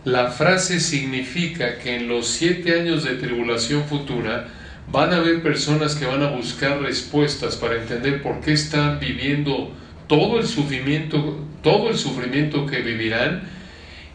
la 0.06 0.32
frase 0.32 0.80
significa 0.80 1.78
que 1.78 1.98
en 1.98 2.08
los 2.08 2.28
siete 2.28 2.80
años 2.80 3.04
de 3.04 3.16
tribulación 3.16 3.84
futura 3.84 4.48
van 4.92 5.14
a 5.14 5.18
haber 5.18 5.42
personas 5.44 5.96
que 5.96 6.06
van 6.06 6.24
a 6.24 6.30
buscar 6.30 6.82
respuestas 6.82 7.56
para 7.58 7.76
entender 7.76 8.22
por 8.22 8.40
qué 8.40 8.54
están 8.54 9.00
viviendo 9.00 9.72
todo 10.08 10.40
el 10.40 10.48
sufrimiento, 10.48 11.46
todo 11.62 11.90
el 11.90 11.98
sufrimiento 11.98 12.66
que 12.66 12.82
vivirán 12.82 13.44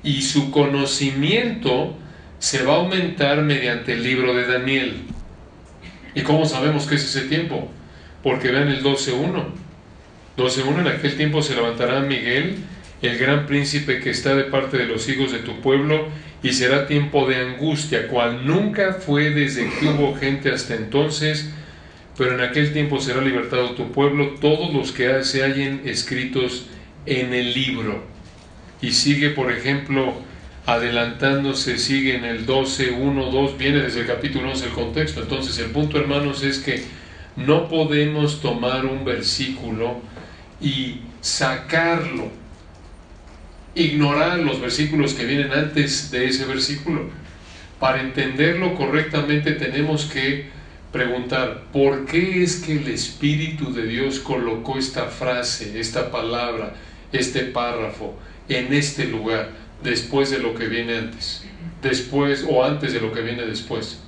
y 0.02 0.22
su 0.22 0.50
conocimiento 0.50 1.96
se 2.38 2.64
va 2.64 2.74
a 2.74 2.76
aumentar 2.78 3.42
mediante 3.42 3.92
el 3.92 4.02
libro 4.02 4.34
de 4.34 4.46
Daniel. 4.46 5.02
¿Y 6.14 6.22
cómo 6.22 6.44
sabemos 6.44 6.86
que 6.86 6.96
es 6.96 7.04
ese 7.04 7.28
tiempo? 7.28 7.70
Porque 8.22 8.50
vean 8.50 8.68
el 8.68 8.82
12.1. 8.82 9.44
12.1 10.36 10.80
en 10.80 10.88
aquel 10.88 11.16
tiempo 11.16 11.42
se 11.42 11.54
levantará 11.54 12.00
Miguel, 12.00 12.56
el 13.02 13.18
gran 13.18 13.46
príncipe 13.46 14.00
que 14.00 14.10
está 14.10 14.34
de 14.34 14.44
parte 14.44 14.78
de 14.78 14.86
los 14.86 15.08
hijos 15.08 15.32
de 15.32 15.40
tu 15.40 15.60
pueblo, 15.60 16.08
y 16.43 16.53
será 16.53 16.86
tiempo 16.86 17.28
de 17.28 17.36
angustia, 17.36 18.09
cual 18.09 18.47
nunca 18.47 18.95
fue 18.95 19.30
desde 19.30 19.70
que 19.70 19.86
hubo 19.86 20.14
gente 20.14 20.51
hasta 20.51 20.74
entonces, 20.74 21.51
pero 22.18 22.34
en 22.34 22.40
aquel 22.40 22.72
tiempo 22.72 23.01
será 23.01 23.20
libertado 23.20 23.70
tu 23.70 23.93
pueblo, 23.93 24.34
todos 24.40 24.72
los 24.74 24.93
que 24.93 25.22
se 25.24 25.43
hallen 25.43 25.82
escritos 25.84 26.66
en 27.07 27.32
el 27.32 27.55
libro. 27.55 28.03
Y 28.80 28.93
sigue, 28.93 29.30
por 29.30 29.53
ejemplo, 29.53 30.14
adelantándose, 30.66 31.78
sigue 31.78 32.16
en 32.16 32.24
el 32.24 32.45
12, 32.47 32.93
1, 32.93 33.30
2, 33.30 33.59
viene 33.59 33.80
desde 33.80 34.01
el 34.01 34.07
capítulo 34.07 34.51
11 34.51 34.66
el 34.66 34.72
contexto. 34.72 35.22
Entonces 35.22 35.59
el 35.59 35.70
punto, 35.70 35.99
hermanos, 35.99 36.43
es 36.43 36.59
que 36.59 36.82
no 37.36 37.68
podemos 37.68 38.40
tomar 38.40 38.84
un 38.84 39.05
versículo 39.05 40.01
y 40.61 41.01
sacarlo, 41.20 42.30
ignorar 43.74 44.38
los 44.38 44.60
versículos 44.60 45.14
que 45.14 45.24
vienen 45.24 45.52
antes 45.52 46.10
de 46.10 46.26
ese 46.26 46.44
versículo. 46.44 47.10
Para 47.78 48.00
entenderlo 48.00 48.74
correctamente 48.74 49.52
tenemos 49.52 50.04
que 50.04 50.46
preguntar, 50.92 51.64
¿por 51.72 52.04
qué 52.04 52.42
es 52.42 52.56
que 52.56 52.72
el 52.78 52.88
Espíritu 52.88 53.72
de 53.72 53.86
Dios 53.86 54.20
colocó 54.20 54.78
esta 54.78 55.06
frase, 55.06 55.80
esta 55.80 56.10
palabra, 56.10 56.74
este 57.12 57.40
párrafo 57.40 58.14
en 58.48 58.72
este 58.72 59.06
lugar? 59.06 59.62
después 59.82 60.30
de 60.30 60.38
lo 60.38 60.54
que 60.54 60.66
viene 60.66 60.96
antes, 60.96 61.44
después 61.82 62.46
o 62.48 62.64
antes 62.64 62.92
de 62.92 63.00
lo 63.00 63.12
que 63.12 63.22
viene 63.22 63.44
después. 63.44 64.00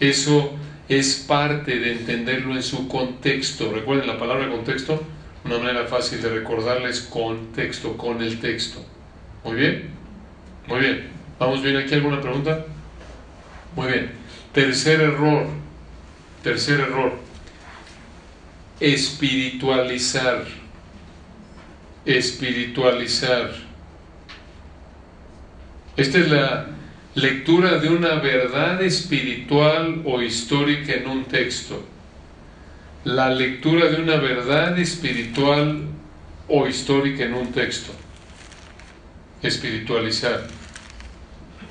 Eso 0.00 0.52
es 0.88 1.14
parte 1.16 1.78
de 1.78 1.92
entenderlo 1.92 2.54
en 2.54 2.62
su 2.62 2.88
contexto. 2.88 3.70
Recuerden 3.72 4.06
la 4.06 4.18
palabra 4.18 4.50
contexto, 4.50 5.02
una 5.44 5.58
manera 5.58 5.86
fácil 5.86 6.22
de 6.22 6.30
recordarles 6.30 7.00
contexto, 7.00 7.96
con 7.96 8.22
el 8.22 8.40
texto. 8.40 8.84
Muy 9.44 9.56
bien, 9.56 9.90
muy 10.66 10.80
bien. 10.80 11.08
¿Vamos 11.38 11.62
bien 11.62 11.76
aquí? 11.76 11.94
¿Alguna 11.94 12.20
pregunta? 12.20 12.64
Muy 13.76 13.88
bien. 13.88 14.10
Tercer 14.52 15.00
error, 15.00 15.46
tercer 16.42 16.80
error. 16.80 17.12
Espiritualizar. 18.80 20.44
Espiritualizar 22.06 23.50
esta 25.96 26.18
es 26.18 26.28
la 26.28 26.66
lectura 27.14 27.78
de 27.78 27.88
una 27.88 28.16
verdad 28.16 28.82
espiritual 28.82 30.02
o 30.04 30.20
histórica 30.20 30.92
en 30.94 31.06
un 31.06 31.24
texto. 31.24 31.84
La 33.04 33.28
lectura 33.28 33.90
de 33.90 34.00
una 34.00 34.16
verdad 34.16 34.78
espiritual 34.78 35.82
o 36.48 36.66
histórica 36.66 37.24
en 37.24 37.34
un 37.34 37.52
texto. 37.52 37.92
Espiritualizar. 39.42 40.46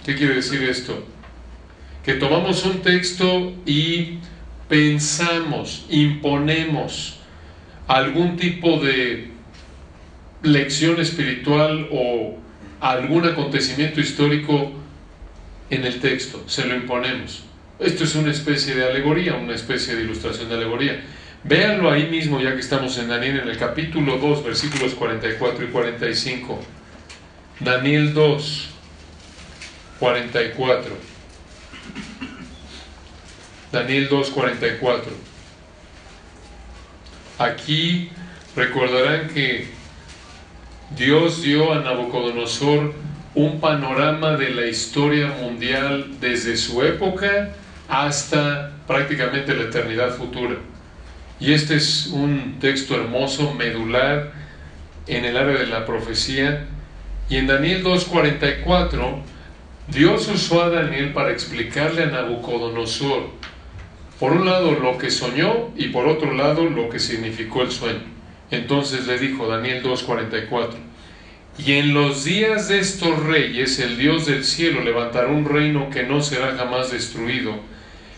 ¿Qué 0.05 0.15
quiere 0.15 0.36
decir 0.36 0.61
esto? 0.61 1.03
Que 2.05 2.13
tomamos 2.13 2.63
un 2.65 2.84
texto 2.84 3.51
y 3.65 4.19
pensamos, 4.69 5.88
imponemos 5.89 7.17
algún 7.88 8.38
tipo 8.38 8.79
de 8.79 9.31
lección 10.43 10.99
espiritual 10.99 11.88
o 11.91 12.38
algún 12.79 13.25
acontecimiento 13.25 14.01
histórico 14.01 14.71
en 15.71 15.84
el 15.84 15.99
texto, 15.99 16.43
se 16.45 16.67
lo 16.67 16.75
imponemos. 16.75 17.43
Esto 17.79 18.03
es 18.03 18.13
una 18.15 18.31
especie 18.31 18.75
de 18.75 18.86
alegoría, 18.86 19.34
una 19.36 19.55
especie 19.55 19.95
de 19.95 20.03
ilustración 20.03 20.47
de 20.49 20.55
alegoría. 20.55 21.03
Véanlo 21.46 21.91
ahí 21.91 22.08
mismo, 22.08 22.39
ya 22.39 22.54
que 22.54 22.62
estamos 22.62 22.98
en 22.98 23.10
Daniel, 23.10 23.41
en 23.41 23.50
el 23.50 23.58
capítulo 23.58 24.18
2, 24.18 24.46
versículos 24.46 24.94
44 24.94 25.66
y 25.66 25.68
45. 25.68 26.60
Daniel 27.60 28.14
2, 28.14 28.70
44. 30.00 30.96
Daniel 33.74 34.08
2, 34.10 34.30
44. 34.30 35.12
Aquí 37.39 38.10
recordarán 38.56 39.28
que 39.28 39.68
Dios 40.96 41.41
dio 41.41 41.74
a 41.74 41.82
Nabucodonosor 41.82 42.94
un 43.36 43.60
panorama 43.60 44.38
de 44.38 44.52
la 44.52 44.68
historia 44.68 45.28
mundial 45.41 46.20
desde 46.22 46.56
su 46.56 46.84
época 46.84 47.50
hasta 47.89 48.72
prácticamente 48.88 49.54
la 49.54 49.64
eternidad 49.64 50.16
futura. 50.16 50.56
Y 51.44 51.52
este 51.52 51.76
es 51.76 52.08
un 52.08 52.58
texto 52.62 52.96
hermoso, 52.96 53.54
medular, 53.54 54.32
en 55.08 55.26
el 55.26 55.36
área 55.36 55.60
de 55.60 55.68
la 55.68 55.86
profecía. 55.86 56.68
Y 57.30 57.36
en 57.36 57.48
Daniel 57.48 57.84
2.44, 57.84 59.18
Dios 59.89 60.30
usó 60.30 60.64
a 60.64 60.70
Daniel 60.70 61.12
para 61.12 61.32
explicarle 61.32 62.04
a 62.04 62.06
Nabucodonosor, 62.06 63.32
por 64.22 64.32
un 64.32 64.46
lado, 64.46 64.72
lo 64.72 64.98
que 64.98 65.12
soñó 65.12 65.72
y 65.76 65.89
por 65.89 66.08
otro 66.08 66.34
lado, 66.34 66.64
lo 66.64 66.88
que 66.88 67.00
significó 67.00 67.64
el 67.64 67.72
sueño. 67.72 68.04
Entonces 68.50 69.06
le 69.06 69.20
dijo 69.20 69.46
Daniel 69.46 69.84
2.44, 69.84 70.70
y 71.58 71.74
en 71.74 71.94
los 71.94 72.24
días 72.24 72.70
de 72.70 72.80
estos 72.80 73.22
reyes 73.22 73.80
el 73.80 73.98
Dios 73.98 74.28
del 74.28 74.46
cielo 74.46 74.80
levantará 74.82 75.28
un 75.28 75.44
reino 75.44 75.89
que 75.89 76.04
no 76.04 76.22
será 76.22 76.56
jamás 76.56 76.89
destruido, 76.89 77.60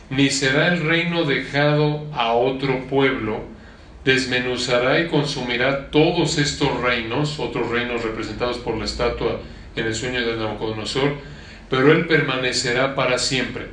ni 0.10 0.30
será 0.30 0.74
el 0.74 0.82
reino 0.82 1.24
dejado 1.24 2.06
a 2.14 2.34
otro 2.34 2.88
pueblo, 2.88 3.44
desmenuzará 4.04 5.00
y 5.00 5.08
consumirá 5.08 5.90
todos 5.90 6.38
estos 6.38 6.80
reinos, 6.82 7.40
otros 7.40 7.70
reinos 7.70 8.04
representados 8.04 8.58
por 8.58 8.78
la 8.78 8.86
estatua 8.86 9.40
en 9.76 9.86
el 9.86 9.96
sueño 9.96 10.26
de 10.26 10.38
Nabucodonosor, 10.38 11.16
pero 11.70 11.92
él 11.92 12.06
permanecerá 12.06 12.96
para 12.96 13.18
siempre. 13.18 13.68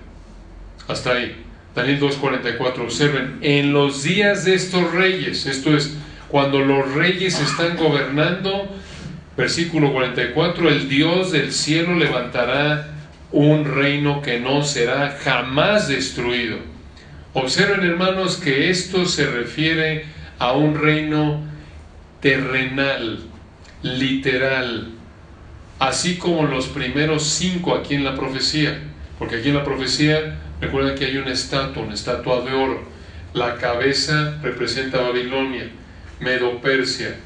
Hasta 0.89 1.13
ahí. 1.13 1.37
Daniel 1.75 2.01
2.44, 2.01 2.81
observen, 2.81 3.39
en 3.41 3.73
los 3.73 4.03
días 4.03 4.45
de 4.45 4.55
estos 4.55 4.93
reyes, 4.93 5.47
esto 5.47 5.75
es 5.75 5.97
Cuando 6.29 6.61
los 6.61 6.95
reyes 6.95 7.39
están 7.41 7.77
gobernando, 7.77 8.69
versículo 9.37 9.93
44, 9.93 10.69
el 10.69 10.89
Dios 10.89 11.33
del 11.33 11.53
cielo 11.53 11.95
levantará 11.95 12.92
un 13.33 13.65
reino 13.65 14.21
que 14.21 14.39
no 14.39 14.63
será 14.63 15.19
jamás 15.23 15.89
destruido. 15.89 16.59
Observen 17.33 17.83
hermanos 17.83 18.37
que 18.37 18.69
esto 18.69 19.07
se 19.07 19.27
refiere 19.27 20.05
a 20.39 20.53
un 20.53 20.79
reino 20.79 21.41
terrenal, 22.21 23.21
literal, 23.83 24.91
así 25.79 26.17
como 26.17 26.45
los 26.45 26.69
primeros 26.69 27.25
cinco 27.25 27.75
aquí 27.75 27.95
en 27.95 28.05
la 28.05 28.15
profecía, 28.15 28.79
porque 29.19 29.37
aquí 29.37 29.49
en 29.49 29.57
la 29.57 29.65
profecía 29.65 30.39
recuerden 30.61 30.95
que 30.95 31.07
hay 31.07 31.17
una 31.17 31.33
estatua, 31.33 31.83
una 31.83 31.95
estatua 31.95 32.43
de 32.43 32.53
oro, 32.53 32.83
la 33.33 33.57
cabeza 33.57 34.39
representa 34.43 35.01
Babilonia, 35.01 35.71
Medo 36.21 36.61
Persia, 36.61 37.17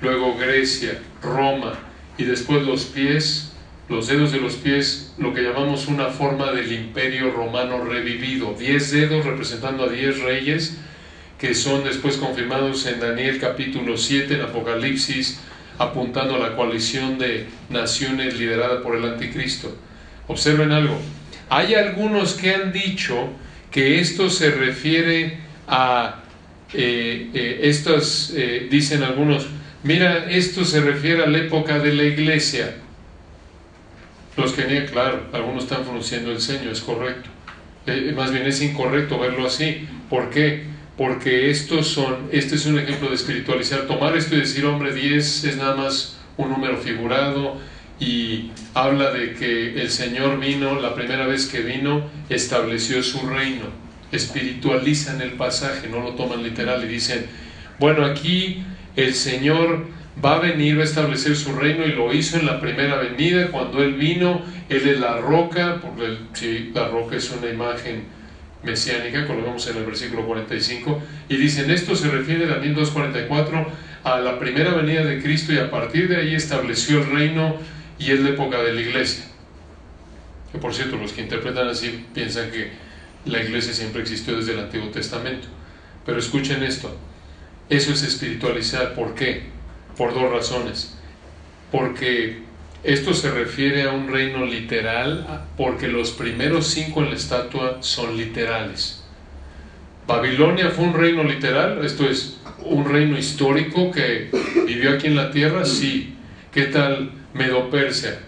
luego 0.00 0.36
Grecia, 0.38 0.98
Roma 1.22 1.74
y 2.16 2.24
después 2.24 2.62
los 2.62 2.84
pies 2.84 3.45
los 3.88 4.08
dedos 4.08 4.32
de 4.32 4.40
los 4.40 4.54
pies, 4.54 5.12
lo 5.18 5.32
que 5.32 5.42
llamamos 5.42 5.86
una 5.86 6.06
forma 6.06 6.52
del 6.52 6.72
imperio 6.72 7.30
romano 7.30 7.84
revivido. 7.84 8.54
Diez 8.58 8.90
dedos 8.90 9.24
representando 9.24 9.84
a 9.84 9.88
diez 9.88 10.20
reyes 10.20 10.78
que 11.38 11.54
son 11.54 11.84
después 11.84 12.16
confirmados 12.16 12.86
en 12.86 12.98
Daniel 12.98 13.38
capítulo 13.38 13.96
7, 13.96 14.34
en 14.34 14.40
Apocalipsis, 14.40 15.40
apuntando 15.78 16.36
a 16.36 16.38
la 16.38 16.56
coalición 16.56 17.18
de 17.18 17.46
naciones 17.68 18.38
liderada 18.38 18.82
por 18.82 18.96
el 18.96 19.04
anticristo. 19.04 19.76
Observen 20.28 20.72
algo. 20.72 20.98
Hay 21.50 21.74
algunos 21.74 22.34
que 22.34 22.54
han 22.54 22.72
dicho 22.72 23.28
que 23.70 24.00
esto 24.00 24.30
se 24.30 24.50
refiere 24.50 25.38
a 25.68 26.22
eh, 26.72 27.30
eh, 27.32 27.72
eh, 28.34 28.68
dicen 28.70 29.02
algunos, 29.02 29.46
mira, 29.82 30.30
esto 30.30 30.64
se 30.64 30.80
refiere 30.80 31.22
a 31.22 31.26
la 31.26 31.38
época 31.38 31.78
de 31.78 31.92
la 31.94 32.04
iglesia. 32.04 32.76
Los 34.36 34.52
que 34.52 34.84
claro, 34.84 35.28
algunos 35.32 35.64
están 35.64 35.84
frunciendo 35.84 36.30
el 36.30 36.40
ceño, 36.40 36.70
es 36.70 36.80
correcto. 36.80 37.30
Eh, 37.86 38.12
más 38.14 38.32
bien 38.32 38.46
es 38.46 38.60
incorrecto 38.60 39.18
verlo 39.18 39.46
así. 39.46 39.88
¿Por 40.10 40.30
qué? 40.30 40.64
Porque 40.98 41.50
estos 41.50 41.88
son, 41.88 42.28
este 42.32 42.56
es 42.56 42.66
un 42.66 42.78
ejemplo 42.78 43.08
de 43.08 43.14
espiritualizar. 43.14 43.86
Tomar 43.86 44.16
esto 44.16 44.34
y 44.34 44.40
decir, 44.40 44.64
hombre, 44.66 44.92
10 44.92 45.44
es 45.44 45.56
nada 45.56 45.74
más 45.74 46.18
un 46.36 46.50
número 46.50 46.76
figurado 46.76 47.58
y 47.98 48.50
habla 48.74 49.10
de 49.10 49.32
que 49.34 49.80
el 49.80 49.90
Señor 49.90 50.38
vino, 50.38 50.80
la 50.80 50.94
primera 50.94 51.26
vez 51.26 51.46
que 51.46 51.60
vino, 51.60 52.04
estableció 52.28 53.02
su 53.02 53.26
reino. 53.26 53.64
Espiritualizan 54.12 55.22
el 55.22 55.32
pasaje, 55.32 55.88
no 55.88 56.00
lo 56.00 56.10
toman 56.10 56.42
literal 56.42 56.84
y 56.84 56.88
dicen, 56.88 57.26
bueno, 57.78 58.04
aquí 58.04 58.64
el 58.96 59.14
Señor 59.14 59.86
va 60.24 60.36
a 60.36 60.38
venir, 60.40 60.78
va 60.78 60.82
a 60.82 60.84
establecer 60.84 61.36
su 61.36 61.52
reino 61.52 61.84
y 61.84 61.92
lo 61.92 62.12
hizo 62.12 62.38
en 62.38 62.46
la 62.46 62.60
primera 62.60 62.96
venida. 62.96 63.48
Cuando 63.50 63.82
Él 63.82 63.94
vino, 63.94 64.42
Él 64.68 64.88
es 64.88 65.00
la 65.00 65.18
roca, 65.18 65.80
porque 65.80 66.70
la 66.74 66.88
roca 66.88 67.16
es 67.16 67.30
una 67.30 67.50
imagen 67.50 68.04
mesiánica, 68.62 69.26
como 69.26 69.40
lo 69.40 69.46
vemos 69.46 69.66
en 69.68 69.76
el 69.76 69.84
versículo 69.84 70.26
45, 70.26 71.02
y 71.28 71.36
dicen, 71.36 71.70
esto 71.70 71.94
se 71.94 72.10
refiere, 72.10 72.46
Daniel 72.46 72.76
2.44, 72.76 73.66
a 74.02 74.20
la 74.20 74.38
primera 74.38 74.74
venida 74.74 75.04
de 75.04 75.22
Cristo 75.22 75.52
y 75.52 75.58
a 75.58 75.70
partir 75.70 76.08
de 76.08 76.16
ahí 76.16 76.34
estableció 76.34 77.00
el 77.00 77.10
reino 77.10 77.56
y 77.98 78.10
es 78.10 78.20
la 78.20 78.30
época 78.30 78.62
de 78.62 78.72
la 78.72 78.80
iglesia. 78.80 79.24
Que 80.52 80.58
por 80.58 80.74
cierto, 80.74 80.96
los 80.96 81.12
que 81.12 81.22
interpretan 81.22 81.68
así 81.68 82.04
piensan 82.14 82.50
que 82.50 82.70
la 83.24 83.42
iglesia 83.42 83.72
siempre 83.72 84.02
existió 84.02 84.36
desde 84.36 84.52
el 84.52 84.60
Antiguo 84.60 84.90
Testamento. 84.90 85.48
Pero 86.04 86.18
escuchen 86.18 86.62
esto, 86.62 86.96
eso 87.68 87.92
es 87.92 88.02
espiritualizar, 88.04 88.94
¿por 88.94 89.14
qué? 89.14 89.55
Por 89.96 90.14
dos 90.14 90.30
razones. 90.30 90.96
Porque 91.72 92.42
esto 92.84 93.14
se 93.14 93.30
refiere 93.30 93.82
a 93.82 93.92
un 93.92 94.12
reino 94.12 94.44
literal, 94.44 95.44
porque 95.56 95.88
los 95.88 96.10
primeros 96.12 96.68
cinco 96.68 97.02
en 97.02 97.10
la 97.10 97.16
estatua 97.16 97.78
son 97.80 98.16
literales. 98.16 99.02
Babilonia 100.06 100.70
fue 100.70 100.84
un 100.84 100.94
reino 100.94 101.24
literal, 101.24 101.84
esto 101.84 102.08
es 102.08 102.38
un 102.60 102.84
reino 102.84 103.18
histórico 103.18 103.90
que 103.90 104.30
vivió 104.66 104.92
aquí 104.92 105.08
en 105.08 105.16
la 105.16 105.30
tierra, 105.30 105.64
sí. 105.64 106.14
¿Qué 106.52 106.66
tal 106.66 107.10
Medo-Persia? 107.34 108.20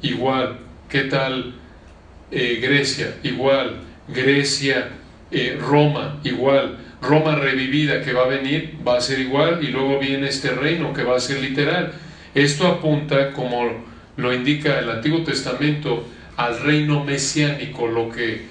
Igual. 0.00 0.58
¿Qué 0.88 1.02
tal 1.02 1.54
eh, 2.30 2.60
Grecia? 2.62 3.16
Igual. 3.24 3.80
Grecia, 4.08 4.90
eh, 5.30 5.58
Roma, 5.60 6.20
igual. 6.22 6.78
Roma 7.04 7.36
revivida 7.36 8.02
que 8.02 8.12
va 8.12 8.24
a 8.24 8.28
venir 8.28 8.76
va 8.86 8.96
a 8.96 9.00
ser 9.00 9.20
igual 9.20 9.62
y 9.62 9.68
luego 9.68 9.98
viene 9.98 10.28
este 10.28 10.50
reino 10.50 10.92
que 10.92 11.02
va 11.02 11.16
a 11.16 11.20
ser 11.20 11.40
literal. 11.40 11.92
Esto 12.34 12.66
apunta, 12.66 13.32
como 13.32 13.84
lo 14.16 14.32
indica 14.32 14.78
el 14.78 14.90
Antiguo 14.90 15.22
Testamento, 15.22 16.06
al 16.36 16.60
reino 16.60 17.04
mesiánico, 17.04 17.86
lo 17.86 18.10
que 18.10 18.42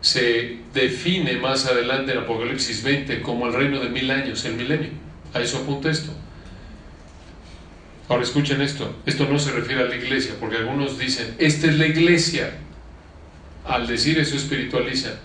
se 0.00 0.58
define 0.72 1.36
más 1.38 1.66
adelante 1.66 2.12
en 2.12 2.18
Apocalipsis 2.18 2.82
20 2.82 3.20
como 3.20 3.48
el 3.48 3.52
reino 3.52 3.80
de 3.80 3.88
mil 3.90 4.10
años, 4.10 4.44
el 4.44 4.54
milenio. 4.54 4.90
A 5.34 5.40
eso 5.40 5.58
apunta 5.58 5.90
esto. 5.90 6.12
Ahora 8.08 8.22
escuchen 8.22 8.62
esto, 8.62 8.96
esto 9.04 9.28
no 9.30 9.38
se 9.38 9.52
refiere 9.52 9.82
a 9.82 9.86
la 9.86 9.96
iglesia, 9.96 10.34
porque 10.40 10.56
algunos 10.56 10.98
dicen, 10.98 11.34
esta 11.38 11.66
es 11.66 11.76
la 11.76 11.86
iglesia. 11.86 12.54
Al 13.66 13.86
decir 13.86 14.18
eso 14.18 14.36
espiritualiza. 14.36 15.20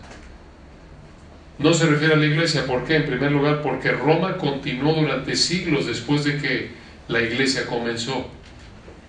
No 1.60 1.74
se 1.74 1.86
refiere 1.86 2.16
a 2.16 2.18
la 2.18 2.26
iglesia, 2.26 2.66
¿por 2.66 2.84
qué? 2.84 2.96
En 2.96 3.06
primer 3.06 3.32
lugar, 3.32 3.62
porque 3.62 3.92
Roma 3.92 4.38
continuó 4.38 4.94
durante 4.94 5.36
siglos 5.36 5.86
después 5.86 6.24
de 6.24 6.38
que 6.38 6.72
la 7.08 7.22
iglesia 7.22 7.66
comenzó, 7.66 8.28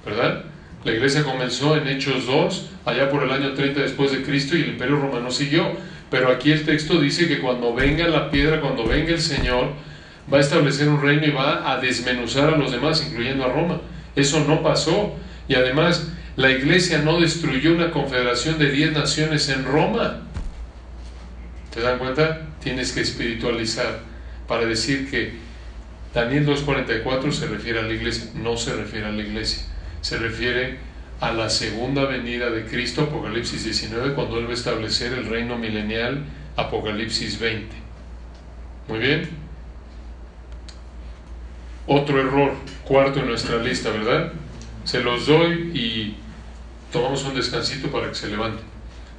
¿verdad? 0.05 0.45
La 0.85 0.93
iglesia 0.93 1.25
comenzó 1.25 1.77
en 1.77 1.89
Hechos 1.89 2.27
2, 2.27 2.71
allá 2.85 3.09
por 3.09 3.23
el 3.23 3.31
año 3.31 3.55
30 3.55 3.81
después 3.81 4.13
de 4.13 4.23
Cristo, 4.23 4.57
y 4.57 4.63
el 4.63 4.69
imperio 4.71 4.97
romano 4.97 5.31
siguió. 5.31 5.73
Pero 6.11 6.31
aquí 6.31 6.53
el 6.53 6.65
texto 6.65 7.01
dice 7.01 7.27
que 7.27 7.41
cuando 7.41 7.75
venga 7.75 8.07
la 8.07 8.31
piedra, 8.31 8.61
cuando 8.61 8.87
venga 8.87 9.13
el 9.13 9.21
Señor, 9.21 9.71
va 10.33 10.39
a 10.39 10.41
establecer 10.41 10.89
un 10.89 11.01
reino 11.01 11.27
y 11.27 11.31
va 11.31 11.73
a 11.73 11.81
desmenuzar 11.81 12.53
a 12.53 12.59
los 12.59 12.71
demás, 12.71 13.05
incluyendo 13.09 13.45
a 13.45 13.49
Roma. 13.49 13.81
Eso 14.15 14.45
no 14.47 14.63
pasó. 14.63 15.15
Y 15.49 15.55
además, 15.55 16.13
la 16.37 16.51
iglesia 16.51 16.99
no 16.99 17.19
destruyó 17.19 17.73
una 17.73 17.91
confederación 17.91 18.59
de 18.59 18.71
10 18.71 18.93
naciones 18.93 19.49
en 19.49 19.65
Roma. 19.65 20.21
¿Te 21.75 21.81
dan 21.81 21.99
cuenta? 21.99 22.47
Tienes 22.63 22.93
que 22.93 23.01
espiritualizar 23.01 23.99
para 24.47 24.65
decir 24.65 25.11
que 25.11 25.33
Daniel 26.15 26.47
2.44 26.47 27.33
se 27.33 27.49
refiere 27.49 27.81
a 27.81 27.83
la 27.83 27.93
iglesia. 27.93 28.31
No 28.37 28.57
se 28.57 28.75
refiere 28.75 29.07
a 29.07 29.11
la 29.11 29.21
iglesia. 29.21 29.65
Se 30.01 30.17
refiere 30.17 30.79
a 31.21 31.33
la 31.33 31.51
segunda 31.51 32.05
venida 32.05 32.51
de 32.51 32.65
Cristo, 32.65 33.03
Apocalipsis 33.03 33.65
19, 33.65 34.15
cuando 34.15 34.39
Él 34.39 34.47
va 34.47 34.51
a 34.51 34.55
establecer 34.55 35.13
el 35.15 35.27
reino 35.27 35.59
milenial, 35.59 36.25
Apocalipsis 36.55 37.41
20. 37.41 37.75
Muy 38.87 38.99
bien. 39.01 39.29
Otro 41.89 42.21
error, 42.21 42.53
cuarto 42.85 43.19
en 43.19 43.27
nuestra 43.27 43.57
lista, 43.57 43.91
¿verdad? 43.91 44.33
Se 44.85 45.01
los 45.01 45.27
doy 45.27 45.73
y 45.75 46.17
tomamos 46.93 47.25
un 47.25 47.35
descansito 47.35 47.91
para 47.91 48.11
que 48.11 48.15
se 48.15 48.29
levante. 48.29 48.63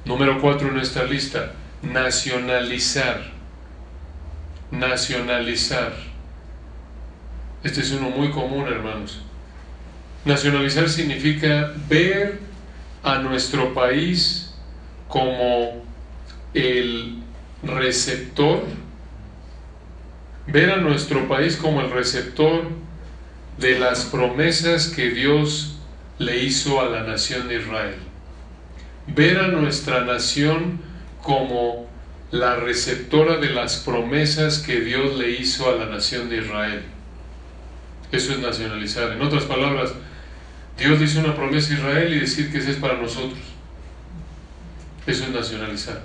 Número 0.06 0.40
cuatro 0.40 0.68
en 0.68 0.74
nuestra 0.74 1.04
lista, 1.04 1.52
nacionalizar. 1.82 3.32
Nacionalizar. 4.70 5.92
Este 7.62 7.80
es 7.80 7.90
uno 7.92 8.10
muy 8.10 8.30
común, 8.30 8.66
hermanos. 8.66 9.22
Nacionalizar 10.24 10.88
significa 10.88 11.72
ver 11.88 12.40
a 13.02 13.18
nuestro 13.18 13.72
país 13.74 14.54
como 15.08 15.84
el 16.54 17.18
receptor, 17.62 18.64
ver 20.46 20.70
a 20.70 20.76
nuestro 20.78 21.28
país 21.28 21.56
como 21.56 21.80
el 21.80 21.90
receptor 21.90 22.68
de 23.58 23.78
las 23.78 24.04
promesas 24.04 24.88
que 24.88 25.10
Dios 25.10 25.78
le 26.18 26.42
hizo 26.42 26.80
a 26.80 26.86
la 26.86 27.02
nación 27.02 27.48
de 27.48 27.60
Israel. 27.60 27.96
Ver 29.06 29.38
a 29.38 29.48
nuestra 29.48 30.04
nación 30.04 30.80
como 31.26 31.88
la 32.30 32.54
receptora 32.54 33.38
de 33.38 33.50
las 33.50 33.78
promesas 33.78 34.60
que 34.60 34.80
Dios 34.80 35.16
le 35.16 35.32
hizo 35.32 35.68
a 35.68 35.74
la 35.74 35.86
nación 35.86 36.30
de 36.30 36.38
Israel. 36.38 36.82
Eso 38.12 38.32
es 38.32 38.38
nacionalizar. 38.38 39.10
En 39.10 39.20
otras 39.20 39.42
palabras, 39.42 39.92
Dios 40.78 41.02
hizo 41.02 41.18
una 41.18 41.34
promesa 41.34 41.74
a 41.74 41.78
Israel 41.78 42.14
y 42.14 42.20
decir 42.20 42.52
que 42.52 42.58
esa 42.58 42.70
es 42.70 42.76
para 42.76 42.94
nosotros. 42.94 43.40
Eso 45.04 45.24
es 45.24 45.30
nacionalizar. 45.30 46.02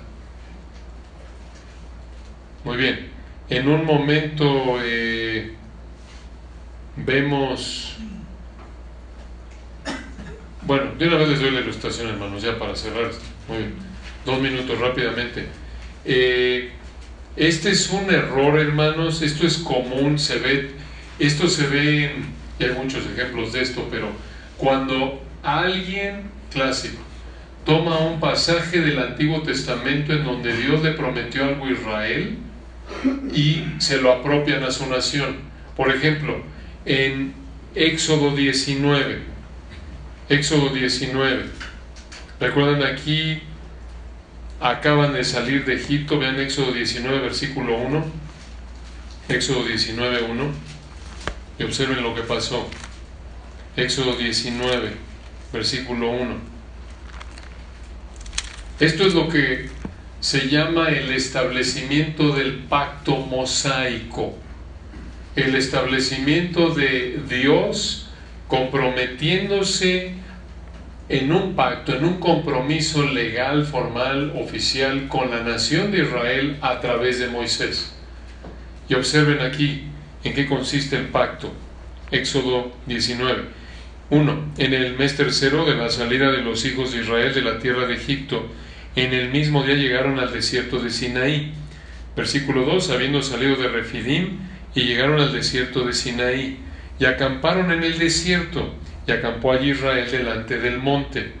Muy 2.64 2.76
bien. 2.76 3.08
En 3.48 3.68
un 3.68 3.84
momento 3.84 4.78
eh, 4.82 5.54
vemos... 6.96 7.96
Bueno, 10.62 10.94
de 10.98 11.06
una 11.06 11.16
vez 11.16 11.28
les 11.28 11.40
doy 11.40 11.50
la 11.52 11.60
ilustración, 11.60 12.08
hermanos, 12.08 12.42
ya 12.42 12.58
para 12.58 12.74
cerrar. 12.74 13.12
Muy 13.48 13.58
bien 13.58 13.91
dos 14.24 14.40
minutos 14.40 14.78
rápidamente. 14.78 15.46
Eh, 16.04 16.70
este 17.36 17.70
es 17.70 17.88
un 17.90 18.12
error, 18.12 18.58
hermanos, 18.58 19.22
esto 19.22 19.46
es 19.46 19.56
común, 19.56 20.18
se 20.18 20.38
ve 20.38 20.70
Esto 21.18 21.48
se 21.48 21.66
ve, 21.66 22.12
y 22.58 22.64
hay 22.64 22.70
muchos 22.72 23.06
ejemplos 23.06 23.52
de 23.52 23.62
esto, 23.62 23.88
pero 23.90 24.08
cuando 24.58 25.22
alguien 25.42 26.24
clásico 26.52 27.00
toma 27.64 27.98
un 27.98 28.20
pasaje 28.20 28.80
del 28.80 28.98
Antiguo 28.98 29.42
Testamento 29.42 30.12
en 30.12 30.24
donde 30.24 30.56
Dios 30.56 30.82
le 30.82 30.92
prometió 30.92 31.44
algo 31.44 31.66
a 31.66 31.70
Israel 31.70 32.38
y 33.32 33.64
se 33.78 34.00
lo 34.00 34.12
apropian 34.12 34.64
a 34.64 34.70
su 34.70 34.86
nación. 34.86 35.36
Por 35.76 35.94
ejemplo, 35.94 36.42
en 36.84 37.32
Éxodo 37.74 38.34
19, 38.34 39.18
Éxodo 40.28 40.68
19, 40.70 41.44
recuerdan 42.40 42.82
aquí, 42.82 43.40
acaban 44.62 45.12
de 45.12 45.24
salir 45.24 45.64
de 45.64 45.74
Egipto, 45.74 46.18
vean 46.18 46.38
Éxodo 46.38 46.72
19, 46.72 47.18
versículo 47.18 47.76
1, 47.78 48.04
Éxodo 49.28 49.64
19, 49.64 50.22
1, 50.22 50.44
y 51.58 51.62
observen 51.64 52.02
lo 52.02 52.14
que 52.14 52.22
pasó. 52.22 52.68
Éxodo 53.76 54.16
19, 54.16 54.92
versículo 55.52 56.10
1. 56.10 56.36
Esto 58.78 59.06
es 59.06 59.14
lo 59.14 59.28
que 59.28 59.68
se 60.20 60.48
llama 60.48 60.90
el 60.90 61.10
establecimiento 61.10 62.32
del 62.32 62.54
pacto 62.54 63.16
mosaico, 63.16 64.38
el 65.34 65.56
establecimiento 65.56 66.72
de 66.72 67.20
Dios 67.28 68.10
comprometiéndose 68.46 70.21
en 71.12 71.30
un 71.30 71.54
pacto, 71.54 71.94
en 71.94 72.06
un 72.06 72.18
compromiso 72.18 73.02
legal, 73.02 73.66
formal, 73.66 74.32
oficial 74.34 75.08
con 75.08 75.30
la 75.30 75.42
nación 75.42 75.92
de 75.92 76.04
Israel 76.04 76.56
a 76.62 76.80
través 76.80 77.18
de 77.18 77.28
Moisés. 77.28 77.94
Y 78.88 78.94
observen 78.94 79.40
aquí 79.40 79.82
en 80.24 80.32
qué 80.32 80.46
consiste 80.46 80.96
el 80.96 81.08
pacto. 81.08 81.52
Éxodo 82.10 82.72
19. 82.86 83.42
1. 84.08 84.52
En 84.56 84.72
el 84.72 84.96
mes 84.96 85.14
tercero 85.14 85.66
de 85.66 85.74
la 85.74 85.90
salida 85.90 86.32
de 86.32 86.40
los 86.40 86.64
hijos 86.64 86.92
de 86.92 87.02
Israel 87.02 87.34
de 87.34 87.42
la 87.42 87.58
tierra 87.58 87.86
de 87.86 87.94
Egipto, 87.94 88.48
en 88.96 89.12
el 89.12 89.28
mismo 89.28 89.64
día 89.64 89.74
llegaron 89.74 90.18
al 90.18 90.32
desierto 90.32 90.78
de 90.78 90.88
Sinaí. 90.88 91.52
Versículo 92.16 92.64
2, 92.64 92.88
habiendo 92.88 93.20
salido 93.20 93.56
de 93.56 93.68
Refidim, 93.68 94.38
y 94.74 94.84
llegaron 94.84 95.20
al 95.20 95.34
desierto 95.34 95.84
de 95.84 95.92
Sinaí, 95.92 96.58
y 96.98 97.04
acamparon 97.04 97.70
en 97.70 97.84
el 97.84 97.98
desierto, 97.98 98.74
y 99.06 99.12
acampó 99.12 99.52
allí 99.52 99.70
Israel 99.70 100.08
delante 100.10 100.58
del 100.58 100.78
monte. 100.78 101.32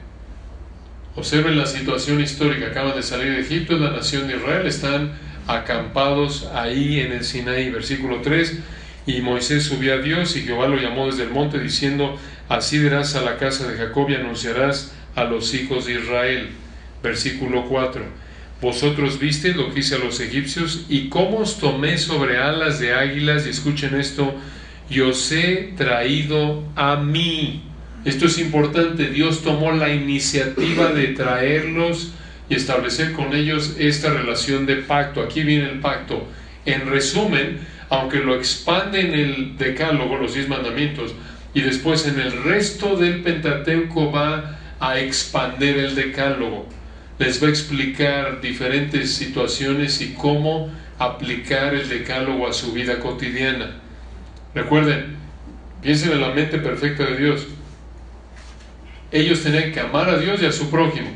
Observen 1.14 1.58
la 1.58 1.66
situación 1.66 2.20
histórica, 2.20 2.68
acaban 2.68 2.96
de 2.96 3.02
salir 3.02 3.32
de 3.32 3.40
Egipto, 3.40 3.76
la 3.78 3.90
nación 3.90 4.26
de 4.26 4.36
Israel, 4.36 4.66
están 4.66 5.12
acampados 5.46 6.48
ahí 6.54 7.00
en 7.00 7.12
el 7.12 7.24
Sinaí. 7.24 7.70
Versículo 7.70 8.20
3, 8.22 8.58
y 9.06 9.20
Moisés 9.20 9.64
subió 9.64 9.94
a 9.94 9.98
Dios, 9.98 10.36
y 10.36 10.42
Jehová 10.42 10.68
lo 10.68 10.76
llamó 10.76 11.06
desde 11.06 11.24
el 11.24 11.30
monte, 11.30 11.58
diciendo, 11.58 12.18
así 12.48 12.78
dirás 12.78 13.14
a 13.14 13.22
la 13.22 13.36
casa 13.36 13.68
de 13.68 13.76
Jacob 13.76 14.08
y 14.08 14.14
anunciarás 14.14 14.94
a 15.14 15.24
los 15.24 15.52
hijos 15.54 15.86
de 15.86 15.94
Israel. 15.94 16.48
Versículo 17.02 17.66
4. 17.68 18.02
Vosotros 18.62 19.18
viste 19.18 19.54
lo 19.54 19.74
que 19.74 19.80
hice 19.80 19.96
a 19.96 19.98
los 19.98 20.20
egipcios 20.20 20.86
y 20.88 21.08
cómo 21.08 21.38
os 21.38 21.58
tomé 21.58 21.98
sobre 21.98 22.38
alas 22.38 22.78
de 22.78 22.94
águilas 22.94 23.44
y 23.44 23.50
escuchen 23.50 23.98
esto, 23.98 24.34
y 24.92 25.00
os 25.00 25.32
he 25.32 25.72
traído 25.76 26.64
a 26.76 26.96
mí. 26.96 27.62
Esto 28.04 28.26
es 28.26 28.38
importante, 28.38 29.08
Dios 29.08 29.42
tomó 29.42 29.72
la 29.72 29.92
iniciativa 29.92 30.92
de 30.92 31.08
traerlos 31.08 32.12
y 32.48 32.54
establecer 32.54 33.12
con 33.12 33.34
ellos 33.34 33.76
esta 33.78 34.10
relación 34.10 34.66
de 34.66 34.76
pacto. 34.76 35.22
Aquí 35.22 35.42
viene 35.44 35.70
el 35.70 35.80
pacto. 35.80 36.28
En 36.66 36.86
resumen, 36.86 37.60
aunque 37.88 38.18
lo 38.18 38.34
expande 38.34 39.00
en 39.00 39.14
el 39.14 39.56
decálogo, 39.56 40.18
los 40.18 40.34
diez 40.34 40.48
mandamientos, 40.48 41.14
y 41.54 41.62
después 41.62 42.06
en 42.06 42.20
el 42.20 42.44
resto 42.44 42.96
del 42.96 43.22
Pentateuco 43.22 44.12
va 44.12 44.58
a 44.78 44.98
expander 44.98 45.78
el 45.78 45.94
decálogo 45.94 46.68
les 47.18 47.42
va 47.42 47.46
a 47.46 47.50
explicar 47.50 48.40
diferentes 48.40 49.14
situaciones 49.14 50.00
y 50.00 50.14
cómo 50.14 50.70
aplicar 50.98 51.74
el 51.74 51.88
decálogo 51.88 52.48
a 52.48 52.52
su 52.52 52.72
vida 52.72 52.98
cotidiana. 52.98 53.81
Recuerden, 54.54 55.16
piensen 55.80 56.12
en 56.12 56.20
la 56.20 56.30
mente 56.30 56.58
perfecta 56.58 57.04
de 57.04 57.16
Dios. 57.16 57.46
Ellos 59.10 59.42
tenían 59.42 59.72
que 59.72 59.80
amar 59.80 60.08
a 60.08 60.18
Dios 60.18 60.42
y 60.42 60.46
a 60.46 60.52
su 60.52 60.70
prójimo. 60.70 61.10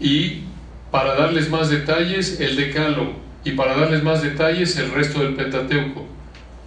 Y 0.00 0.42
para 0.90 1.14
darles 1.14 1.48
más 1.50 1.70
detalles, 1.70 2.40
el 2.40 2.56
decálogo. 2.56 3.16
Y 3.44 3.52
para 3.52 3.76
darles 3.76 4.02
más 4.02 4.22
detalles, 4.22 4.76
el 4.76 4.90
resto 4.90 5.20
del 5.20 5.34
Pentateuco. 5.34 6.06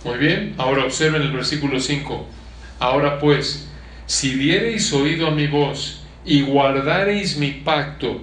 Muy 0.03 0.17
bien, 0.17 0.55
ahora 0.57 0.85
observen 0.85 1.21
el 1.21 1.31
versículo 1.31 1.79
5. 1.79 2.27
Ahora 2.79 3.19
pues, 3.19 3.69
si 4.07 4.33
diereis 4.33 4.91
oído 4.93 5.27
a 5.27 5.31
mi 5.31 5.45
voz 5.45 6.03
y 6.25 6.41
guardareis 6.41 7.37
mi 7.37 7.51
pacto, 7.51 8.21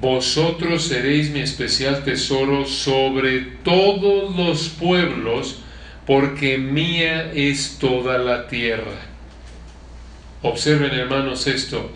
vosotros 0.00 0.84
seréis 0.84 1.30
mi 1.30 1.40
especial 1.40 2.04
tesoro 2.04 2.66
sobre 2.66 3.40
todos 3.64 4.36
los 4.36 4.68
pueblos, 4.68 5.62
porque 6.06 6.56
mía 6.56 7.32
es 7.32 7.78
toda 7.78 8.18
la 8.18 8.46
tierra. 8.46 9.00
Observen 10.42 10.92
hermanos 10.92 11.46
esto. 11.46 11.90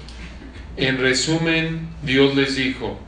En 0.76 0.98
resumen, 0.98 1.88
Dios 2.02 2.34
les 2.34 2.56
dijo, 2.56 2.98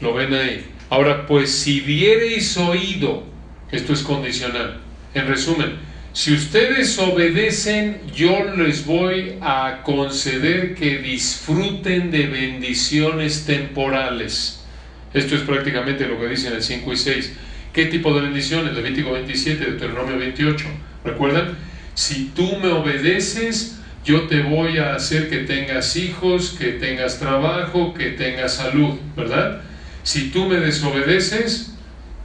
lo 0.00 0.14
ven 0.14 0.32
ahí. 0.32 0.66
Ahora 0.88 1.26
pues, 1.26 1.50
si 1.50 1.80
diereis 1.80 2.56
oído, 2.56 3.24
esto 3.70 3.92
es 3.92 4.02
condicional. 4.02 4.80
En 5.12 5.26
resumen, 5.26 5.76
si 6.14 6.32
ustedes 6.32 6.98
obedecen, 6.98 8.00
yo 8.14 8.44
les 8.56 8.86
voy 8.86 9.34
a 9.40 9.82
conceder 9.82 10.74
que 10.74 10.98
disfruten 10.98 12.10
de 12.10 12.28
bendiciones 12.28 13.44
temporales. 13.44 14.64
Esto 15.12 15.34
es 15.34 15.42
prácticamente 15.42 16.06
lo 16.06 16.18
que 16.18 16.28
dicen 16.28 16.52
el 16.52 16.62
5 16.62 16.92
y 16.92 16.96
6. 16.96 17.32
¿Qué 17.74 17.86
tipo 17.86 18.14
de 18.14 18.20
bendiciones? 18.20 18.72
Levítico 18.72 19.10
27, 19.10 19.64
Deuteronomio 19.64 20.16
28. 20.16 20.64
¿Recuerdan? 21.04 21.58
Si 21.94 22.26
tú 22.26 22.56
me 22.62 22.68
obedeces, 22.68 23.80
yo 24.04 24.28
te 24.28 24.42
voy 24.42 24.78
a 24.78 24.94
hacer 24.94 25.28
que 25.28 25.38
tengas 25.38 25.96
hijos, 25.96 26.54
que 26.56 26.74
tengas 26.74 27.18
trabajo, 27.18 27.92
que 27.92 28.10
tengas 28.10 28.54
salud, 28.54 28.94
¿verdad? 29.16 29.60
Si 30.04 30.30
tú 30.30 30.46
me 30.46 30.60
desobedeces, 30.60 31.74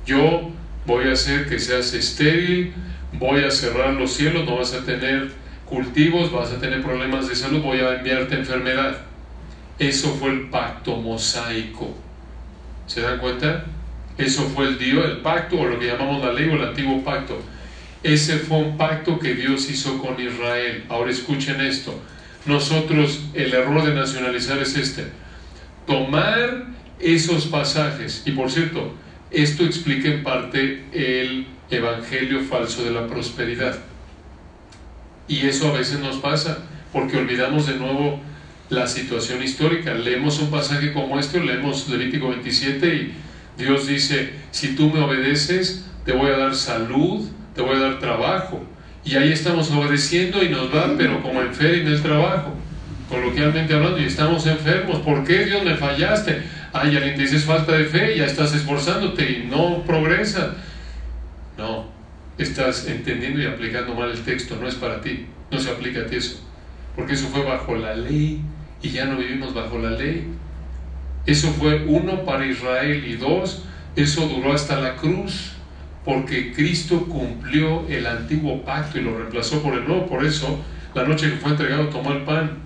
yo 0.06 0.52
voy 0.86 1.08
a 1.08 1.14
hacer 1.14 1.50
que 1.50 1.58
seas 1.58 1.95
estéril, 1.95 2.72
voy 3.14 3.43
a 3.43 3.50
cerrar 3.50 3.93
los 3.93 4.14
cielos, 4.14 4.45
no 4.45 4.58
vas 4.58 4.76
a 4.76 4.86
tener 4.86 5.32
cultivos, 5.66 6.32
vas 6.32 6.52
a 6.52 6.60
tener 6.60 6.84
problemas 6.84 7.28
de 7.28 7.36
salud, 7.36 7.62
voy 7.62 7.80
a 7.80 7.95
enviarte 7.95 8.36
enfermedad. 8.36 8.97
Eso 9.80 10.14
fue 10.14 10.30
el 10.30 10.50
pacto 10.50 10.97
mosaico. 10.97 11.97
¿Se 12.86 13.02
dan 13.02 13.18
cuenta? 13.18 13.66
Eso 14.20 14.43
fue 14.49 14.67
el 14.67 14.78
Dios, 14.78 15.05
el 15.05 15.17
pacto, 15.20 15.57
o 15.57 15.65
lo 15.65 15.80
que 15.80 15.88
llamamos 15.88 16.24
la 16.24 16.34
ley 16.34 16.49
o 16.49 16.55
el 16.55 16.63
antiguo 16.63 17.01
pacto. 17.05 17.41
Ese 18.03 18.38
fue 18.38 18.57
un 18.57 18.78
pacto 18.78 19.17
que 19.17 19.34
Dios 19.34 19.70
hizo 19.70 19.97
con 19.97 20.20
Israel. 20.20 20.84
Ahora 20.89 21.09
escuchen 21.09 21.61
esto. 21.61 21.97
Nosotros, 22.45 23.22
el 23.34 23.53
error 23.53 23.82
de 23.84 23.93
nacionalizar 23.93 24.59
es 24.59 24.76
este. 24.76 25.05
Tomar 25.88 26.67
esos 26.99 27.45
pasajes, 27.45 28.24
y 28.26 28.32
por 28.32 28.51
cierto, 28.51 28.93
esto 29.32 29.63
explica 29.63 30.09
en 30.09 30.22
parte 30.22 30.84
el 30.91 31.47
evangelio 31.70 32.41
falso 32.41 32.84
de 32.84 32.91
la 32.91 33.07
prosperidad. 33.07 33.80
Y 35.30 35.47
eso 35.47 35.70
a 35.70 35.78
veces 35.78 35.99
nos 35.99 36.17
pasa, 36.17 36.65
porque 36.91 37.17
olvidamos 37.17 37.67
de 37.67 37.76
nuevo 37.76 38.20
la 38.70 38.86
situación 38.88 39.41
histórica. 39.41 39.93
Leemos 39.93 40.39
un 40.39 40.51
pasaje 40.51 40.91
como 40.91 41.17
este, 41.17 41.39
leemos 41.39 41.88
Levítico 41.88 42.30
27 42.30 42.95
y 42.95 43.13
Dios 43.60 43.88
dice, 43.88 44.32
si 44.51 44.76
tú 44.76 44.89
me 44.89 45.01
obedeces, 45.01 45.86
te 46.05 46.14
voy 46.14 46.32
a 46.32 46.38
dar 46.38 46.55
salud, 46.55 47.28
te 47.53 47.62
voy 47.62 47.76
a 47.76 47.80
dar 47.80 47.99
trabajo. 47.99 48.64
Y 49.03 49.16
ahí 49.16 49.32
estamos 49.32 49.70
obedeciendo 49.72 50.41
y 50.41 50.49
nos 50.49 50.74
va, 50.74 50.95
pero 50.97 51.22
como 51.22 51.41
en 51.41 51.53
fe 51.53 51.82
en 51.82 51.88
el 51.88 52.01
trabajo, 52.01 52.53
coloquialmente 53.10 53.74
hablando, 53.74 53.99
y 53.99 54.05
estamos 54.05 54.47
enfermos. 54.47 54.99
¿Por 54.99 55.26
qué 55.26 55.45
Dios 55.45 55.64
me 55.64 55.76
fallaste? 55.76 56.41
Ay, 56.72 56.95
alguien 56.95 57.16
te 57.16 57.24
dices 57.24 57.43
falta 57.43 57.74
de 57.74 57.86
fe, 57.86 58.18
ya 58.18 58.26
estás 58.26 58.55
esforzándote 58.55 59.30
y 59.30 59.47
no 59.47 59.84
progresas. 59.84 60.55
No, 61.57 61.86
estás 62.38 62.88
entendiendo 62.88 63.41
y 63.41 63.45
aplicando 63.45 63.93
mal 63.93 64.10
el 64.10 64.22
texto, 64.22 64.57
no 64.60 64.68
es 64.68 64.76
para 64.76 65.01
ti, 65.01 65.26
no 65.51 65.60
se 65.60 65.70
aplica 65.70 66.01
a 66.01 66.05
ti 66.05 66.16
eso, 66.16 66.39
porque 66.95 67.14
eso 67.14 67.28
fue 67.28 67.43
bajo 67.43 67.76
la 67.76 67.95
ley 67.95 68.41
y 68.82 68.89
ya 68.89 69.05
no 69.05 69.18
vivimos 69.18 69.53
bajo 69.53 69.78
la 69.80 69.91
ley. 69.91 70.26
Eso 71.30 71.51
fue 71.51 71.86
uno 71.86 72.25
para 72.25 72.43
Israel 72.43 73.05
y 73.07 73.15
dos, 73.15 73.61
eso 73.95 74.27
duró 74.27 74.51
hasta 74.51 74.82
la 74.82 74.95
cruz, 74.95 75.51
porque 76.03 76.53
Cristo 76.53 77.05
cumplió 77.05 77.88
el 77.88 78.07
antiguo 78.07 78.63
pacto 78.63 78.97
y 78.97 79.03
lo 79.03 79.15
reemplazó 79.15 79.61
por 79.61 79.75
el 79.75 79.88
nuevo. 79.88 80.07
Por 80.07 80.25
eso, 80.25 80.59
la 80.95 81.03
noche 81.03 81.30
que 81.30 81.38
fue 81.38 81.51
entregado, 81.51 81.89
tomó 81.89 82.13
el 82.13 82.23
pan 82.23 82.57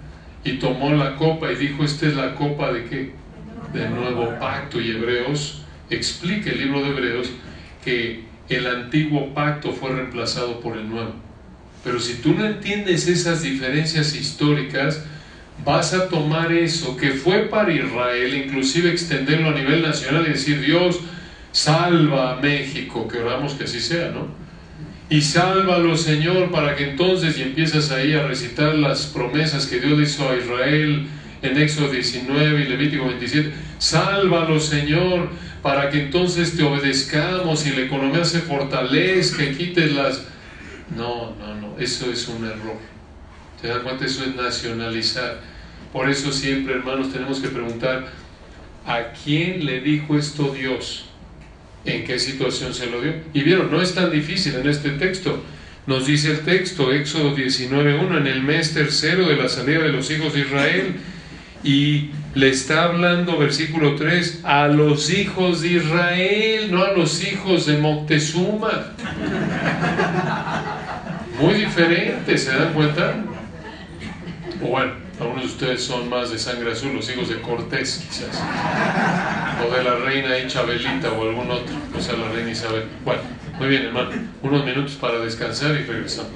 y 0.45 0.53
tomó 0.59 0.93
la 0.93 1.17
copa 1.17 1.51
y 1.51 1.57
dijo, 1.57 1.83
esta 1.83 2.07
es 2.07 2.15
la 2.15 2.35
copa 2.35 2.71
de 2.71 2.85
qué? 2.85 3.11
Del 3.73 3.93
nuevo 3.93 4.39
pacto. 4.39 4.79
Y 4.79 4.91
Hebreos 4.91 5.63
explica 5.89 6.49
el 6.49 6.59
libro 6.59 6.83
de 6.83 6.89
Hebreos 6.91 7.31
que 7.83 8.23
el 8.47 8.65
antiguo 8.65 9.33
pacto 9.33 9.73
fue 9.73 9.91
reemplazado 9.91 10.61
por 10.61 10.77
el 10.77 10.87
nuevo. 10.89 11.11
Pero 11.83 11.99
si 11.99 12.21
tú 12.21 12.33
no 12.33 12.45
entiendes 12.45 13.09
esas 13.09 13.41
diferencias 13.41 14.15
históricas, 14.15 15.03
vas 15.63 15.93
a 15.93 16.09
tomar 16.09 16.51
eso 16.51 16.97
que 16.97 17.11
fue 17.11 17.43
para 17.43 17.73
Israel, 17.73 18.33
inclusive 18.33 18.89
extenderlo 18.89 19.49
a 19.49 19.53
nivel 19.53 19.81
nacional 19.81 20.25
y 20.27 20.31
decir, 20.31 20.61
Dios, 20.61 20.99
salva 21.51 22.33
a 22.33 22.41
México, 22.41 23.07
que 23.07 23.19
oramos 23.19 23.53
que 23.53 23.65
así 23.65 23.79
sea, 23.79 24.09
¿no? 24.09 24.27
Y 25.09 25.21
sálvalo, 25.21 25.95
Señor, 25.95 26.51
para 26.51 26.75
que 26.75 26.89
entonces, 26.89 27.37
y 27.37 27.43
empiezas 27.43 27.91
ahí 27.91 28.13
a 28.13 28.25
recitar 28.25 28.73
las 28.75 29.05
promesas 29.05 29.67
que 29.67 29.79
Dios 29.79 30.01
hizo 30.01 30.29
a 30.29 30.35
Israel 30.35 31.07
en 31.41 31.57
Éxodo 31.57 31.91
19 31.91 32.61
y 32.61 32.67
Levítico 32.67 33.05
27, 33.05 33.53
sálvalo, 33.77 34.59
Señor, 34.59 35.29
para 35.61 35.89
que 35.89 36.03
entonces 36.03 36.57
te 36.57 36.63
obedezcamos 36.63 37.65
y 37.67 37.71
la 37.71 37.81
economía 37.81 38.25
se 38.25 38.39
fortalezca 38.39 39.43
y 39.43 39.55
quites 39.55 39.91
las... 39.93 40.23
No, 40.95 41.35
no, 41.37 41.55
no, 41.55 41.75
eso 41.79 42.11
es 42.11 42.27
un 42.27 42.45
error. 42.45 42.77
¿Te 43.61 43.67
das 43.67 43.79
cuenta? 43.79 44.05
Eso 44.05 44.23
es 44.23 44.35
nacionalizar. 44.35 45.52
Por 45.93 46.09
eso 46.09 46.33
siempre, 46.33 46.73
hermanos, 46.73 47.13
tenemos 47.13 47.39
que 47.39 47.49
preguntar, 47.49 48.07
¿a 48.85 49.13
quién 49.23 49.63
le 49.63 49.79
dijo 49.79 50.17
esto 50.17 50.51
Dios? 50.51 51.05
¿En 51.85 52.03
qué 52.03 52.17
situación 52.17 52.73
se 52.73 52.87
lo 52.87 52.99
dio? 52.99 53.13
Y 53.31 53.43
vieron, 53.43 53.69
no 53.69 53.79
es 53.79 53.93
tan 53.93 54.11
difícil 54.11 54.55
en 54.55 54.67
este 54.67 54.89
texto. 54.91 55.43
Nos 55.85 56.07
dice 56.07 56.31
el 56.31 56.39
texto, 56.39 56.91
Éxodo 56.91 57.35
19.1, 57.35 58.17
en 58.17 58.25
el 58.25 58.41
mes 58.41 58.73
tercero 58.73 59.27
de 59.27 59.35
la 59.35 59.47
salida 59.47 59.83
de 59.83 59.89
los 59.89 60.09
hijos 60.09 60.33
de 60.33 60.39
Israel, 60.39 60.95
y 61.63 62.09
le 62.33 62.49
está 62.49 62.85
hablando, 62.85 63.37
versículo 63.37 63.95
3, 63.95 64.41
a 64.43 64.67
los 64.69 65.11
hijos 65.11 65.61
de 65.61 65.73
Israel, 65.73 66.71
no 66.71 66.83
a 66.83 66.93
los 66.93 67.23
hijos 67.23 67.67
de 67.67 67.77
Moctezuma. 67.77 68.93
Muy 71.39 71.53
diferente, 71.53 72.35
¿se 72.37 72.51
dan 72.51 72.73
cuenta? 72.73 73.23
Bueno, 74.59 75.02
algunos 75.23 75.43
de 75.43 75.49
ustedes 75.49 75.83
son 75.83 76.09
más 76.09 76.31
de 76.31 76.37
sangre 76.37 76.71
azul, 76.71 76.93
los 76.93 77.09
hijos 77.09 77.29
de 77.29 77.41
Cortés, 77.41 78.05
quizás. 78.09 78.41
O 79.65 79.73
de 79.73 79.83
la 79.83 79.95
reina 79.95 80.37
Isabelita 80.37 81.11
o 81.11 81.23
algún 81.23 81.49
otro, 81.49 81.75
o 81.97 82.01
sea, 82.01 82.15
la 82.15 82.29
reina 82.29 82.51
Isabel. 82.51 82.85
Bueno, 83.05 83.21
muy 83.57 83.67
bien, 83.69 83.85
hermano. 83.85 84.11
Unos 84.41 84.65
minutos 84.65 84.95
para 84.95 85.19
descansar 85.19 85.71
y 85.71 85.83
regresamos. 85.83 86.31